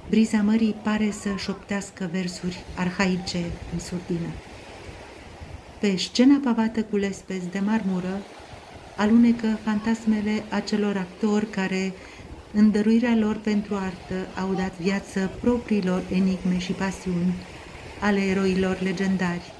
Briza 0.09 0.41
mării 0.41 0.75
pare 0.83 1.11
să 1.11 1.29
șoptească 1.37 2.09
versuri 2.11 2.63
arhaice 2.75 3.43
în 3.73 3.79
surdină. 3.79 4.29
Pe 5.79 5.95
scena 5.97 6.39
pavată 6.43 6.83
cu 6.83 6.95
lespezi 6.95 7.49
de 7.49 7.59
marmură 7.59 8.21
alunecă 8.99 9.59
fantasmele 9.63 10.43
acelor 10.49 10.97
actori 10.97 11.49
care, 11.49 11.93
în 12.53 12.71
dăruirea 12.71 13.15
lor 13.15 13.35
pentru 13.35 13.75
artă, 13.75 14.41
au 14.41 14.53
dat 14.53 14.77
viață 14.79 15.31
propriilor 15.41 16.03
enigme 16.11 16.57
și 16.57 16.71
pasiuni 16.71 17.33
ale 17.99 18.19
eroilor 18.19 18.81
legendari, 18.81 19.53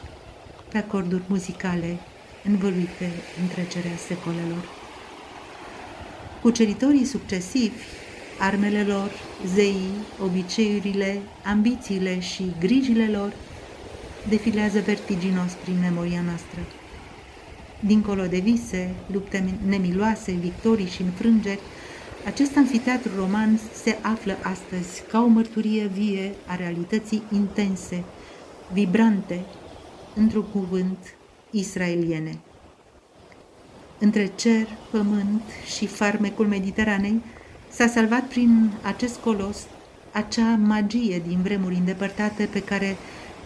pe 0.72 0.78
acorduri 0.78 1.22
muzicale 1.28 1.98
învăluite 2.44 3.12
în 3.42 3.48
trecerea 3.48 3.98
secolelor. 4.08 4.70
Cuceritorii 6.42 7.06
succesivi, 7.06 7.84
armele 8.40 8.84
lor, 8.84 9.12
zeii, 9.56 9.94
obiceiurile, 10.24 11.22
ambițiile 11.46 12.20
și 12.20 12.54
grijile 12.60 13.08
lor 13.08 13.34
defilează 14.30 14.80
vertiginos 14.80 15.52
prin 15.52 15.80
memoria 15.80 16.22
noastră. 16.26 16.79
Dincolo 17.80 18.26
de 18.26 18.40
vise, 18.40 18.96
lupte 19.12 19.58
nemiloase, 19.68 20.32
victorii 20.32 20.88
și 20.88 21.02
înfrângeri, 21.02 21.60
Acest 22.26 22.58
anfiteatru 22.58 23.12
roman 23.16 23.60
se 23.74 23.98
află 24.02 24.38
astăzi 24.42 25.04
ca 25.12 25.22
o 25.22 25.28
mărturie 25.28 25.86
vie 25.86 26.34
a 26.46 26.56
realității 26.56 27.24
intense, 27.32 28.04
vibrante, 28.74 29.46
într-un 30.16 30.44
cuvânt, 30.44 30.98
israeliene. 31.52 32.40
Între 34.00 34.32
cer, 34.36 34.68
pământ 34.92 35.42
și 35.76 35.88
farmecul 35.88 36.48
Mediteranei 36.48 37.22
s-a 37.70 37.88
salvat 37.88 38.24
prin 38.24 38.72
acest 38.84 39.20
colos 39.20 39.68
acea 40.12 40.56
magie 40.56 41.22
din 41.28 41.42
vremuri 41.42 41.76
îndepărtate 41.76 42.46
pe 42.46 42.62
care 42.62 42.98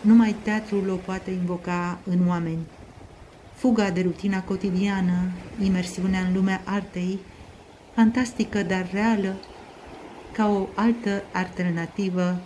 numai 0.01 0.35
teatrul 0.43 0.89
o 0.89 0.95
poate 0.95 1.31
invoca 1.31 1.99
în 2.03 2.27
oameni. 2.27 2.65
Fuga 3.63 3.89
de 3.89 4.01
rutina 4.01 4.41
cotidiană, 4.41 5.31
imersiunea 5.61 6.19
în 6.19 6.33
lumea 6.33 6.61
artei, 6.65 7.19
fantastică, 7.93 8.63
dar 8.63 8.89
reală, 8.91 9.35
ca 10.31 10.49
o 10.49 10.67
altă 10.75 11.23
alternativă 11.31 12.41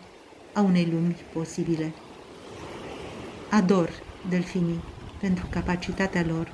a 0.54 0.62
unei 0.62 0.86
lumi 0.92 1.16
posibile. 1.34 1.94
Ador 3.50 3.90
delfinii 4.30 4.84
pentru 5.20 5.48
capacitatea 5.50 6.26
lor 6.28 6.52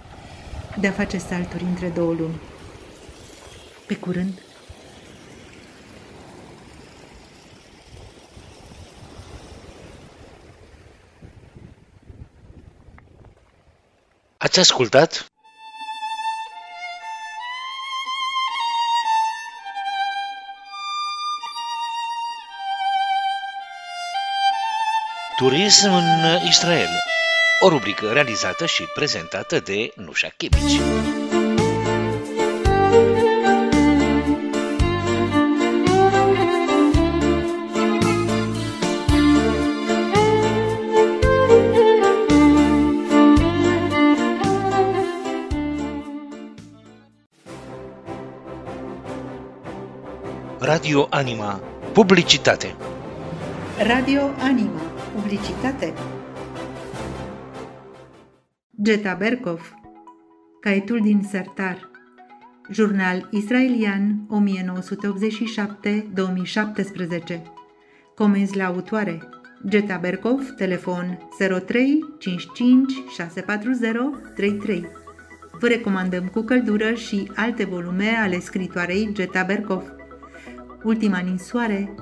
de 0.80 0.88
a 0.88 0.92
face 0.92 1.18
salturi 1.18 1.64
între 1.64 1.90
două 1.90 2.14
lumi. 2.14 2.40
Pe 3.88 3.96
curând! 3.96 4.53
Ați 14.54 14.62
ascultat? 14.62 15.26
Turism 25.36 25.94
în 25.94 26.42
Israel. 26.48 26.90
O 27.60 27.70
rubrică 27.70 28.12
realizată 28.12 28.66
și 28.66 28.84
prezentată 28.84 29.60
de 29.60 29.92
Nușa 29.96 30.28
Chebici. 30.38 31.23
Radio 50.74 51.08
Anima. 51.12 51.62
Publicitate. 51.94 52.76
Radio 53.78 54.34
Anima. 54.40 54.82
Publicitate. 55.16 55.94
Geta 58.82 59.14
Berkov. 59.14 59.74
Caietul 60.60 61.00
din 61.00 61.22
Sertar. 61.30 61.90
Jurnal 62.72 63.28
israelian 63.32 64.28
1987-2017. 67.36 67.42
Comenzi 68.16 68.58
la 68.58 68.66
autoare. 68.66 69.30
Geta 69.68 69.98
Berkov, 69.98 70.54
telefon 70.58 71.30
03 71.66 72.00
55 72.20 72.94
640 73.16 73.92
33. 74.36 74.88
Vă 75.60 75.68
recomandăm 75.68 76.28
cu 76.28 76.42
căldură 76.42 76.94
și 76.94 77.32
alte 77.36 77.66
volume 77.66 78.10
ale 78.24 78.40
scritoarei 78.40 79.10
Geta 79.12 79.44
Berkov. 79.44 79.84
Ultima 80.84 81.20
ninsoare, 81.20 81.96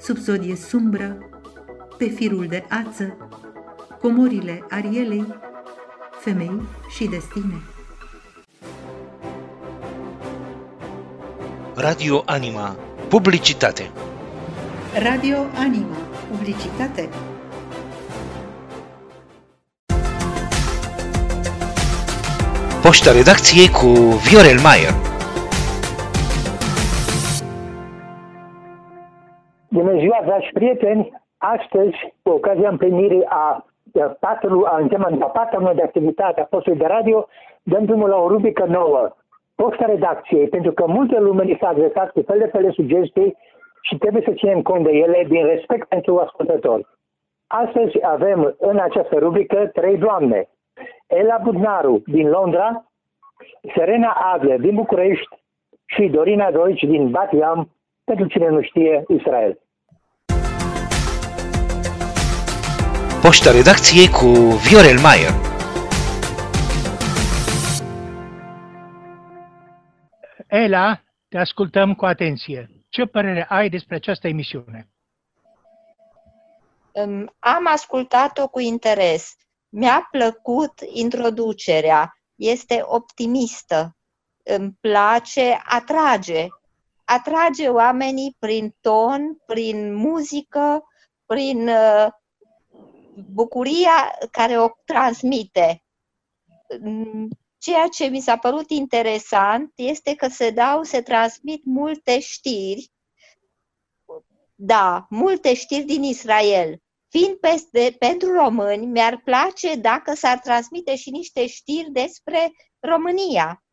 subsodie 0.00 0.56
sumbră, 0.56 1.18
pe 1.98 2.04
firul 2.04 2.46
de 2.46 2.64
ață, 2.68 3.16
comorile 4.00 4.64
Arielei, 4.68 5.34
femei 6.20 6.62
și 6.88 7.04
destine. 7.06 7.62
Radio 11.74 12.22
Anima. 12.26 12.76
Publicitate. 13.08 13.90
Radio 15.02 15.36
Anima. 15.54 15.96
Publicitate. 16.30 17.08
Poșta 22.82 23.12
redacției 23.12 23.68
cu 23.68 23.86
Viorel 24.28 24.60
Maier. 24.60 24.94
Bună 29.72 29.98
ziua, 29.98 30.20
dragi 30.24 30.50
prieteni! 30.52 31.22
Astăzi, 31.38 31.96
cu 32.22 32.30
ocazia 32.30 32.68
împlinirii 32.68 33.24
a 33.24 33.66
patru, 34.20 34.64
a 34.66 34.76
încheamă 34.76 35.16
a 35.20 35.26
patra 35.26 35.72
de 35.74 35.82
activitate 35.82 36.40
a 36.40 36.44
postului 36.44 36.78
de 36.78 36.86
radio, 36.86 37.28
dăm 37.62 37.84
drumul 37.84 38.08
la 38.08 38.16
o 38.16 38.28
rubrică 38.28 38.64
nouă, 38.64 39.16
posta 39.54 39.86
redacției, 39.86 40.48
pentru 40.48 40.72
că 40.72 40.86
multe 40.86 41.18
lume 41.18 41.44
ni 41.44 41.56
s-a 41.60 41.68
adresat 41.68 42.10
cu 42.10 42.22
fel 42.22 42.38
de 42.38 42.46
fel 42.46 42.62
de 42.62 42.70
sugestii 42.70 43.36
și 43.82 43.96
trebuie 43.98 44.22
să 44.26 44.32
ținem 44.32 44.62
cont 44.62 44.84
de 44.84 44.90
ele 44.90 45.24
din 45.28 45.46
respect 45.46 45.88
pentru 45.88 46.18
ascultători. 46.18 46.86
Astăzi 47.46 48.04
avem 48.04 48.54
în 48.58 48.78
această 48.78 49.18
rubrică 49.18 49.66
trei 49.66 49.96
doamne. 49.98 50.48
Ela 51.06 51.38
Budnaru 51.42 52.02
din 52.06 52.28
Londra, 52.28 52.84
Serena 53.76 54.10
Adler 54.32 54.60
din 54.60 54.74
București 54.74 55.28
și 55.86 56.08
Dorina 56.08 56.50
Doici 56.50 56.82
din 56.82 57.10
Batiam, 57.10 57.68
pentru 58.10 58.28
cine 58.28 58.48
nu 58.48 58.62
știe, 58.62 59.04
Israel. 59.08 59.58
Poșta 63.22 63.50
redacției 63.50 64.08
cu 64.08 64.26
Viorel 64.66 64.98
Maier. 64.98 65.32
Ela, 70.46 71.00
te 71.28 71.38
ascultăm 71.38 71.94
cu 71.94 72.04
atenție. 72.04 72.70
Ce 72.88 73.04
părere 73.04 73.46
ai 73.48 73.68
despre 73.68 73.94
această 73.94 74.28
emisiune? 74.28 74.88
Um, 76.92 77.34
Am 77.38 77.66
ascultat-o 77.66 78.48
cu 78.48 78.58
interes. 78.58 79.36
Mi-a 79.68 80.08
plăcut 80.10 80.72
introducerea. 80.92 82.12
Este 82.34 82.80
optimistă. 82.84 83.96
Îmi 84.42 84.76
place, 84.80 85.60
atrage. 85.64 86.46
Atrage 87.10 87.68
oamenii 87.68 88.36
prin 88.38 88.74
ton, 88.80 89.36
prin 89.46 89.94
muzică, 89.94 90.84
prin 91.26 91.68
uh, 91.68 92.06
bucuria 93.32 94.18
care 94.30 94.60
o 94.60 94.68
transmite. 94.84 95.84
Mm, 96.80 97.28
Ceea 97.58 97.86
ce 97.88 98.06
mi 98.06 98.20
s-a 98.20 98.36
părut 98.36 98.70
interesant 98.70 99.72
este 99.74 100.14
că 100.14 100.28
se 100.28 100.50
dau, 100.50 100.82
se 100.82 101.02
transmit 101.02 101.64
multe 101.64 102.20
știri, 102.20 102.92
da, 104.54 105.06
multe 105.10 105.54
știri 105.54 105.84
din 105.84 106.02
Israel. 106.02 106.82
Fiind 107.08 107.36
peste, 107.36 107.96
pentru 107.98 108.32
români, 108.32 108.86
mi-ar 108.86 109.20
place 109.24 109.74
dacă 109.74 110.14
s-ar 110.14 110.38
transmite 110.38 110.96
și 110.96 111.10
niște 111.10 111.46
știri 111.46 111.90
despre 111.90 112.52
România. 112.78 113.64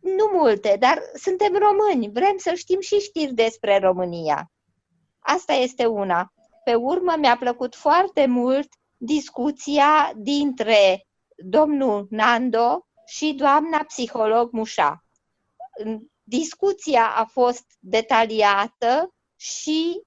Nu 0.00 0.30
multe, 0.32 0.76
dar 0.78 1.02
suntem 1.14 1.56
români, 1.56 2.10
vrem 2.12 2.36
să 2.36 2.54
știm 2.54 2.80
și 2.80 2.98
știri 2.98 3.34
despre 3.34 3.78
România. 3.78 4.52
Asta 5.18 5.52
este 5.52 5.86
una. 5.86 6.32
Pe 6.64 6.74
urmă, 6.74 7.14
mi-a 7.18 7.36
plăcut 7.36 7.74
foarte 7.74 8.26
mult 8.26 8.68
discuția 8.96 10.12
dintre 10.16 11.06
domnul 11.36 12.06
Nando 12.10 12.86
și 13.06 13.32
doamna 13.32 13.84
psiholog 13.84 14.52
Mușa. 14.52 15.04
Discuția 16.22 17.06
a 17.16 17.24
fost 17.24 17.64
detaliată 17.78 19.14
și 19.36 20.02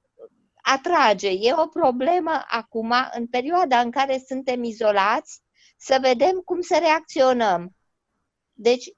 atrage. 0.62 1.30
E 1.30 1.54
o 1.54 1.68
problemă 1.68 2.44
acum, 2.48 2.94
în 3.14 3.28
perioada 3.28 3.80
în 3.80 3.92
care 3.92 4.24
suntem 4.28 4.64
izolați, 4.64 5.42
să 5.78 5.98
vedem 6.02 6.42
cum 6.46 6.62
să 6.62 6.78
reacționăm. 6.80 7.76
Deci, 8.54 8.92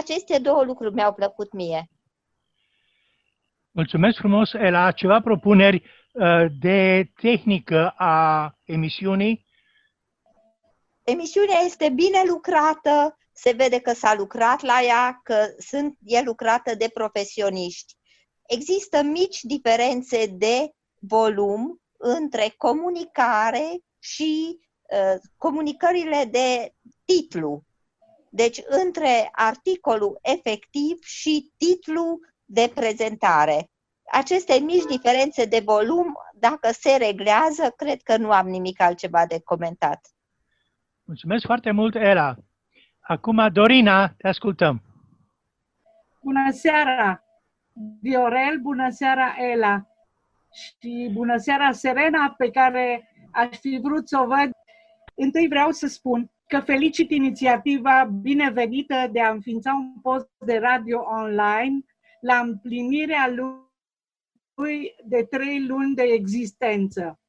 aceste 0.00 0.38
două 0.38 0.62
lucruri 0.62 0.94
mi-au 0.94 1.14
plăcut 1.14 1.52
mie. 1.52 1.90
Mulțumesc 3.70 4.18
frumos, 4.18 4.52
Ela. 4.52 4.90
Ceva 4.92 5.20
propuneri 5.20 5.82
uh, 6.12 6.46
de 6.60 7.10
tehnică 7.20 7.88
a 7.96 8.54
emisiunii? 8.64 9.46
Emisiunea 11.04 11.58
este 11.64 11.88
bine 11.88 12.22
lucrată, 12.26 13.18
se 13.32 13.52
vede 13.52 13.80
că 13.80 13.92
s-a 13.92 14.14
lucrat 14.14 14.60
la 14.60 14.80
ea, 14.86 15.20
că 15.22 15.34
sunt, 15.58 15.98
e 16.04 16.22
lucrată 16.22 16.74
de 16.74 16.90
profesioniști. 16.94 17.94
Există 18.46 19.02
mici 19.02 19.40
diferențe 19.42 20.26
de 20.26 20.70
volum 20.98 21.80
între 21.98 22.54
comunicare 22.56 23.82
și 23.98 24.58
uh, 24.58 25.20
comunicările 25.36 26.28
de 26.30 26.74
titlu. 27.04 27.64
Deci 28.34 28.60
între 28.84 29.28
articolul 29.32 30.18
efectiv 30.22 31.02
și 31.02 31.52
titlu 31.56 32.18
de 32.44 32.72
prezentare. 32.74 33.70
Aceste 34.12 34.58
mici 34.58 34.84
diferențe 34.84 35.44
de 35.44 35.60
volum, 35.64 36.12
dacă 36.34 36.68
se 36.72 36.96
reglează, 36.96 37.70
cred 37.76 38.02
că 38.02 38.16
nu 38.16 38.30
am 38.30 38.48
nimic 38.48 38.80
altceva 38.80 39.26
de 39.26 39.40
comentat. 39.44 40.00
Mulțumesc 41.04 41.44
foarte 41.44 41.70
mult, 41.70 41.94
Ela. 41.94 42.34
Acum, 43.00 43.52
Dorina, 43.52 44.08
te 44.08 44.28
ascultăm. 44.28 44.82
Bună 46.22 46.50
seara, 46.50 47.24
Viorel, 48.00 48.58
bună 48.60 48.90
seara, 48.90 49.34
Ela. 49.38 49.86
Și 50.52 51.10
bună 51.12 51.36
seara, 51.36 51.72
Serena, 51.72 52.34
pe 52.38 52.50
care 52.50 53.14
aș 53.32 53.56
fi 53.58 53.80
vrut 53.82 54.08
să 54.08 54.18
o 54.18 54.26
văd. 54.26 54.50
Întâi 55.14 55.48
vreau 55.48 55.70
să 55.70 55.86
spun 55.86 56.30
că 56.52 56.60
felicit 56.60 57.10
inițiativa 57.10 58.10
binevenită 58.20 59.08
de 59.12 59.20
a 59.20 59.30
înființa 59.30 59.72
un 59.74 60.00
post 60.02 60.28
de 60.46 60.58
radio 60.58 61.04
online 61.20 61.84
la 62.20 62.38
împlinirea 62.38 63.32
lui 64.54 64.94
de 65.04 65.26
trei 65.30 65.66
luni 65.66 65.94
de 65.94 66.02
existență. 66.02 67.20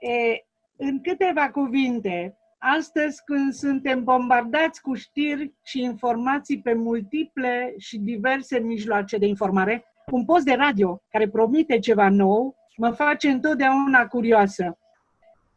E, 0.00 0.46
în 0.76 1.00
câteva 1.00 1.50
cuvinte, 1.50 2.38
astăzi 2.58 3.24
când 3.24 3.52
suntem 3.52 4.04
bombardați 4.04 4.80
cu 4.80 4.94
știri 4.94 5.54
și 5.64 5.82
informații 5.82 6.60
pe 6.60 6.74
multiple 6.74 7.74
și 7.78 7.98
diverse 7.98 8.58
mijloace 8.58 9.16
de 9.16 9.26
informare, 9.26 9.84
un 10.10 10.24
post 10.24 10.44
de 10.44 10.54
radio 10.54 11.02
care 11.10 11.28
promite 11.28 11.78
ceva 11.78 12.08
nou 12.08 12.56
mă 12.76 12.90
face 12.90 13.28
întotdeauna 13.28 14.06
curioasă. 14.06 14.78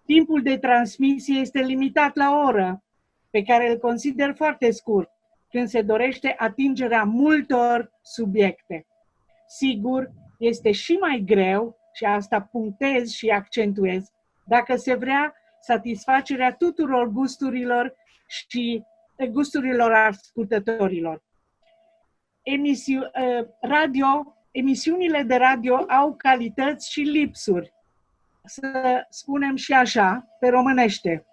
Timpul 0.06 0.42
de 0.42 0.58
transmisie 0.58 1.40
este 1.40 1.60
limitat 1.60 2.16
la 2.16 2.32
o 2.32 2.46
oră, 2.48 2.84
pe 3.32 3.42
care 3.42 3.70
îl 3.70 3.78
consider 3.78 4.34
foarte 4.36 4.72
scurt, 4.72 5.10
când 5.50 5.68
se 5.68 5.82
dorește 5.82 6.36
atingerea 6.38 7.04
multor 7.04 7.92
subiecte. 8.02 8.86
Sigur, 9.48 10.12
este 10.40 10.72
și 10.72 10.94
mai 10.94 11.24
greu, 11.26 11.78
și 11.94 12.06
asta 12.06 12.42
punctez 12.42 13.10
și 13.10 13.30
accentuez, 13.30 14.12
dacă 14.46 14.76
se 14.76 14.94
vrea 14.94 15.36
satisfacerea 15.62 16.54
tuturor 16.54 17.08
gusturilor 17.08 17.96
și 18.28 18.84
gusturilor 19.32 19.92
ascultătorilor. 19.92 21.24
Emisiu, 22.42 23.02
eh, 23.14 23.46
radio, 23.62 24.36
emisiunile 24.52 25.24
de 25.24 25.36
radio 25.36 25.76
au 25.88 26.16
calități 26.16 26.92
și 26.92 27.02
lipsuri, 27.02 27.74
să 28.44 29.06
spunem 29.10 29.56
și 29.56 29.74
așa, 29.74 30.28
pe 30.40 30.48
românește. 30.48 31.26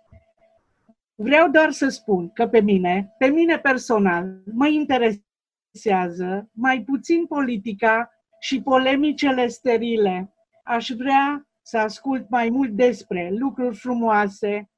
Vreau 1.21 1.49
doar 1.49 1.71
să 1.71 1.89
spun 1.89 2.31
că 2.33 2.49
pe 2.49 2.61
mine, 2.61 3.15
pe 3.19 3.27
mine 3.27 3.59
personal, 3.59 4.43
mă 4.53 4.67
interesează 4.67 6.51
mai 6.53 6.83
puțin 6.83 7.27
politica 7.27 8.11
și 8.41 8.63
polemicele 8.63 9.47
sterile. 9.47 10.33
Aș 10.65 10.91
vrea 10.91 11.49
să 11.63 11.79
ascult 11.79 12.29
mai 12.29 12.49
mult 12.49 12.71
despre 12.71 13.31
lucruri 13.33 13.77
frumoase, 13.77 14.71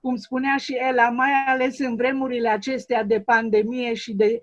cum 0.00 0.16
spunea 0.16 0.56
și 0.56 0.74
Ela, 0.74 1.10
mai 1.10 1.30
ales 1.46 1.78
în 1.78 1.96
vremurile 1.96 2.48
acestea 2.48 3.02
de 3.02 3.20
pandemie 3.20 3.94
și 3.94 4.14
de, 4.14 4.42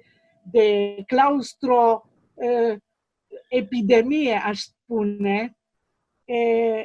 de 0.51 0.95
claustro 1.07 2.10
uh, 2.34 2.77
epidemie, 3.49 4.41
aș 4.45 4.60
spune, 4.60 5.57
uh, 6.26 6.84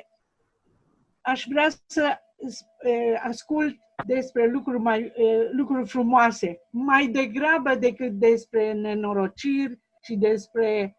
aș 1.20 1.44
vrea 1.48 1.68
să 1.86 2.18
uh, 2.36 3.20
ascult 3.22 3.86
despre 4.06 4.46
lucruri, 4.46 4.78
mai, 4.78 5.12
lucruri 5.50 5.88
frumoase, 5.88 6.60
mai 6.70 7.06
degrabă 7.06 7.74
decât 7.74 8.12
despre 8.12 8.72
nenorociri 8.72 9.78
și 10.02 10.16
despre 10.16 10.96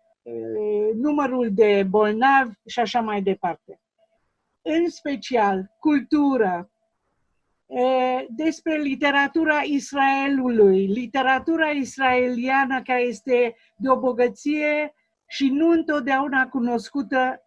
numărul 0.93 1.49
de 1.51 1.85
bolnavi 1.89 2.53
și 2.65 2.79
așa 2.79 3.01
mai 3.01 3.21
departe. 3.21 3.81
În 4.61 4.89
special, 4.89 5.75
cultură, 5.79 6.71
despre 8.29 8.75
literatura 8.75 9.61
Israelului, 9.63 10.85
literatura 10.87 11.69
israeliană 11.69 12.81
care 12.81 13.01
este 13.01 13.55
de 13.77 13.89
o 13.89 13.99
bogăție 13.99 14.93
și 15.27 15.49
nu 15.49 15.69
întotdeauna 15.69 16.47
cunoscută 16.47 17.41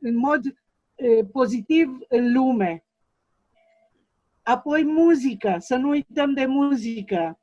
în 0.00 0.16
mod 0.16 0.40
pozitiv 1.32 1.98
în 2.08 2.32
lume. 2.32 2.85
Apoi 4.48 4.84
muzică, 4.84 5.56
să 5.58 5.76
nu 5.76 5.88
uităm 5.88 6.32
de 6.32 6.46
muzică, 6.46 7.38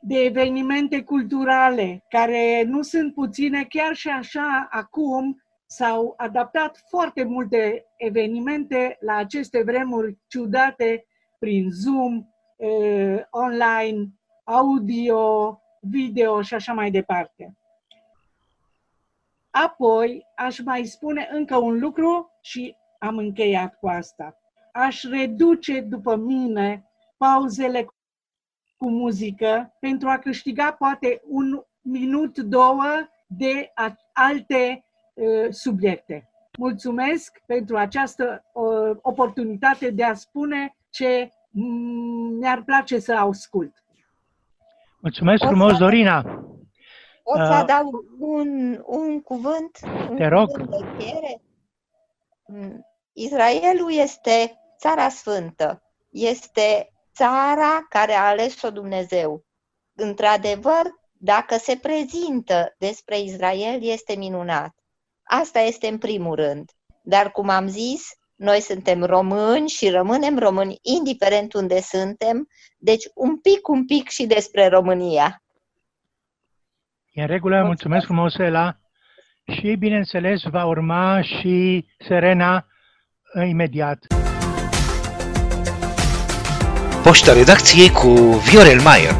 de 0.00 0.18
evenimente 0.18 1.02
culturale, 1.02 2.04
care 2.08 2.62
nu 2.62 2.82
sunt 2.82 3.14
puține, 3.14 3.64
chiar 3.64 3.94
și 3.94 4.08
așa 4.08 4.68
acum 4.70 5.42
s-au 5.66 6.14
adaptat 6.16 6.82
foarte 6.88 7.24
multe 7.24 7.84
evenimente 7.96 8.96
la 9.00 9.14
aceste 9.14 9.62
vremuri 9.62 10.18
ciudate 10.26 11.06
prin 11.38 11.70
Zoom, 11.70 12.26
eh, 12.56 13.22
online, 13.30 14.12
audio, 14.44 15.60
video 15.80 16.42
și 16.42 16.54
așa 16.54 16.72
mai 16.72 16.90
departe. 16.90 17.56
Apoi, 19.50 20.26
aș 20.36 20.58
mai 20.64 20.84
spune 20.84 21.28
încă 21.32 21.56
un 21.56 21.78
lucru 21.78 22.38
și 22.40 22.76
am 22.98 23.18
încheiat 23.18 23.78
cu 23.78 23.88
asta 23.88 24.36
aș 24.72 25.02
reduce 25.02 25.80
după 25.80 26.16
mine 26.16 26.86
pauzele 27.16 27.86
cu 28.76 28.90
muzică 28.90 29.76
pentru 29.80 30.08
a 30.08 30.18
câștiga 30.18 30.72
poate 30.72 31.22
un 31.24 31.62
minut, 31.80 32.38
două 32.38 32.84
de 33.26 33.72
alte 34.12 34.84
uh, 35.14 35.46
subiecte. 35.50 36.30
Mulțumesc 36.58 37.42
pentru 37.46 37.76
această 37.76 38.44
uh, 38.52 38.96
oportunitate 39.02 39.90
de 39.90 40.04
a 40.04 40.14
spune 40.14 40.76
ce 40.90 41.30
mi-ar 42.38 42.62
place 42.62 42.98
să 42.98 43.14
ascult. 43.14 43.84
Mulțumesc 45.00 45.44
frumos, 45.44 45.78
Dorina! 45.78 46.22
Pot 47.22 47.36
să 47.36 47.52
adaug 47.52 48.04
un, 48.18 48.80
un 48.86 49.20
cuvânt? 49.20 49.78
Te 50.16 50.26
rog. 50.26 50.48
Cuvânt 50.48 50.98
de 50.98 51.40
mm, 52.46 52.86
Israelul 53.12 53.92
este 53.92 54.61
Țara 54.82 55.08
Sfântă 55.08 55.82
este 56.10 56.92
țara 57.14 57.86
care 57.88 58.12
a 58.12 58.28
ales-o 58.28 58.70
Dumnezeu. 58.70 59.44
Într-adevăr, 59.94 60.82
dacă 61.12 61.56
se 61.56 61.78
prezintă 61.82 62.74
despre 62.78 63.18
Israel, 63.20 63.78
este 63.82 64.14
minunat. 64.16 64.74
Asta 65.22 65.60
este 65.60 65.86
în 65.86 65.98
primul 65.98 66.34
rând. 66.34 66.70
Dar, 67.02 67.30
cum 67.30 67.48
am 67.48 67.66
zis, 67.66 68.08
noi 68.34 68.60
suntem 68.60 69.04
români 69.04 69.68
și 69.68 69.88
rămânem 69.88 70.38
români, 70.38 70.78
indiferent 70.82 71.52
unde 71.52 71.80
suntem, 71.80 72.48
deci 72.78 73.04
un 73.14 73.40
pic, 73.40 73.68
un 73.68 73.86
pic 73.86 74.08
și 74.08 74.26
despre 74.26 74.66
România. 74.66 75.42
E 77.12 77.20
în 77.20 77.26
regulă, 77.26 77.62
mulțumesc 77.64 78.04
frumos, 78.04 78.38
Ela. 78.38 78.76
Și, 79.44 79.76
bineînțeles, 79.78 80.42
va 80.42 80.64
urma 80.64 81.20
și 81.20 81.86
Serena 81.98 82.66
imediat. 83.46 84.06
Poșta 87.02 87.32
redacției 87.32 87.90
cu 87.90 88.08
Viorel 88.50 88.80
Maier. 88.80 89.14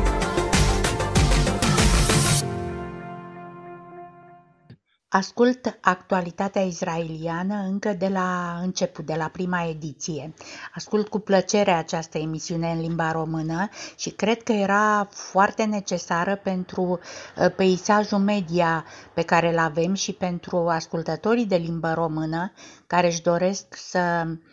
Ascult 5.08 5.78
actualitatea 5.80 6.62
israeliană 6.62 7.54
încă 7.54 7.92
de 7.92 8.08
la 8.08 8.58
început, 8.62 9.06
de 9.06 9.14
la 9.14 9.28
prima 9.32 9.64
ediție. 9.68 10.34
Ascult 10.74 11.08
cu 11.08 11.18
plăcere 11.18 11.70
această 11.70 12.18
emisiune 12.18 12.70
în 12.70 12.80
limba 12.80 13.12
română 13.12 13.68
și 13.96 14.10
cred 14.10 14.42
că 14.42 14.52
era 14.52 15.08
foarte 15.10 15.64
necesară 15.64 16.36
pentru 16.36 16.82
uh, 16.82 17.54
peisajul 17.56 18.18
media 18.18 18.84
pe 19.14 19.22
care 19.22 19.52
îl 19.52 19.58
avem 19.58 19.94
și 19.94 20.12
pentru 20.12 20.68
ascultătorii 20.68 21.46
de 21.46 21.56
limbă 21.56 21.92
română 21.92 22.52
care 22.86 23.06
își 23.06 23.22
doresc 23.22 23.64
să 23.76 24.26
Uh, 24.26 24.51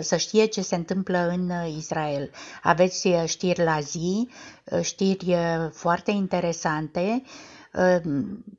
să 0.00 0.16
știe 0.16 0.44
ce 0.44 0.62
se 0.62 0.74
întâmplă 0.74 1.28
în 1.28 1.50
uh, 1.50 1.74
Israel. 1.78 2.30
Aveți 2.62 3.06
uh, 3.06 3.22
știri 3.26 3.62
la 3.64 3.80
zi, 3.80 4.28
știri 4.82 5.36
foarte 5.72 6.10
interesante, 6.10 7.22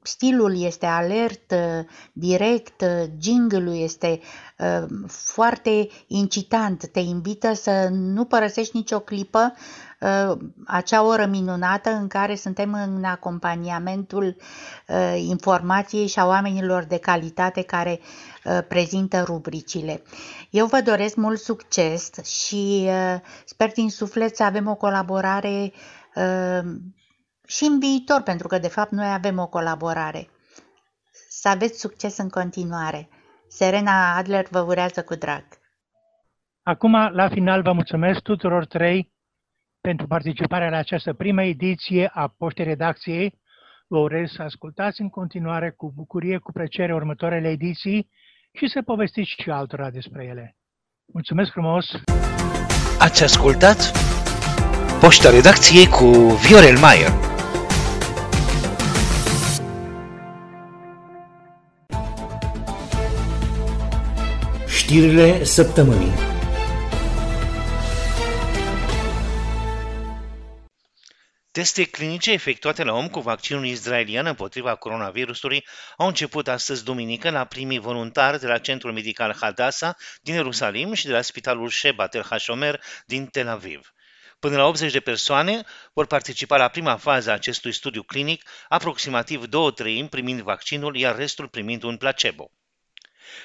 stilul 0.01 0.61
este 0.61 0.85
alert, 0.85 1.53
direct, 2.13 2.83
jingle-ul 3.19 3.75
este 3.77 4.19
foarte 5.07 5.87
incitant, 6.07 6.87
te 6.87 6.99
invită 6.99 7.53
să 7.53 7.87
nu 7.91 8.25
părăsești 8.25 8.77
nicio 8.77 8.99
clipă 8.99 9.53
acea 10.65 11.03
oră 11.03 11.25
minunată 11.25 11.89
în 11.89 12.07
care 12.07 12.35
suntem 12.35 12.73
în 12.73 13.03
acompaniamentul 13.03 14.35
informației 15.15 16.07
și 16.07 16.19
a 16.19 16.25
oamenilor 16.25 16.83
de 16.83 16.97
calitate 16.97 17.61
care 17.61 17.99
prezintă 18.67 19.23
rubricile. 19.23 20.01
Eu 20.49 20.65
vă 20.65 20.81
doresc 20.81 21.15
mult 21.15 21.39
succes 21.39 22.09
și 22.23 22.89
sper 23.45 23.71
din 23.71 23.89
suflet 23.89 24.35
să 24.35 24.43
avem 24.43 24.67
o 24.67 24.75
colaborare 24.75 25.73
și 27.47 27.63
în 27.63 27.79
viitor, 27.79 28.21
pentru 28.21 28.47
că 28.47 28.57
de 28.57 28.67
fapt 28.67 28.91
noi 28.91 29.13
avem 29.13 29.39
o 29.39 29.47
colaborare. 29.47 30.29
Să 31.29 31.49
aveți 31.49 31.79
succes 31.79 32.17
în 32.17 32.29
continuare. 32.29 33.09
Serena 33.47 34.15
Adler 34.17 34.45
vă 34.49 34.59
urează 34.59 35.03
cu 35.03 35.15
drag. 35.15 35.43
Acum, 36.63 36.91
la 37.11 37.29
final, 37.29 37.61
vă 37.61 37.71
mulțumesc 37.71 38.19
tuturor 38.19 38.65
trei 38.65 39.13
pentru 39.85 40.07
participarea 40.07 40.69
la 40.69 40.77
această 40.77 41.13
primă 41.13 41.43
ediție 41.43 42.11
a 42.13 42.33
Poștei 42.37 42.65
Redacției. 42.65 43.39
Vă 43.87 43.97
urez 43.97 44.29
să 44.29 44.41
ascultați 44.41 45.01
în 45.01 45.09
continuare 45.09 45.69
cu 45.77 45.93
bucurie, 45.95 46.37
cu 46.37 46.51
plăcere 46.51 46.93
următoarele 46.93 47.49
ediții 47.49 48.09
și 48.57 48.67
să 48.67 48.81
povestiți 48.81 49.35
și 49.41 49.49
altora 49.49 49.89
despre 49.89 50.25
ele. 50.31 50.55
Mulțumesc 51.13 51.51
frumos! 51.51 51.85
Ați 52.99 53.23
ascultat 53.23 53.79
Poșta 55.01 55.29
Redacției 55.29 55.87
cu 55.87 56.05
Viorel 56.47 56.77
Maier. 56.77 57.11
Știrile 64.67 65.43
săptămânii 65.43 66.34
Teste 71.55 71.83
clinice 71.83 72.31
efectuate 72.31 72.83
la 72.83 72.93
om 72.93 73.09
cu 73.09 73.19
vaccinul 73.19 73.65
israelian 73.65 74.25
împotriva 74.25 74.75
coronavirusului 74.75 75.65
au 75.97 76.07
început 76.07 76.47
astăzi 76.47 76.83
duminică 76.83 77.29
la 77.29 77.45
primii 77.45 77.79
voluntari 77.79 78.39
de 78.39 78.47
la 78.47 78.57
Centrul 78.57 78.93
Medical 78.93 79.35
Hadassah 79.39 79.95
din 80.21 80.33
Ierusalim 80.33 80.93
și 80.93 81.05
de 81.05 81.11
la 81.11 81.21
Spitalul 81.21 81.69
Sheba 81.69 82.07
Tel 82.07 82.25
Hashomer 82.29 82.81
din 83.05 83.25
Tel 83.25 83.47
Aviv. 83.47 83.93
Până 84.39 84.57
la 84.57 84.65
80 84.65 84.91
de 84.91 84.99
persoane 84.99 85.63
vor 85.93 86.05
participa 86.05 86.57
la 86.57 86.67
prima 86.67 86.95
fază 86.95 87.29
a 87.29 87.33
acestui 87.33 87.71
studiu 87.71 88.03
clinic, 88.03 88.49
aproximativ 88.67 89.45
două 89.45 89.71
treimi 89.71 90.09
primind 90.09 90.41
vaccinul, 90.41 90.95
iar 90.95 91.15
restul 91.15 91.47
primind 91.47 91.83
un 91.83 91.97
placebo. 91.97 92.51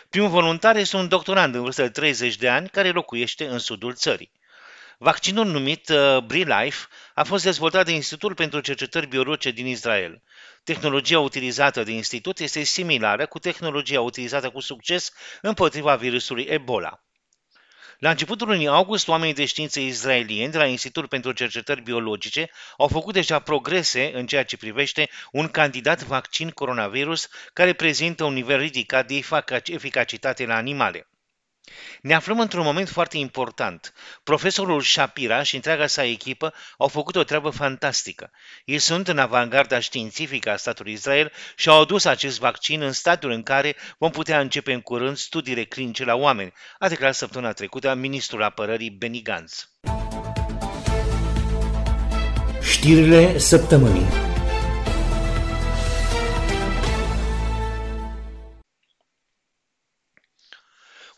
Primul 0.08 0.28
voluntar 0.28 0.76
este 0.76 0.96
un 0.96 1.08
doctorand 1.08 1.54
în 1.54 1.62
vârstă 1.62 1.82
de 1.82 1.90
30 1.90 2.36
de 2.36 2.48
ani 2.48 2.68
care 2.68 2.90
locuiește 2.90 3.46
în 3.46 3.58
sudul 3.58 3.94
țării. 3.94 4.39
Vaccinul 5.02 5.46
numit 5.46 5.88
uh, 5.88 6.18
BRILIFE 6.18 6.86
a 7.14 7.24
fost 7.24 7.44
dezvoltat 7.44 7.84
de 7.84 7.92
Institutul 7.92 8.34
pentru 8.34 8.60
Cercetări 8.60 9.06
Biologice 9.06 9.50
din 9.50 9.66
Israel. 9.66 10.22
Tehnologia 10.64 11.20
utilizată 11.20 11.82
de 11.82 11.90
institut 11.90 12.38
este 12.38 12.62
similară 12.62 13.26
cu 13.26 13.38
tehnologia 13.38 14.00
utilizată 14.00 14.50
cu 14.50 14.60
succes 14.60 15.12
împotriva 15.42 15.96
virusului 15.96 16.42
Ebola. 16.42 17.04
La 17.98 18.10
începutul 18.10 18.46
lunii 18.46 18.66
august, 18.66 19.08
oamenii 19.08 19.34
de 19.34 19.44
știință 19.44 19.80
israelieni 19.80 20.52
de 20.52 20.58
la 20.58 20.66
Institutul 20.66 21.08
pentru 21.08 21.32
Cercetări 21.32 21.82
Biologice 21.82 22.50
au 22.76 22.88
făcut 22.88 23.14
deja 23.14 23.38
progrese 23.38 24.10
în 24.14 24.26
ceea 24.26 24.44
ce 24.44 24.56
privește 24.56 25.08
un 25.32 25.48
candidat 25.48 26.02
vaccin 26.02 26.50
coronavirus 26.50 27.28
care 27.52 27.72
prezintă 27.72 28.24
un 28.24 28.32
nivel 28.32 28.58
ridicat 28.58 29.06
de 29.06 29.22
eficacitate 29.64 30.46
la 30.46 30.54
animale. 30.54 31.09
Ne 32.00 32.14
aflăm 32.14 32.40
într-un 32.40 32.64
moment 32.64 32.88
foarte 32.88 33.16
important. 33.16 33.92
Profesorul 34.22 34.80
Shapira 34.80 35.42
și 35.42 35.54
întreaga 35.54 35.86
sa 35.86 36.04
echipă 36.04 36.54
au 36.78 36.88
făcut 36.88 37.16
o 37.16 37.24
treabă 37.24 37.50
fantastică. 37.50 38.30
Ei 38.64 38.78
sunt 38.78 39.08
în 39.08 39.18
avangarda 39.18 39.80
științifică 39.80 40.50
a 40.50 40.56
statului 40.56 40.92
Israel 40.92 41.32
și 41.56 41.68
au 41.68 41.80
adus 41.80 42.04
acest 42.04 42.38
vaccin 42.38 42.82
în 42.82 42.92
stadiul 42.92 43.32
în 43.32 43.42
care 43.42 43.76
vom 43.98 44.10
putea 44.10 44.40
începe 44.40 44.72
în 44.72 44.80
curând 44.80 45.16
studiile 45.16 45.64
clinice 45.64 46.04
la 46.04 46.14
oameni, 46.14 46.52
a 46.78 46.88
declarat 46.88 47.14
săptămâna 47.14 47.52
trecută 47.52 47.94
ministrul 47.94 48.42
apărării 48.42 48.90
Benny 48.90 49.22
Gantz. 49.22 49.70
Știrile 52.62 53.38
săptămânii 53.38 54.29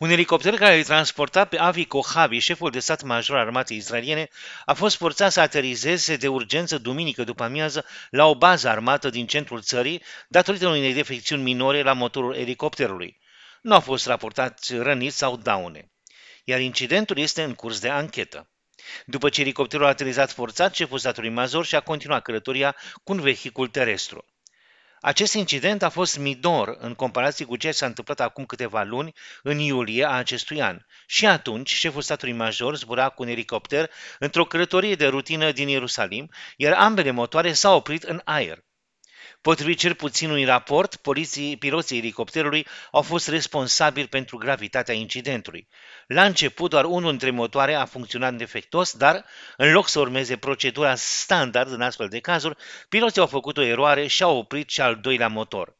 Un 0.02 0.10
elicopter 0.10 0.54
care 0.54 0.76
îi 0.76 0.84
transporta 0.84 1.44
pe 1.44 1.58
Avi 1.58 1.84
Kohavi, 1.84 2.38
șeful 2.38 2.70
de 2.70 2.80
stat 2.80 3.02
major 3.02 3.36
al 3.36 3.44
armatei 3.44 3.76
israeliene, 3.76 4.28
a 4.64 4.72
fost 4.72 4.96
forțat 4.96 5.32
să 5.32 5.40
aterizeze 5.40 6.16
de 6.16 6.28
urgență 6.28 6.78
duminică 6.78 7.24
după 7.24 7.42
amiază 7.42 7.84
la 8.10 8.26
o 8.26 8.34
bază 8.34 8.68
armată 8.68 9.10
din 9.10 9.26
centrul 9.26 9.60
țării, 9.60 10.02
datorită 10.28 10.68
unei 10.68 10.94
defecțiuni 10.94 11.42
minore 11.42 11.82
la 11.82 11.92
motorul 11.92 12.34
elicopterului. 12.34 13.18
Nu 13.60 13.74
au 13.74 13.80
fost 13.80 14.06
raportați 14.06 14.74
răniți 14.76 15.16
sau 15.16 15.36
daune, 15.36 15.92
iar 16.44 16.60
incidentul 16.60 17.18
este 17.18 17.42
în 17.42 17.54
curs 17.54 17.80
de 17.80 17.88
anchetă. 17.88 18.50
După 19.06 19.28
ce 19.28 19.40
elicopterul 19.40 19.86
a 19.86 19.88
aterizat 19.88 20.32
forțat, 20.32 20.74
șeful 20.74 20.98
statului 20.98 21.30
major 21.30 21.64
și-a 21.64 21.80
continuat 21.80 22.22
călătoria 22.22 22.76
cu 23.04 23.12
un 23.12 23.20
vehicul 23.20 23.68
terestru. 23.68 24.24
Acest 25.04 25.34
incident 25.34 25.82
a 25.82 25.88
fost 25.88 26.18
midor 26.18 26.76
în 26.78 26.94
comparație 26.94 27.44
cu 27.44 27.56
ce 27.56 27.70
s-a 27.70 27.86
întâmplat 27.86 28.20
acum 28.20 28.44
câteva 28.44 28.82
luni, 28.82 29.12
în 29.42 29.58
iulie 29.58 30.04
a 30.04 30.10
acestui 30.10 30.62
an. 30.62 30.78
Și 31.06 31.26
atunci, 31.26 31.70
șeful 31.70 32.02
statului 32.02 32.34
major 32.34 32.76
zbura 32.76 33.08
cu 33.08 33.22
un 33.22 33.28
elicopter 33.28 33.90
într-o 34.18 34.44
călătorie 34.44 34.94
de 34.94 35.06
rutină 35.06 35.52
din 35.52 35.68
Ierusalim, 35.68 36.30
iar 36.56 36.72
ambele 36.72 37.10
motoare 37.10 37.52
s-au 37.52 37.76
oprit 37.76 38.02
în 38.02 38.20
aer. 38.24 38.64
Potrivit 39.42 39.78
cel 39.78 39.94
puțin 39.94 40.28
unui 40.28 40.44
raport, 40.44 40.96
poliții, 40.96 41.56
piloții 41.56 41.98
elicopterului 41.98 42.66
au 42.90 43.02
fost 43.02 43.28
responsabili 43.28 44.06
pentru 44.08 44.36
gravitatea 44.36 44.94
incidentului. 44.94 45.68
La 46.06 46.24
început, 46.24 46.70
doar 46.70 46.84
unul 46.84 47.10
dintre 47.10 47.30
motoare 47.30 47.74
a 47.74 47.84
funcționat 47.84 48.34
defectos, 48.34 48.92
dar, 48.96 49.24
în 49.56 49.72
loc 49.72 49.88
să 49.88 50.00
urmeze 50.00 50.36
procedura 50.36 50.94
standard 50.94 51.72
în 51.72 51.80
astfel 51.80 52.08
de 52.08 52.20
cazuri, 52.20 52.56
piloții 52.88 53.20
au 53.20 53.26
făcut 53.26 53.56
o 53.56 53.62
eroare 53.62 54.06
și 54.06 54.22
au 54.22 54.36
oprit 54.36 54.70
și 54.70 54.80
al 54.80 54.96
doilea 54.96 55.28
motor. 55.28 55.76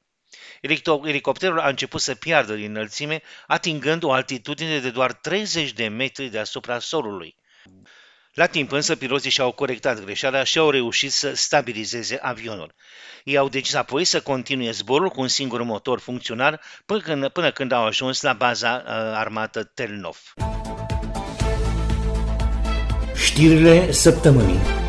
Elicopterul 1.05 1.61
a 1.61 1.69
început 1.69 2.01
să 2.01 2.15
piardă 2.15 2.55
din 2.55 2.71
înălțime, 2.71 3.23
atingând 3.47 4.03
o 4.03 4.13
altitudine 4.13 4.79
de 4.79 4.91
doar 4.91 5.13
30 5.13 5.73
de 5.73 5.89
metri 5.89 6.29
deasupra 6.29 6.79
solului. 6.79 7.37
La 8.35 8.47
timp 8.47 8.73
însă 8.73 8.97
piloții 8.97 9.31
și-au 9.31 9.53
corectat 9.53 10.05
greșeala 10.05 10.45
și 10.45 10.59
au 10.59 10.71
reușit 10.71 11.13
să 11.13 11.35
stabilizeze 11.35 12.19
avionul. 12.23 12.75
Ei 13.25 13.37
au 13.37 13.49
decis 13.49 13.75
apoi 13.75 14.05
să 14.05 14.21
continue 14.21 14.71
zborul 14.71 15.09
cu 15.09 15.21
un 15.21 15.29
singur 15.29 15.63
motor 15.63 15.99
funcțional 15.99 16.61
până 16.87 17.01
când, 17.01 17.29
până 17.29 17.51
când 17.51 17.73
au 17.73 17.85
ajuns 17.85 18.21
la 18.21 18.33
baza 18.33 18.83
uh, 18.87 18.93
armată 18.95 19.65
Telnov. 19.65 20.19
Știrile 23.15 23.93
săptămânii 23.93 24.82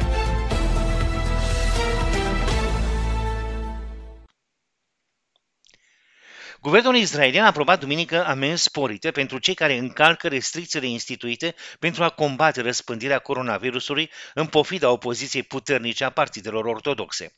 Guvernul 6.64 6.96
israelian 6.96 7.44
a 7.44 7.48
aprobat 7.48 7.80
duminică 7.80 8.26
amenzi 8.26 8.64
sporite 8.64 9.12
pentru 9.12 9.38
cei 9.38 9.54
care 9.54 9.78
încalcă 9.78 10.28
restricțiile 10.28 10.88
instituite 10.88 11.56
pentru 11.80 12.04
a 12.04 12.10
combate 12.10 12.62
răspândirea 12.62 13.20
coronavirusului 13.20 14.12
în 14.34 14.46
pofida 14.46 14.90
opoziției 14.90 15.44
puternice 15.44 16.04
a 16.04 16.10
partidelor 16.10 16.66
ortodoxe. 16.66 17.34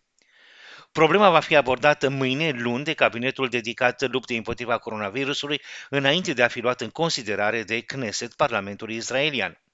Problema 0.91 1.29
va 1.29 1.39
fi 1.39 1.55
abordată 1.55 2.09
mâine, 2.09 2.49
luni, 2.49 2.83
de 2.83 2.93
cabinetul 2.93 3.49
dedicat 3.49 4.11
luptei 4.11 4.37
împotriva 4.37 4.77
coronavirusului, 4.77 5.61
înainte 5.89 6.33
de 6.33 6.43
a 6.43 6.47
fi 6.47 6.59
luat 6.59 6.81
în 6.81 6.89
considerare 6.89 7.63
de 7.63 7.79
Knesset, 7.79 8.33
Parlamentul 8.33 8.91
israelian. 8.91 9.64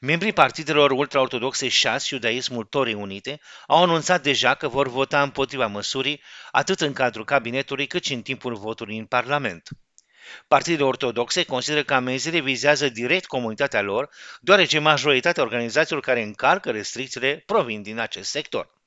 Membrii 0.00 0.32
partidelor 0.32 0.90
ultraortodoxe 0.90 1.68
șase 1.68 2.14
Iudaismul 2.14 2.64
Torii 2.64 2.94
Unite 2.94 3.40
au 3.66 3.82
anunțat 3.82 4.22
deja 4.22 4.54
că 4.54 4.68
vor 4.68 4.88
vota 4.88 5.22
împotriva 5.22 5.66
măsurii 5.66 6.22
atât 6.50 6.80
în 6.80 6.92
cadrul 6.92 7.24
cabinetului 7.24 7.86
cât 7.86 8.04
și 8.04 8.12
în 8.12 8.22
timpul 8.22 8.54
votului 8.54 8.98
în 8.98 9.06
Parlament. 9.06 9.68
Partidele 10.48 10.84
ortodoxe 10.84 11.44
consideră 11.44 11.82
că 11.82 11.94
amenziile 11.94 12.40
vizează 12.40 12.88
direct 12.88 13.26
comunitatea 13.26 13.82
lor, 13.82 14.10
deoarece 14.40 14.78
majoritatea 14.78 15.42
organizațiilor 15.42 16.02
care 16.02 16.22
încalcă 16.22 16.70
restricțiile 16.70 17.42
provin 17.46 17.82
din 17.82 17.98
acest 17.98 18.30
sector. 18.30 18.78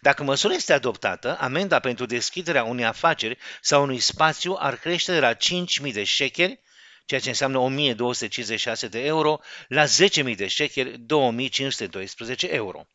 Dacă 0.00 0.22
măsura 0.22 0.54
este 0.54 0.72
adoptată, 0.72 1.36
amenda 1.40 1.78
pentru 1.78 2.06
deschiderea 2.06 2.64
unei 2.64 2.84
afaceri 2.84 3.38
sau 3.60 3.82
unui 3.82 3.98
spațiu 3.98 4.56
ar 4.58 4.76
crește 4.76 5.12
de 5.12 5.20
la 5.20 5.34
5.000 5.34 5.92
de 5.92 6.04
șecheri 6.04 6.60
ceea 7.06 7.20
ce 7.20 7.28
înseamnă 7.28 7.58
1256 7.58 8.88
de 8.88 9.04
euro, 9.04 9.38
la 9.68 9.84
10.000 9.84 10.36
de 10.36 10.46
șecheri, 10.46 10.98
2512 10.98 12.46
euro. 12.46 12.86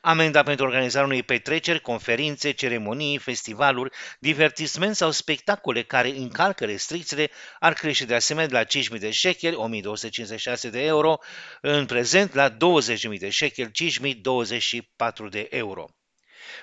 Amenda 0.00 0.42
pentru 0.42 0.64
organizarea 0.64 1.06
unei 1.06 1.22
petreceri, 1.22 1.80
conferințe, 1.80 2.50
ceremonii, 2.50 3.18
festivaluri, 3.18 3.90
divertisment 4.18 4.96
sau 4.96 5.10
spectacole 5.10 5.82
care 5.82 6.08
încalcă 6.08 6.64
restricțiile 6.64 7.30
ar 7.58 7.72
crește 7.72 8.04
de 8.04 8.14
asemenea 8.14 8.48
de 8.48 8.54
la 8.54 8.94
5.000 8.94 9.00
de 9.00 9.10
șecheri, 9.10 9.54
1256 9.54 10.70
de 10.70 10.84
euro, 10.84 11.18
în 11.60 11.86
prezent 11.86 12.34
la 12.34 12.50
20.000 12.50 12.56
de 13.18 13.30
șecheri, 13.30 13.70
5.024 13.70 15.30
de 15.30 15.46
euro. 15.50 15.86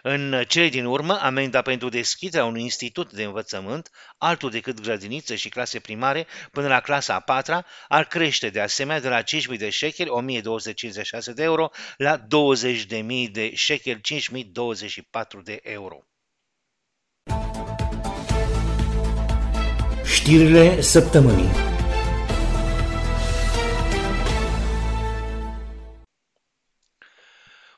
În 0.01 0.43
cele 0.47 0.69
din 0.69 0.85
urmă, 0.85 1.19
amenda 1.21 1.61
pentru 1.61 1.89
deschiderea 1.89 2.45
unui 2.45 2.61
institut 2.61 3.13
de 3.13 3.23
învățământ, 3.23 3.89
altul 4.17 4.49
decât 4.49 4.81
grădiniță 4.81 5.35
și 5.35 5.49
clase 5.49 5.79
primare, 5.79 6.27
până 6.51 6.67
la 6.67 6.79
clasa 6.79 7.13
a 7.13 7.19
patra, 7.19 7.65
ar 7.87 8.05
crește 8.05 8.49
de 8.49 8.61
asemenea 8.61 9.01
de 9.01 9.09
la 9.09 9.21
5.000 9.21 9.57
de 9.57 9.69
șecheri, 9.69 10.09
1.256 10.09 11.33
de 11.33 11.43
euro, 11.43 11.69
la 11.97 12.17
20.000 12.17 13.31
de 13.31 13.55
șecheri, 13.55 14.01
5.024 14.01 15.43
de 15.43 15.59
euro. 15.63 15.97
Știrile 20.05 20.81
săptămânii 20.81 21.70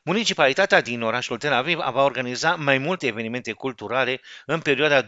Municipalitatea 0.05 0.81
din 0.81 1.01
orașul 1.01 1.37
Tel 1.37 1.53
Aviv 1.53 1.77
va 1.77 2.03
organiza 2.03 2.55
mai 2.55 2.77
multe 2.77 3.07
evenimente 3.07 3.51
culturale 3.51 4.21
în 4.45 4.61
perioada 4.61 5.07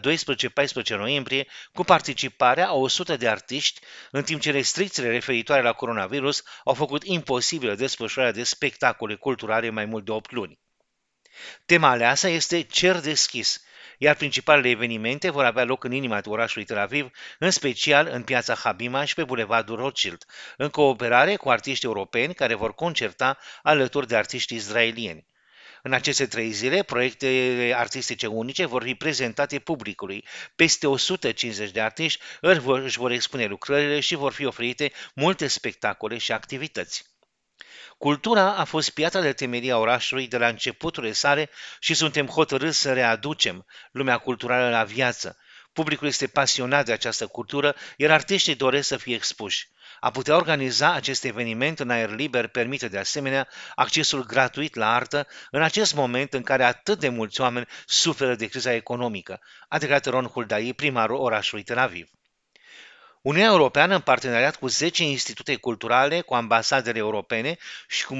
noiembrie 0.88 1.46
cu 1.72 1.84
participarea 1.84 2.68
a 2.68 2.72
100 2.72 3.16
de 3.16 3.28
artiști, 3.28 3.80
în 4.10 4.22
timp 4.22 4.40
ce 4.40 4.50
restricțiile 4.50 5.10
referitoare 5.10 5.62
la 5.62 5.72
coronavirus 5.72 6.42
au 6.64 6.74
făcut 6.74 7.02
imposibilă 7.04 7.74
desfășurarea 7.74 8.32
de 8.32 8.42
spectacole 8.42 9.14
culturale 9.14 9.70
mai 9.70 9.84
mult 9.84 10.04
de 10.04 10.10
8 10.10 10.30
luni. 10.30 10.58
Tema 11.66 11.88
aleasă 11.88 12.28
este 12.28 12.62
Cer 12.62 13.00
deschis, 13.00 13.64
iar 13.98 14.14
principalele 14.14 14.68
evenimente 14.68 15.30
vor 15.30 15.44
avea 15.44 15.64
loc 15.64 15.84
în 15.84 15.92
inima 15.92 16.20
orașului 16.24 16.66
Tel 16.66 16.78
Aviv, 16.78 17.10
în 17.38 17.50
special 17.50 18.08
în 18.12 18.22
piața 18.22 18.54
Habima 18.54 19.04
și 19.04 19.14
pe 19.14 19.24
bulevardul 19.24 19.76
Rothschild, 19.76 20.24
în 20.56 20.68
cooperare 20.68 21.36
cu 21.36 21.50
artiști 21.50 21.84
europeni 21.84 22.34
care 22.34 22.54
vor 22.54 22.74
concerta 22.74 23.38
alături 23.62 24.06
de 24.06 24.16
artiști 24.16 24.54
israelieni. 24.54 25.26
În 25.82 25.92
aceste 25.92 26.26
trei 26.26 26.50
zile, 26.50 26.82
proiecte 26.82 27.72
artistice 27.76 28.26
unice 28.26 28.66
vor 28.66 28.82
fi 28.82 28.94
prezentate 28.94 29.58
publicului. 29.58 30.24
Peste 30.56 30.86
150 30.86 31.70
de 31.70 31.80
artiști 31.80 32.22
își 32.40 32.98
vor 32.98 33.10
expune 33.10 33.46
lucrările 33.46 34.00
și 34.00 34.14
vor 34.14 34.32
fi 34.32 34.44
oferite 34.44 34.92
multe 35.14 35.46
spectacole 35.46 36.18
și 36.18 36.32
activități. 36.32 37.15
Cultura 37.98 38.54
a 38.54 38.64
fost 38.64 38.90
piatra 38.90 39.20
de 39.20 39.32
temelie 39.32 39.72
a 39.72 39.78
orașului 39.78 40.28
de 40.28 40.38
la 40.38 40.48
începuturile 40.48 41.12
sale 41.12 41.50
și 41.78 41.94
suntem 41.94 42.26
hotărâți 42.26 42.80
să 42.80 42.92
readucem 42.92 43.66
lumea 43.92 44.18
culturală 44.18 44.70
la 44.70 44.84
viață. 44.84 45.38
Publicul 45.72 46.06
este 46.06 46.26
pasionat 46.26 46.84
de 46.84 46.92
această 46.92 47.26
cultură, 47.26 47.74
iar 47.96 48.10
artiștii 48.10 48.54
doresc 48.54 48.88
să 48.88 48.96
fie 48.96 49.14
expuși. 49.14 49.68
A 50.00 50.10
putea 50.10 50.36
organiza 50.36 50.92
acest 50.92 51.24
eveniment 51.24 51.80
în 51.80 51.90
aer 51.90 52.10
liber 52.10 52.46
permite 52.46 52.88
de 52.88 52.98
asemenea 52.98 53.48
accesul 53.74 54.24
gratuit 54.24 54.74
la 54.74 54.94
artă 54.94 55.26
în 55.50 55.62
acest 55.62 55.94
moment 55.94 56.32
în 56.32 56.42
care 56.42 56.64
atât 56.64 56.98
de 56.98 57.08
mulți 57.08 57.40
oameni 57.40 57.66
suferă 57.86 58.34
de 58.34 58.46
criza 58.46 58.72
economică, 58.72 59.40
a 59.68 59.78
declarat 59.78 60.06
Ron 60.06 60.26
Huldai, 60.26 60.72
primarul 60.76 61.16
orașului 61.16 61.64
Tel 61.64 61.78
Aviv. 61.78 62.08
Uniunea 63.26 63.50
Europeană, 63.50 63.94
în 63.94 64.00
parteneriat 64.00 64.56
cu 64.56 64.68
10 64.68 65.02
institute 65.02 65.56
culturale, 65.56 66.20
cu 66.20 66.34
ambasadele 66.34 66.98
europene 66.98 67.56
și 67.88 68.04
cu 68.04 68.14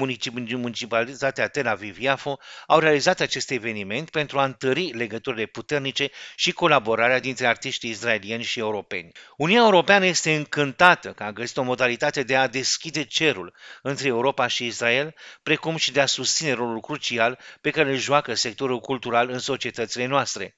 municipalitatea 0.55 1.47
Tel 1.47 1.67
Aviv-Iafo, 1.67 2.39
au 2.65 2.79
realizat 2.79 3.19
acest 3.19 3.51
eveniment 3.51 4.09
pentru 4.09 4.39
a 4.39 4.43
întări 4.43 4.91
legăturile 4.91 5.45
puternice 5.45 6.11
și 6.35 6.51
colaborarea 6.51 7.19
dintre 7.19 7.47
artiștii 7.47 7.89
israelieni 7.89 8.43
și 8.43 8.59
europeni. 8.59 9.11
Uniunea 9.37 9.63
Europeană 9.63 10.05
este 10.05 10.35
încântată 10.35 11.11
că 11.11 11.23
a 11.23 11.31
găsit 11.31 11.57
o 11.57 11.63
modalitate 11.63 12.23
de 12.23 12.35
a 12.35 12.47
deschide 12.47 13.03
cerul 13.03 13.55
între 13.81 14.07
Europa 14.07 14.47
și 14.47 14.65
Israel, 14.65 15.15
precum 15.43 15.75
și 15.75 15.91
de 15.91 16.01
a 16.01 16.05
susține 16.05 16.51
rolul 16.51 16.81
crucial 16.81 17.39
pe 17.61 17.69
care 17.69 17.89
îl 17.89 17.97
joacă 17.97 18.33
sectorul 18.33 18.79
cultural 18.79 19.29
în 19.29 19.39
societățile 19.39 20.05
noastre. 20.05 20.56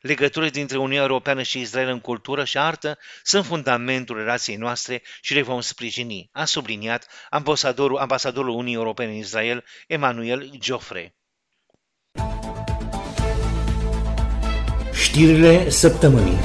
Legăturile 0.00 0.50
dintre 0.50 0.78
Uniunea 0.78 1.02
Europeană 1.02 1.42
și 1.42 1.60
Israel 1.60 1.88
în 1.88 2.00
cultură 2.00 2.44
și 2.44 2.58
artă 2.58 2.98
sunt 3.22 3.44
fundamentul 3.44 4.16
relației 4.16 4.56
noastre 4.56 5.02
și 5.20 5.34
le 5.34 5.42
vom 5.42 5.60
sprijini, 5.60 6.28
a 6.32 6.44
subliniat 6.44 7.06
ambasadorul, 7.30 7.98
ambasadorul 7.98 8.50
Uniunii 8.50 8.74
Europene 8.74 9.10
în 9.10 9.16
Israel, 9.16 9.64
Emanuel 9.86 10.50
Joffre. 10.60 11.16
Știrile 14.92 15.70
săptămânii 15.70 16.38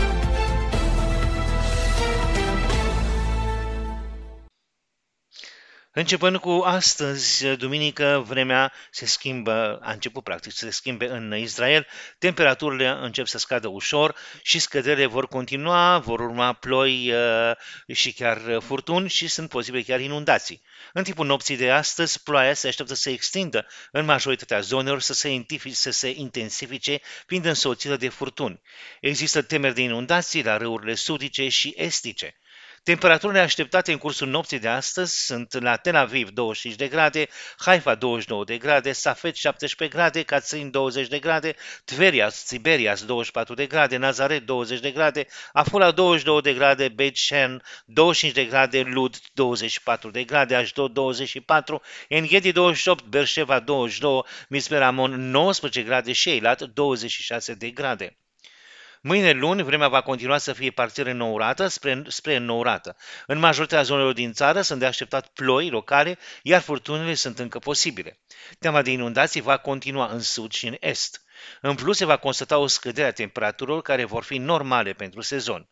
Începând 5.95 6.37
cu 6.37 6.49
astăzi, 6.49 7.47
duminică, 7.47 8.23
vremea 8.27 8.73
se 8.91 9.05
schimbă, 9.05 9.79
a 9.81 9.91
început 9.91 10.23
practic 10.23 10.51
să 10.51 10.65
se 10.65 10.71
schimbe 10.71 11.09
în 11.09 11.37
Israel, 11.37 11.87
temperaturile 12.17 12.87
încep 12.87 13.27
să 13.27 13.37
scadă 13.37 13.67
ușor 13.67 14.15
și 14.41 14.59
scăderile 14.59 15.05
vor 15.05 15.27
continua, 15.27 15.99
vor 15.99 16.19
urma 16.19 16.53
ploi 16.53 17.11
uh, 17.11 17.95
și 17.95 18.13
chiar 18.13 18.41
furtuni 18.59 19.09
și 19.09 19.27
sunt 19.27 19.49
posibile 19.49 19.83
chiar 19.83 19.99
inundații. 19.99 20.61
În 20.93 21.03
timpul 21.03 21.25
nopții 21.25 21.57
de 21.57 21.71
astăzi, 21.71 22.23
ploaia 22.23 22.53
se 22.53 22.67
așteaptă 22.67 22.93
să 22.93 23.01
se 23.01 23.09
extindă 23.09 23.67
în 23.91 24.05
majoritatea 24.05 24.59
zonelor, 24.59 25.01
să 25.01 25.13
se, 25.13 25.29
intensifice, 25.29 25.75
să 25.75 25.91
se 25.91 26.13
intensifice, 26.15 26.99
fiind 27.25 27.45
însoțită 27.45 27.97
de 27.97 28.09
furtuni. 28.09 28.61
Există 28.99 29.41
temeri 29.41 29.73
de 29.73 29.81
inundații 29.81 30.43
la 30.43 30.57
râurile 30.57 30.95
sudice 30.95 31.49
și 31.49 31.73
estice. 31.77 32.37
Temperaturile 32.83 33.39
așteptate 33.39 33.91
în 33.91 33.97
cursul 33.97 34.27
nopții 34.27 34.59
de 34.59 34.67
astăzi 34.67 35.25
sunt 35.25 35.53
la 35.61 35.75
Tel 35.75 35.95
Aviv 35.95 36.29
25 36.29 36.77
de 36.77 36.87
grade, 36.87 37.27
Haifa 37.57 37.95
29 37.95 38.43
de 38.43 38.57
grade, 38.57 38.91
Safed 38.91 39.33
17 39.33 39.97
grade, 39.97 40.23
Katrin 40.23 40.71
20 40.71 41.07
de 41.07 41.19
grade, 41.19 41.55
Tverias, 41.85 42.43
Tiberias 42.43 43.05
24 43.05 43.53
de 43.53 43.65
grade, 43.65 43.97
Nazaret 43.97 44.45
20 44.45 44.79
de 44.79 44.91
grade, 44.91 45.27
Afula 45.53 45.91
22 45.91 46.41
de 46.41 46.53
grade, 46.53 46.87
Beit 46.87 47.17
Shen 47.17 47.63
25 47.85 48.33
de 48.33 48.45
grade, 48.45 48.81
Lud 48.81 49.17
24 49.33 50.09
de 50.11 50.23
grade, 50.23 50.55
Ashdod 50.55 50.91
24, 50.91 51.81
Enghedi 52.07 52.51
28, 52.51 53.03
Berșeva 53.03 53.59
22, 53.59 54.21
Misperamon 54.49 55.29
19 55.29 55.81
grade 55.81 56.11
și 56.11 56.29
Eilat 56.29 56.61
26 56.61 57.53
de 57.53 57.69
grade. 57.69 58.17
Mâine 59.05 59.31
luni, 59.31 59.63
vremea 59.63 59.87
va 59.87 60.01
continua 60.01 60.37
să 60.37 60.53
fie 60.53 60.71
parțial 60.71 61.07
înnourată 61.07 61.67
spre, 61.67 62.03
spre 62.07 62.35
înnourată. 62.35 62.95
În 63.27 63.39
majoritatea 63.39 63.83
zonelor 63.83 64.13
din 64.13 64.33
țară 64.33 64.61
sunt 64.61 64.79
de 64.79 64.85
așteptat 64.85 65.27
ploi 65.27 65.69
locale, 65.69 66.17
iar 66.41 66.61
furtunile 66.61 67.13
sunt 67.13 67.39
încă 67.39 67.59
posibile. 67.59 68.19
Teama 68.59 68.81
de 68.81 68.91
inundații 68.91 69.41
va 69.41 69.57
continua 69.57 70.07
în 70.07 70.19
sud 70.19 70.51
și 70.51 70.67
în 70.67 70.75
est. 70.79 71.23
În 71.61 71.75
plus, 71.75 71.97
se 71.97 72.05
va 72.05 72.17
constata 72.17 72.57
o 72.57 72.67
scădere 72.67 73.07
a 73.07 73.11
temperaturilor 73.11 73.81
care 73.81 74.05
vor 74.05 74.23
fi 74.23 74.37
normale 74.37 74.93
pentru 74.93 75.21
sezon. 75.21 75.69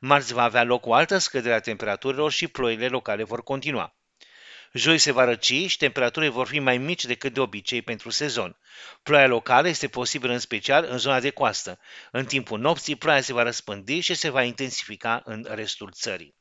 Marți 0.00 0.34
va 0.34 0.42
avea 0.42 0.62
loc 0.62 0.86
o 0.86 0.94
altă 0.94 1.18
scădere 1.18 1.54
a 1.54 1.60
temperaturilor 1.60 2.30
și 2.30 2.48
ploile 2.48 2.88
locale 2.88 3.22
vor 3.24 3.42
continua. 3.42 3.96
Joi 4.74 4.98
se 4.98 5.10
va 5.12 5.24
răci 5.24 5.52
și 5.66 5.76
temperaturile 5.76 6.30
vor 6.30 6.46
fi 6.46 6.58
mai 6.58 6.78
mici 6.78 7.04
decât 7.04 7.32
de 7.32 7.40
obicei 7.40 7.82
pentru 7.82 8.10
sezon. 8.10 8.56
Ploaia 9.02 9.26
locală 9.26 9.68
este 9.68 9.88
posibilă 9.88 10.32
în 10.32 10.38
special 10.38 10.84
în 10.84 10.98
zona 10.98 11.20
de 11.20 11.30
coastă. 11.30 11.78
În 12.10 12.24
timpul 12.24 12.58
nopții, 12.58 12.96
ploaia 12.96 13.20
se 13.20 13.32
va 13.32 13.42
răspândi 13.42 14.00
și 14.00 14.14
se 14.14 14.28
va 14.28 14.42
intensifica 14.42 15.22
în 15.24 15.46
restul 15.50 15.92
țării. 15.92 16.34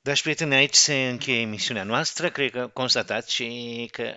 Dragi 0.00 0.22
prieteni, 0.22 0.54
aici 0.54 0.74
se 0.74 1.08
încheie 1.08 1.40
emisiunea 1.40 1.82
noastră. 1.82 2.30
Cred 2.30 2.50
că 2.50 2.68
constatați 2.68 3.34
și 3.34 3.88
că 3.92 4.14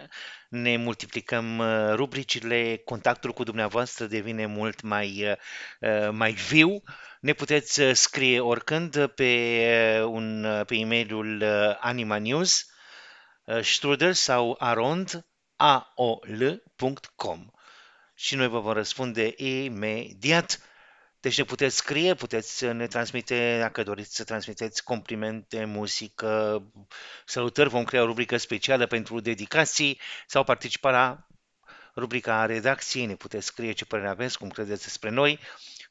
ne 0.49 0.77
multiplicăm 0.77 1.57
uh, 1.57 1.93
rubricile, 1.93 2.81
contactul 2.85 3.31
cu 3.33 3.43
dumneavoastră 3.43 4.05
devine 4.05 4.45
mult 4.45 4.81
mai, 4.81 5.23
uh, 5.29 5.35
uh, 5.79 6.09
mai 6.11 6.31
viu. 6.31 6.81
Ne 7.19 7.33
puteți 7.33 7.81
scrie 7.93 8.39
oricând 8.39 9.07
pe, 9.07 10.01
un, 10.05 10.47
pe 10.67 10.75
e-mailul 10.75 11.43
Anima 11.79 12.17
News, 12.17 12.65
strudel 13.61 14.13
sau 14.13 14.55
arond, 14.59 15.25
aol.com 15.55 17.45
și 18.13 18.35
noi 18.35 18.47
vă 18.47 18.59
vom 18.59 18.73
răspunde 18.73 19.33
imediat. 19.35 20.59
Deci 21.27 21.37
ne 21.37 21.43
puteți 21.43 21.75
scrie, 21.75 22.13
puteți 22.13 22.65
ne 22.65 22.87
transmite, 22.87 23.57
dacă 23.59 23.83
doriți 23.83 24.15
să 24.15 24.23
transmiteți 24.23 24.83
complimente, 24.83 25.65
muzică, 25.65 26.63
salutări, 27.25 27.69
vom 27.69 27.83
crea 27.83 28.01
o 28.01 28.05
rubrică 28.05 28.37
specială 28.37 28.85
pentru 28.85 29.19
dedicații 29.19 29.99
sau 30.27 30.43
participa 30.43 30.91
la 30.91 31.27
rubrica 31.95 32.45
redacției, 32.45 33.05
ne 33.05 33.15
puteți 33.15 33.45
scrie 33.45 33.71
ce 33.71 33.85
părere 33.85 34.09
aveți, 34.09 34.37
cum 34.37 34.49
credeți 34.49 34.83
despre 34.83 35.09
noi. 35.09 35.39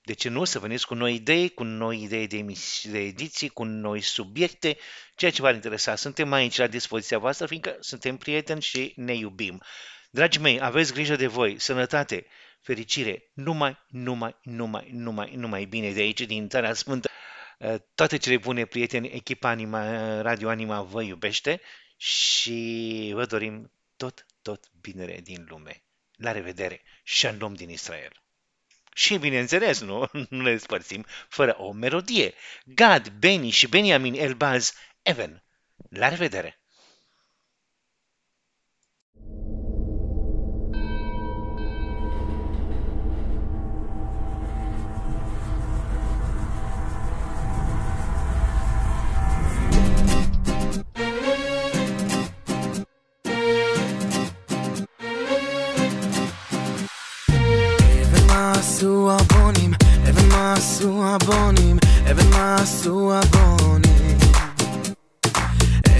De 0.04 0.12
ce 0.12 0.28
nu? 0.28 0.44
Să 0.44 0.58
veniți 0.58 0.86
cu 0.86 0.94
noi 0.94 1.14
idei, 1.14 1.48
cu 1.48 1.62
noi 1.62 2.02
idei 2.02 2.26
de, 2.26 2.36
emisi- 2.36 2.90
de 2.90 2.98
ediții, 2.98 3.48
cu 3.48 3.64
noi 3.64 4.00
subiecte, 4.00 4.76
ceea 5.14 5.30
ce 5.30 5.42
v-ar 5.42 5.54
interesa. 5.54 5.94
Suntem 5.94 6.32
aici 6.32 6.56
la 6.56 6.66
dispoziția 6.66 7.18
voastră, 7.18 7.46
fiindcă 7.46 7.76
suntem 7.80 8.16
prieteni 8.16 8.62
și 8.62 8.92
ne 8.96 9.14
iubim. 9.14 9.62
Dragii 10.10 10.40
mei, 10.40 10.60
aveți 10.60 10.92
grijă 10.92 11.16
de 11.16 11.26
voi, 11.26 11.60
sănătate, 11.60 12.26
fericire, 12.66 13.30
numai, 13.32 13.78
numai, 13.88 14.36
numai, 14.42 14.88
numai, 14.92 15.34
numai 15.34 15.64
bine 15.64 15.92
de 15.92 16.00
aici, 16.00 16.20
din 16.20 16.48
Țara 16.48 16.72
Sfântă. 16.72 17.08
Toate 17.94 18.16
cele 18.16 18.36
bune 18.36 18.64
prieteni, 18.64 19.08
echipa 19.08 19.48
Anima, 19.48 20.20
Radio 20.20 20.48
Anima 20.48 20.82
vă 20.82 21.02
iubește 21.02 21.60
și 21.96 23.10
vă 23.14 23.24
dorim 23.24 23.72
tot, 23.96 24.26
tot 24.42 24.70
binele 24.80 25.20
din 25.20 25.46
lume. 25.48 25.82
La 26.16 26.32
revedere! 26.32 26.82
Shalom 27.04 27.54
din 27.54 27.70
Israel! 27.70 28.22
Și 28.94 29.18
bineînțeles, 29.18 29.80
nu, 29.80 30.08
nu 30.30 30.42
ne 30.42 30.50
despărțim 30.50 31.04
fără 31.28 31.56
o 31.58 31.72
melodie. 31.72 32.34
Gad, 32.64 33.08
Beni 33.08 33.50
și 33.50 33.68
Beniamin 33.68 34.14
Elbaz, 34.14 34.72
Evan. 35.02 35.44
La 35.88 36.08
revedere! 36.08 36.60
מעשו 58.76 59.10
הבונים, 59.10 59.74
אבן 60.10 60.28
מעשו 60.28 61.04
הבונים, 61.04 61.78
אבן 62.10 62.30
מעשו 62.30 63.12
הבונים. 63.14 64.18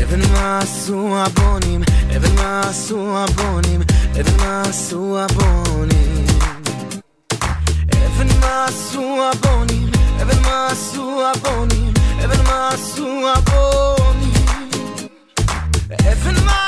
אבן 0.03 0.21
מעשו 0.33 1.17
הבונים, 1.19 1.83
אבן 2.17 2.35
מעשו 2.35 3.17
הבונים, 3.19 3.83
אבן 4.21 4.37
מעשו 4.37 5.19
הבונים. 5.19 6.27
אבן 7.93 8.41
מעשו 8.41 9.31
הבונים, 9.33 9.91
אבן 10.23 10.43
מעשו 10.43 11.23
הבונים, 11.35 11.93
אבן 12.25 12.45
מעשו 12.45 13.29
הבונים. 13.37 14.33
אבן 15.89 16.45
מעשו 16.45 16.66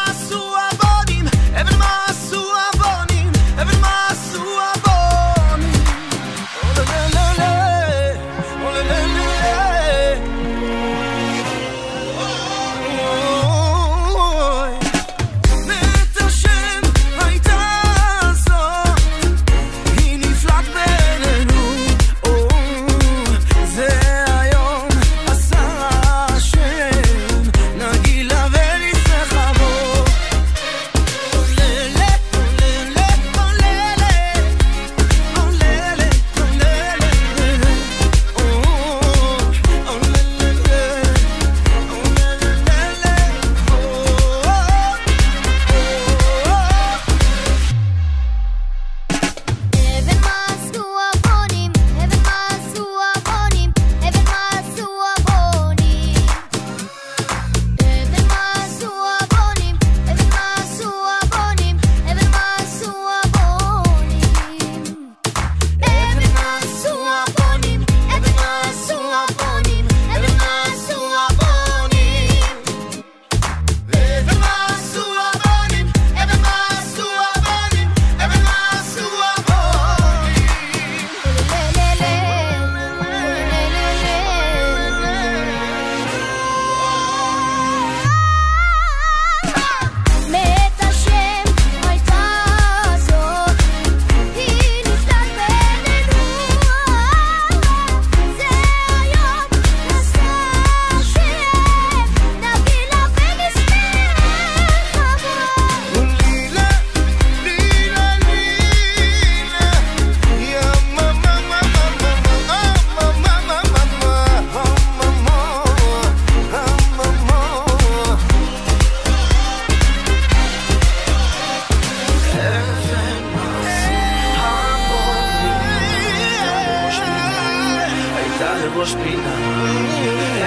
that 128.39 128.61
it. 128.67 129.21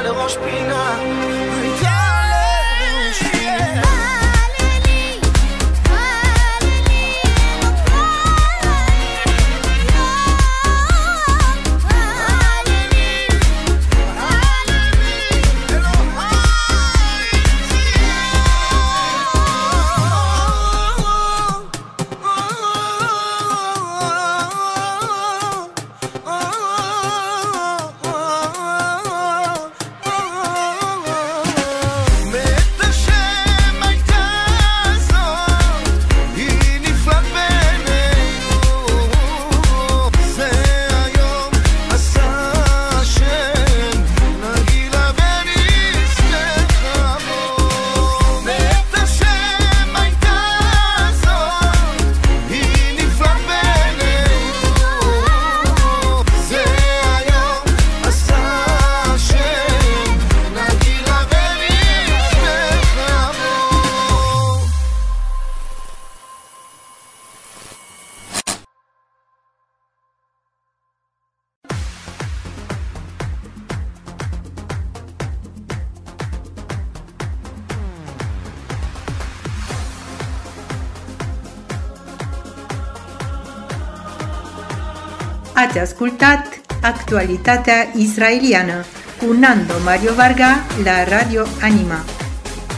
Ascultat 85.86 86.62
actualitatea 86.82 87.92
israeliană 87.96 88.86
cu 89.18 89.32
Nando 89.32 89.74
Mario 89.84 90.14
Varga 90.14 90.66
la 90.84 91.18
Radio 91.18 91.46
Anima. 91.62 92.04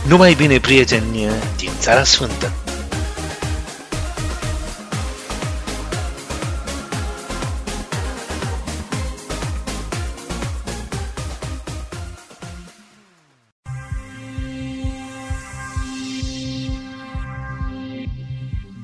Numai 0.07 0.34
bine, 0.34 0.59
prieteni 0.59 1.27
din 1.57 1.71
Țara 1.79 2.03
Sfântă! 2.03 2.51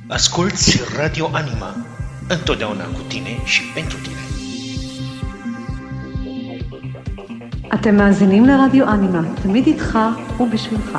Asculți 0.07 0.81
Radio 0.97 1.29
Anima, 1.31 1.82
întotdeauna 2.32 2.84
cu 2.84 3.00
tine 3.08 3.40
și 3.44 3.62
pentru 3.74 3.96
tine. 3.98 4.18
אתם 7.74 7.96
מאזינים 7.96 8.44
לרדיו 8.44 8.88
אנימה, 8.88 9.20
תמיד 9.42 9.66
איתך 9.66 9.98
ובשבילך. 10.40 10.98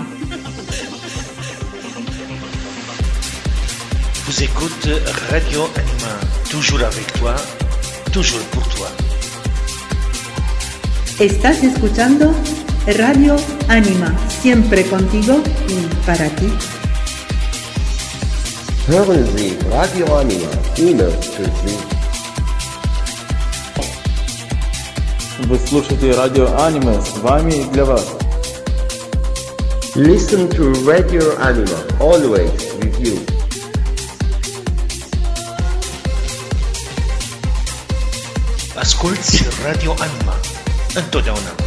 Vous 4.26 4.44
écoute 4.44 4.88
Radio 5.32 5.62
Anima, 5.82 6.14
toujours 6.52 6.84
avec 6.92 7.08
toi, 7.20 7.36
toujours 8.16 8.46
pour 8.54 8.66
toi. 8.76 8.90
Estás 11.28 11.58
escuchando 11.70 12.26
Radio 13.04 13.34
Anima, 13.78 14.10
siempre 14.42 14.80
contigo 14.94 15.36
y 15.76 15.78
para 16.06 16.28
ti. 16.38 16.50
Hören 18.88 19.26
Sie 19.36 19.58
Radio 19.78 20.06
Anima 20.24 20.63
Für 20.77 21.45
Sie. 21.45 21.79
Вы 25.47 25.59
слушаете 25.59 26.13
радио 26.13 26.47
Аниме, 26.59 27.01
с 27.01 27.19
вами 27.19 27.53
и 27.53 27.65
для 27.71 27.85
вас. 27.85 28.05
Listen 29.95 30.49
to 30.51 30.73
Radio 30.85 31.37
Anima, 31.39 31.79
always 32.01 32.51
with 32.81 32.99
you. 32.99 33.19
Asculți 38.75 39.45
Radio 39.65 39.95
Anima, 39.99 40.35
întotdeauna 40.95 41.64